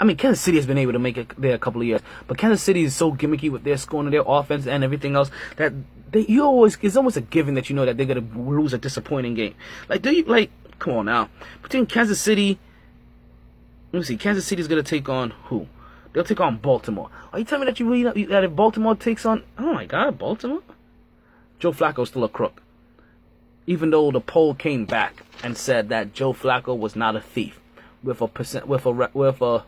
[0.00, 2.00] I mean, Kansas City has been able to make it there a couple of years,
[2.26, 5.30] but Kansas City is so gimmicky with their scoring and their offense and everything else
[5.54, 5.72] that
[6.10, 8.78] they you always it's almost a given that you know that they're gonna lose a
[8.78, 9.54] disappointing game.
[9.88, 10.50] Like, do you like?
[10.82, 11.28] Come on now,
[11.62, 12.58] between Kansas City,
[13.92, 15.68] let me see, Kansas City is gonna take on who?
[16.12, 17.08] They'll take on Baltimore.
[17.32, 19.44] Are you telling me that you really that if Baltimore takes on?
[19.56, 20.64] Oh my God, Baltimore!
[21.60, 22.62] Joe Flacco's still a crook.
[23.64, 27.60] Even though the poll came back and said that Joe Flacco was not a thief,
[28.02, 29.62] with a percent with a with a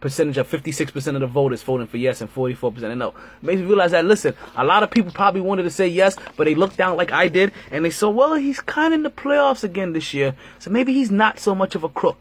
[0.00, 3.14] percentage of 56% of the voters voting for yes and 44% no.
[3.42, 6.44] Makes me realize that, listen, a lot of people probably wanted to say yes, but
[6.44, 9.10] they looked down like I did, and they saw, well, he's kind of in the
[9.10, 12.18] playoffs again this year, so maybe he's not so much of a crook.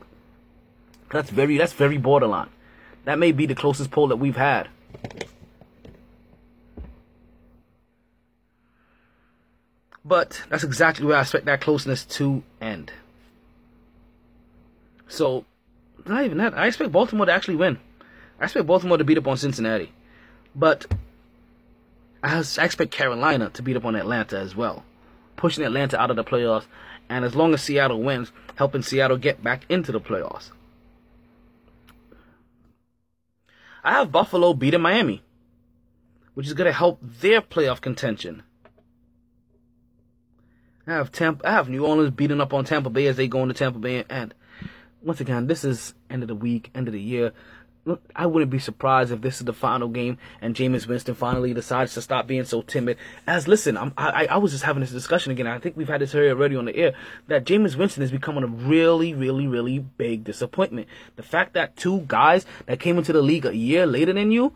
[1.11, 2.49] That's very, that's very borderline.
[3.05, 4.67] That may be the closest poll that we've had.
[10.05, 12.91] But that's exactly where I expect that closeness to end.
[15.07, 15.45] So,
[16.05, 16.57] not even that.
[16.57, 17.79] I expect Baltimore to actually win.
[18.39, 19.91] I expect Baltimore to beat up on Cincinnati.
[20.55, 20.85] But
[22.23, 24.83] I expect Carolina to beat up on Atlanta as well.
[25.35, 26.65] Pushing Atlanta out of the playoffs.
[27.09, 30.51] And as long as Seattle wins, helping Seattle get back into the playoffs.
[33.83, 35.21] I have Buffalo beating Miami,
[36.33, 38.43] which is going to help their playoff contention.
[40.87, 43.41] I have Tampa, I have New Orleans beating up on Tampa Bay as they go
[43.41, 44.33] into Tampa Bay, and
[45.03, 47.33] once again, this is end of the week, end of the year.
[48.15, 51.93] I wouldn't be surprised if this is the final game and Jameis Winston finally decides
[51.95, 52.97] to stop being so timid.
[53.27, 55.47] As listen, I'm, I I was just having this discussion again.
[55.47, 56.93] I think we've had this here already on the air
[57.27, 60.87] that Jameis Winston is becoming a really, really, really big disappointment.
[61.17, 64.53] The fact that two guys that came into the league a year later than you,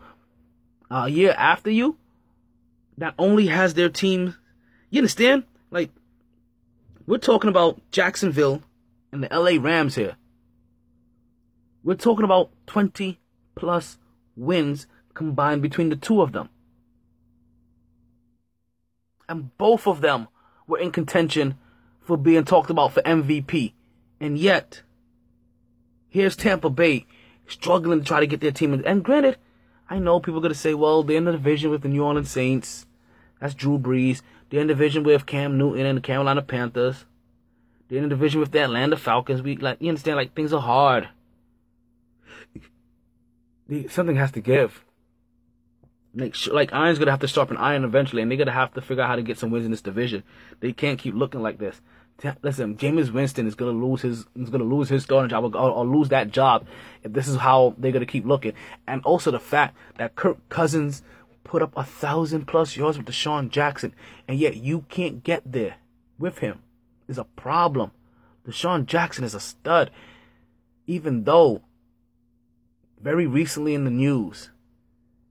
[0.90, 1.98] a year after you,
[2.96, 4.36] that only has their team.
[4.88, 5.44] You understand?
[5.70, 5.90] Like
[7.06, 8.62] we're talking about Jacksonville
[9.12, 10.16] and the LA Rams here.
[11.82, 13.18] We're talking about 20
[13.54, 13.98] plus
[14.36, 16.48] wins combined between the two of them.
[19.28, 20.28] And both of them
[20.66, 21.58] were in contention
[22.00, 23.72] for being talked about for MVP.
[24.20, 24.82] And yet,
[26.08, 27.06] here's Tampa Bay
[27.46, 28.84] struggling to try to get their team in.
[28.84, 29.36] And granted,
[29.90, 32.04] I know people are going to say, well, they're in the division with the New
[32.04, 32.86] Orleans Saints.
[33.40, 34.22] That's Drew Brees.
[34.50, 37.04] They're in the division with Cam Newton and the Carolina Panthers.
[37.88, 39.42] They're in the division with the Atlanta Falcons.
[39.42, 41.08] We like you understand like things are hard.
[43.88, 44.84] Something has to give.
[46.14, 49.02] Like, like iron's gonna have to sharpen iron eventually, and they're gonna have to figure
[49.02, 50.24] out how to get some wins in this division.
[50.60, 51.80] They can't keep looking like this.
[52.42, 55.86] Listen, Jameis Winston is gonna lose his is gonna lose his starting job or, or
[55.86, 56.66] lose that job
[57.04, 58.54] if this is how they're gonna keep looking.
[58.86, 61.02] And also the fact that Kirk Cousins
[61.44, 63.94] put up a thousand plus yards with DeSean Jackson,
[64.26, 65.76] and yet you can't get there
[66.18, 66.60] with him
[67.06, 67.92] is a problem.
[68.46, 69.90] DeSean Jackson is a stud,
[70.86, 71.62] even though
[73.00, 74.50] very recently in the news,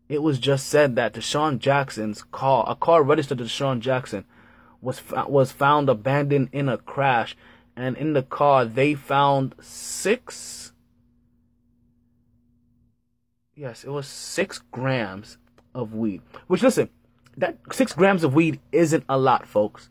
[0.09, 4.25] it was just said that DeSean Jackson's car, a car registered to DeSean Jackson,
[4.81, 7.35] was was found abandoned in a crash,
[7.75, 10.71] and in the car they found six.
[13.55, 15.37] Yes, it was six grams
[15.73, 16.21] of weed.
[16.47, 16.89] Which listen,
[17.35, 19.89] that six grams of weed isn't a lot, folks.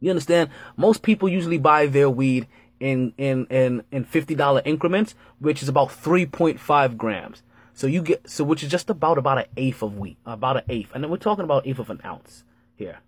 [0.00, 0.50] You understand?
[0.76, 2.48] Most people usually buy their weed
[2.82, 7.42] in in in in fifty dollar increments, which is about three point five grams.
[7.72, 10.64] So you get so which is just about about an eighth of wheat, about an
[10.68, 12.44] eighth, and then we're talking about eighth of an ounce
[12.74, 12.98] here.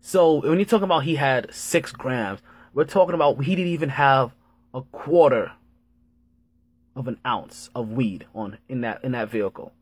[0.00, 2.40] So when you're talking about he had six grams,
[2.74, 4.34] we're talking about he didn't even have
[4.74, 5.52] a quarter
[6.96, 9.72] of an ounce of weed on in that in that vehicle.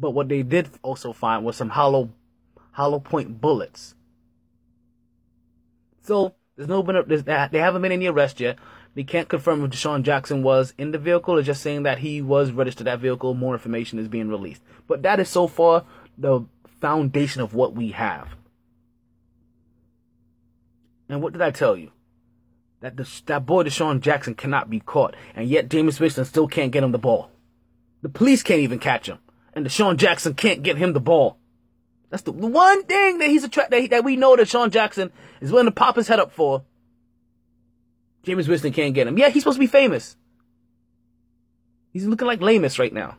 [0.00, 2.10] But what they did also find was some hollow
[2.72, 3.94] hollow point bullets.
[6.02, 8.58] So there's no been there's, they haven't been any arrest yet.
[8.94, 11.34] They can't confirm if DeSean Jackson was in the vehicle.
[11.34, 13.34] They're just saying that he was registered that vehicle.
[13.34, 14.62] More information is being released.
[14.86, 15.84] But that is so far
[16.16, 16.44] the
[16.80, 18.36] foundation of what we have.
[21.08, 21.90] And what did I tell you?
[22.80, 26.72] That the, that boy DeSean Jackson cannot be caught, and yet Jameis Winston still can't
[26.72, 27.30] get him the ball.
[28.02, 29.18] The police can't even catch him,
[29.52, 31.38] and DeSean Jackson can't get him the ball.
[32.12, 34.70] That's the one thing that he's a tra- that, he, that we know that Sean
[34.70, 35.10] Jackson
[35.40, 36.62] is willing to pop his head up for.
[38.22, 39.16] James Winston can't get him.
[39.16, 40.14] Yeah, he's supposed to be famous.
[41.90, 43.16] He's looking like Lamus right now.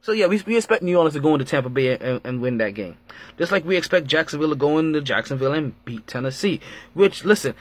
[0.00, 2.58] So yeah, we, we expect New Orleans to go into Tampa Bay and, and, win
[2.58, 2.96] that game.
[3.36, 6.60] Just like we expect Jacksonville to go into Jacksonville and beat Tennessee.
[6.94, 7.56] Which, listen,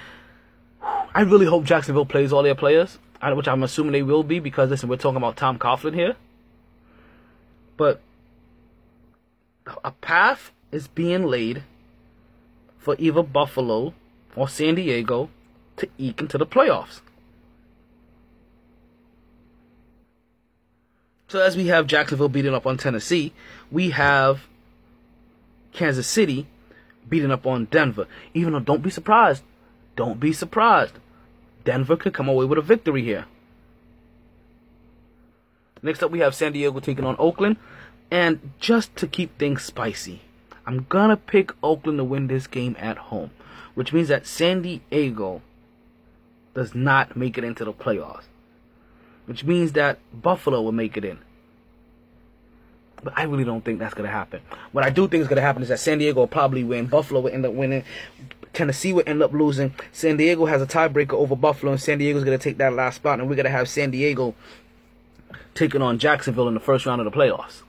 [0.83, 4.69] I really hope Jacksonville plays all their players, which I'm assuming they will be because,
[4.69, 6.15] listen, we're talking about Tom Coughlin here.
[7.77, 8.01] But
[9.83, 11.63] a path is being laid
[12.77, 13.93] for either Buffalo
[14.35, 15.29] or San Diego
[15.77, 17.01] to eke into the playoffs.
[21.27, 23.33] So as we have Jacksonville beating up on Tennessee,
[23.69, 24.47] we have
[25.73, 26.47] Kansas City
[27.07, 28.07] beating up on Denver.
[28.33, 29.43] Even though don't be surprised.
[29.95, 30.93] Don't be surprised.
[31.65, 33.25] Denver could come away with a victory here.
[35.81, 37.57] Next up, we have San Diego taking on Oakland.
[38.09, 40.21] And just to keep things spicy,
[40.65, 43.31] I'm going to pick Oakland to win this game at home,
[43.75, 45.41] which means that San Diego
[46.53, 48.23] does not make it into the playoffs,
[49.25, 51.19] which means that Buffalo will make it in.
[53.03, 54.41] But I really don't think that's going to happen.
[54.71, 56.87] What I do think is going to happen is that San Diego will probably win.
[56.87, 57.83] Buffalo will end up winning.
[58.53, 59.73] Tennessee will end up losing.
[59.91, 62.95] San Diego has a tiebreaker over Buffalo, and San Diego's going to take that last
[62.95, 64.33] spot, and we're going to have San Diego
[65.57, 67.63] taking on Jacksonville in the first round of the playoffs.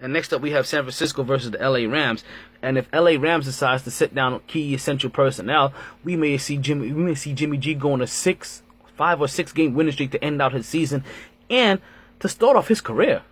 [0.00, 2.22] And next up, we have San Francisco versus the LA Rams.
[2.62, 5.72] And if LA Rams decides to sit down key essential personnel,
[6.04, 6.92] we may see Jimmy.
[6.92, 8.62] We may see Jimmy G go on a six,
[8.94, 11.02] five or six game winning streak to end out his season,
[11.48, 11.80] and
[12.20, 13.22] to start off his career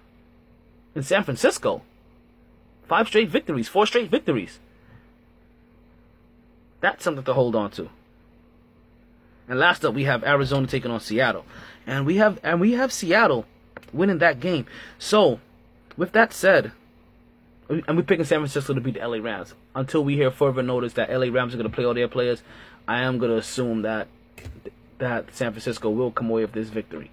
[0.94, 1.82] in San Francisco.
[2.89, 4.59] Five straight victories, four straight victories.
[6.81, 7.89] That's something to hold on to.
[9.48, 11.44] And last up, we have Arizona taking on Seattle,
[11.86, 13.44] and we have and we have Seattle
[13.92, 14.66] winning that game.
[14.98, 15.40] So,
[15.96, 16.72] with that said,
[17.68, 19.54] and we're picking San Francisco to beat the LA Rams.
[19.74, 22.42] Until we hear further notice that LA Rams are going to play all their players,
[22.86, 24.08] I am going to assume that
[24.98, 27.10] that San Francisco will come away with this victory.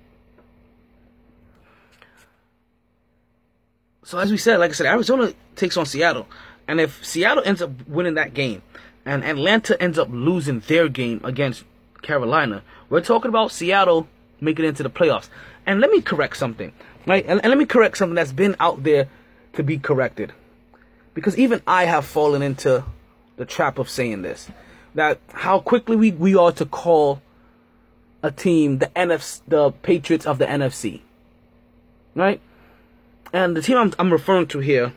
[4.04, 6.28] So as we said, like I said, Arizona takes on Seattle,
[6.68, 8.62] and if Seattle ends up winning that game,
[9.06, 11.64] and Atlanta ends up losing their game against
[12.02, 14.08] Carolina, we're talking about Seattle
[14.40, 15.30] making it into the playoffs.
[15.66, 16.74] And let me correct something,
[17.06, 17.24] right?
[17.28, 19.08] And, and let me correct something that's been out there
[19.54, 20.34] to be corrected,
[21.14, 22.84] because even I have fallen into
[23.38, 24.50] the trap of saying this,
[24.96, 27.22] that how quickly we, we are to call
[28.24, 31.02] a team the NFC, the Patriots of the NFC,
[32.16, 32.40] right?
[33.34, 34.94] And the team I'm, I'm referring to here,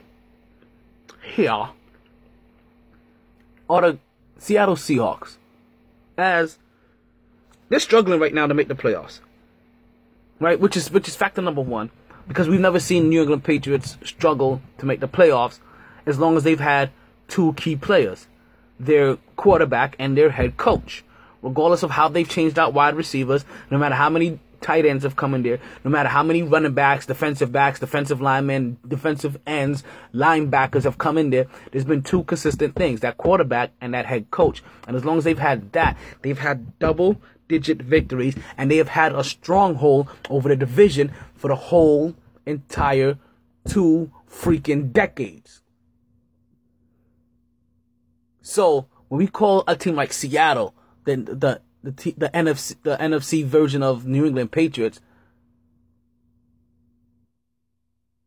[1.22, 1.68] here,
[3.68, 3.98] are the
[4.38, 5.36] Seattle Seahawks,
[6.18, 6.58] as
[7.68, 9.20] they're struggling right now to make the playoffs,
[10.40, 10.58] right?
[10.58, 11.90] Which is which is factor number one,
[12.28, 15.58] because we've never seen New England Patriots struggle to make the playoffs
[16.06, 16.90] as long as they've had
[17.28, 18.26] two key players,
[18.78, 21.04] their quarterback and their head coach.
[21.42, 25.14] Regardless of how they've changed out wide receivers, no matter how many tight ends have
[25.14, 29.84] come in there, no matter how many running backs, defensive backs, defensive linemen, defensive ends,
[30.14, 34.30] linebackers have come in there, there's been two consistent things that quarterback and that head
[34.30, 34.62] coach.
[34.88, 38.88] And as long as they've had that, they've had double digit victories and they have
[38.88, 42.14] had a stronghold over the division for the whole
[42.46, 43.18] entire
[43.66, 45.62] two freaking decades.
[48.42, 52.96] So when we call a team like Seattle, then the the T, the NFC the
[52.96, 55.00] NFC version of New England Patriots.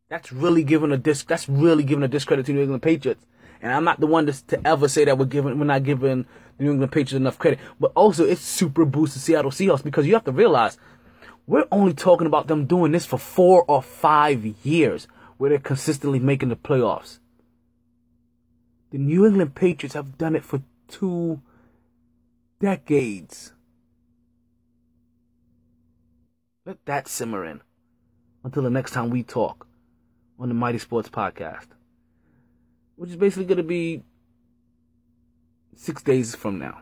[0.10, 1.24] That's really giving a dis.
[1.24, 3.26] That's really giving a discredit to New England Patriots.
[3.62, 6.26] And I'm not the one to, to ever say that we're giving we're not giving
[6.58, 7.60] the New England Patriots enough credit.
[7.80, 10.78] But also, it's super boosted Seattle Seahawks because you have to realize
[11.46, 15.08] we're only talking about them doing this for four or five years,
[15.38, 17.20] where they're consistently making the playoffs.
[18.92, 21.42] The New England Patriots have done it for two
[22.60, 23.54] decades.
[26.66, 27.62] Let that simmer in
[28.44, 29.68] until the next time we talk
[30.40, 31.68] on the Mighty Sports Podcast,
[32.98, 34.04] which is basically going to be
[35.76, 36.82] six days from now.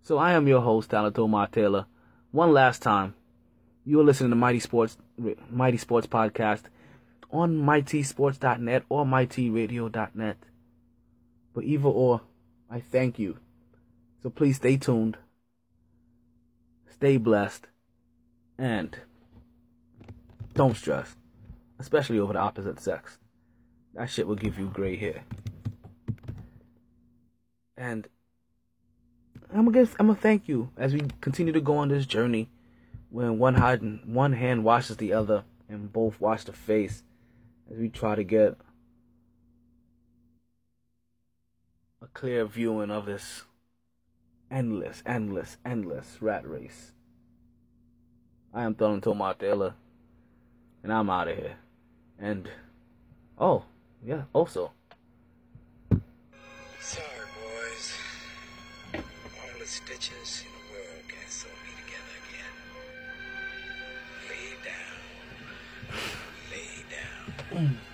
[0.00, 1.86] So I am your host, Tyler Tomar Taylor.
[2.30, 3.14] One last time,
[3.84, 4.96] you're listening to Mighty Sports,
[5.50, 6.62] Mighty Sports Podcast
[7.30, 10.36] on mytsports.net or mytradio.net.
[11.52, 12.22] But either or,
[12.70, 13.38] I thank you.
[14.22, 15.16] So please stay tuned,
[16.88, 17.66] stay blessed,
[18.58, 18.96] and
[20.54, 21.16] don't stress,
[21.78, 23.18] especially over the opposite sex.
[23.94, 25.24] That shit will give you gray hair.
[27.76, 28.08] And
[29.52, 32.48] I'm gonna I'm gonna thank you as we continue to go on this journey,
[33.10, 37.02] when one hand one hand washes the other and both wash the face,
[37.70, 38.56] as we try to get
[42.02, 43.44] a clear viewing of this
[44.50, 46.92] endless, endless, endless rat race.
[48.52, 49.74] I am Thurman Tomar Taylor,
[50.82, 51.56] and I'm out of here.
[52.18, 52.48] And,
[53.38, 53.64] oh,
[54.04, 54.72] yeah, also.
[56.80, 57.04] Sorry,
[57.36, 57.92] boys.
[58.94, 62.54] All the stitches in the world can't sew me together again.
[64.30, 64.98] Lay down.
[66.50, 67.68] Lay down.
[67.68, 67.89] Mm.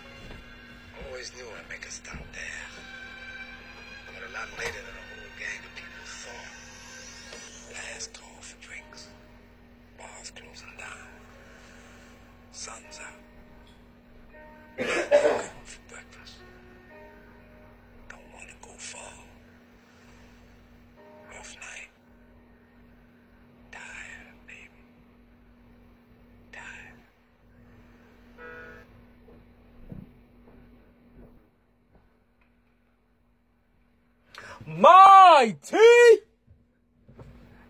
[35.46, 36.22] Mighty!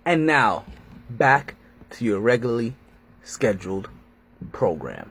[0.07, 0.65] And now,
[1.11, 1.57] back
[1.90, 2.74] to your regularly
[3.23, 3.90] scheduled
[4.51, 5.11] program.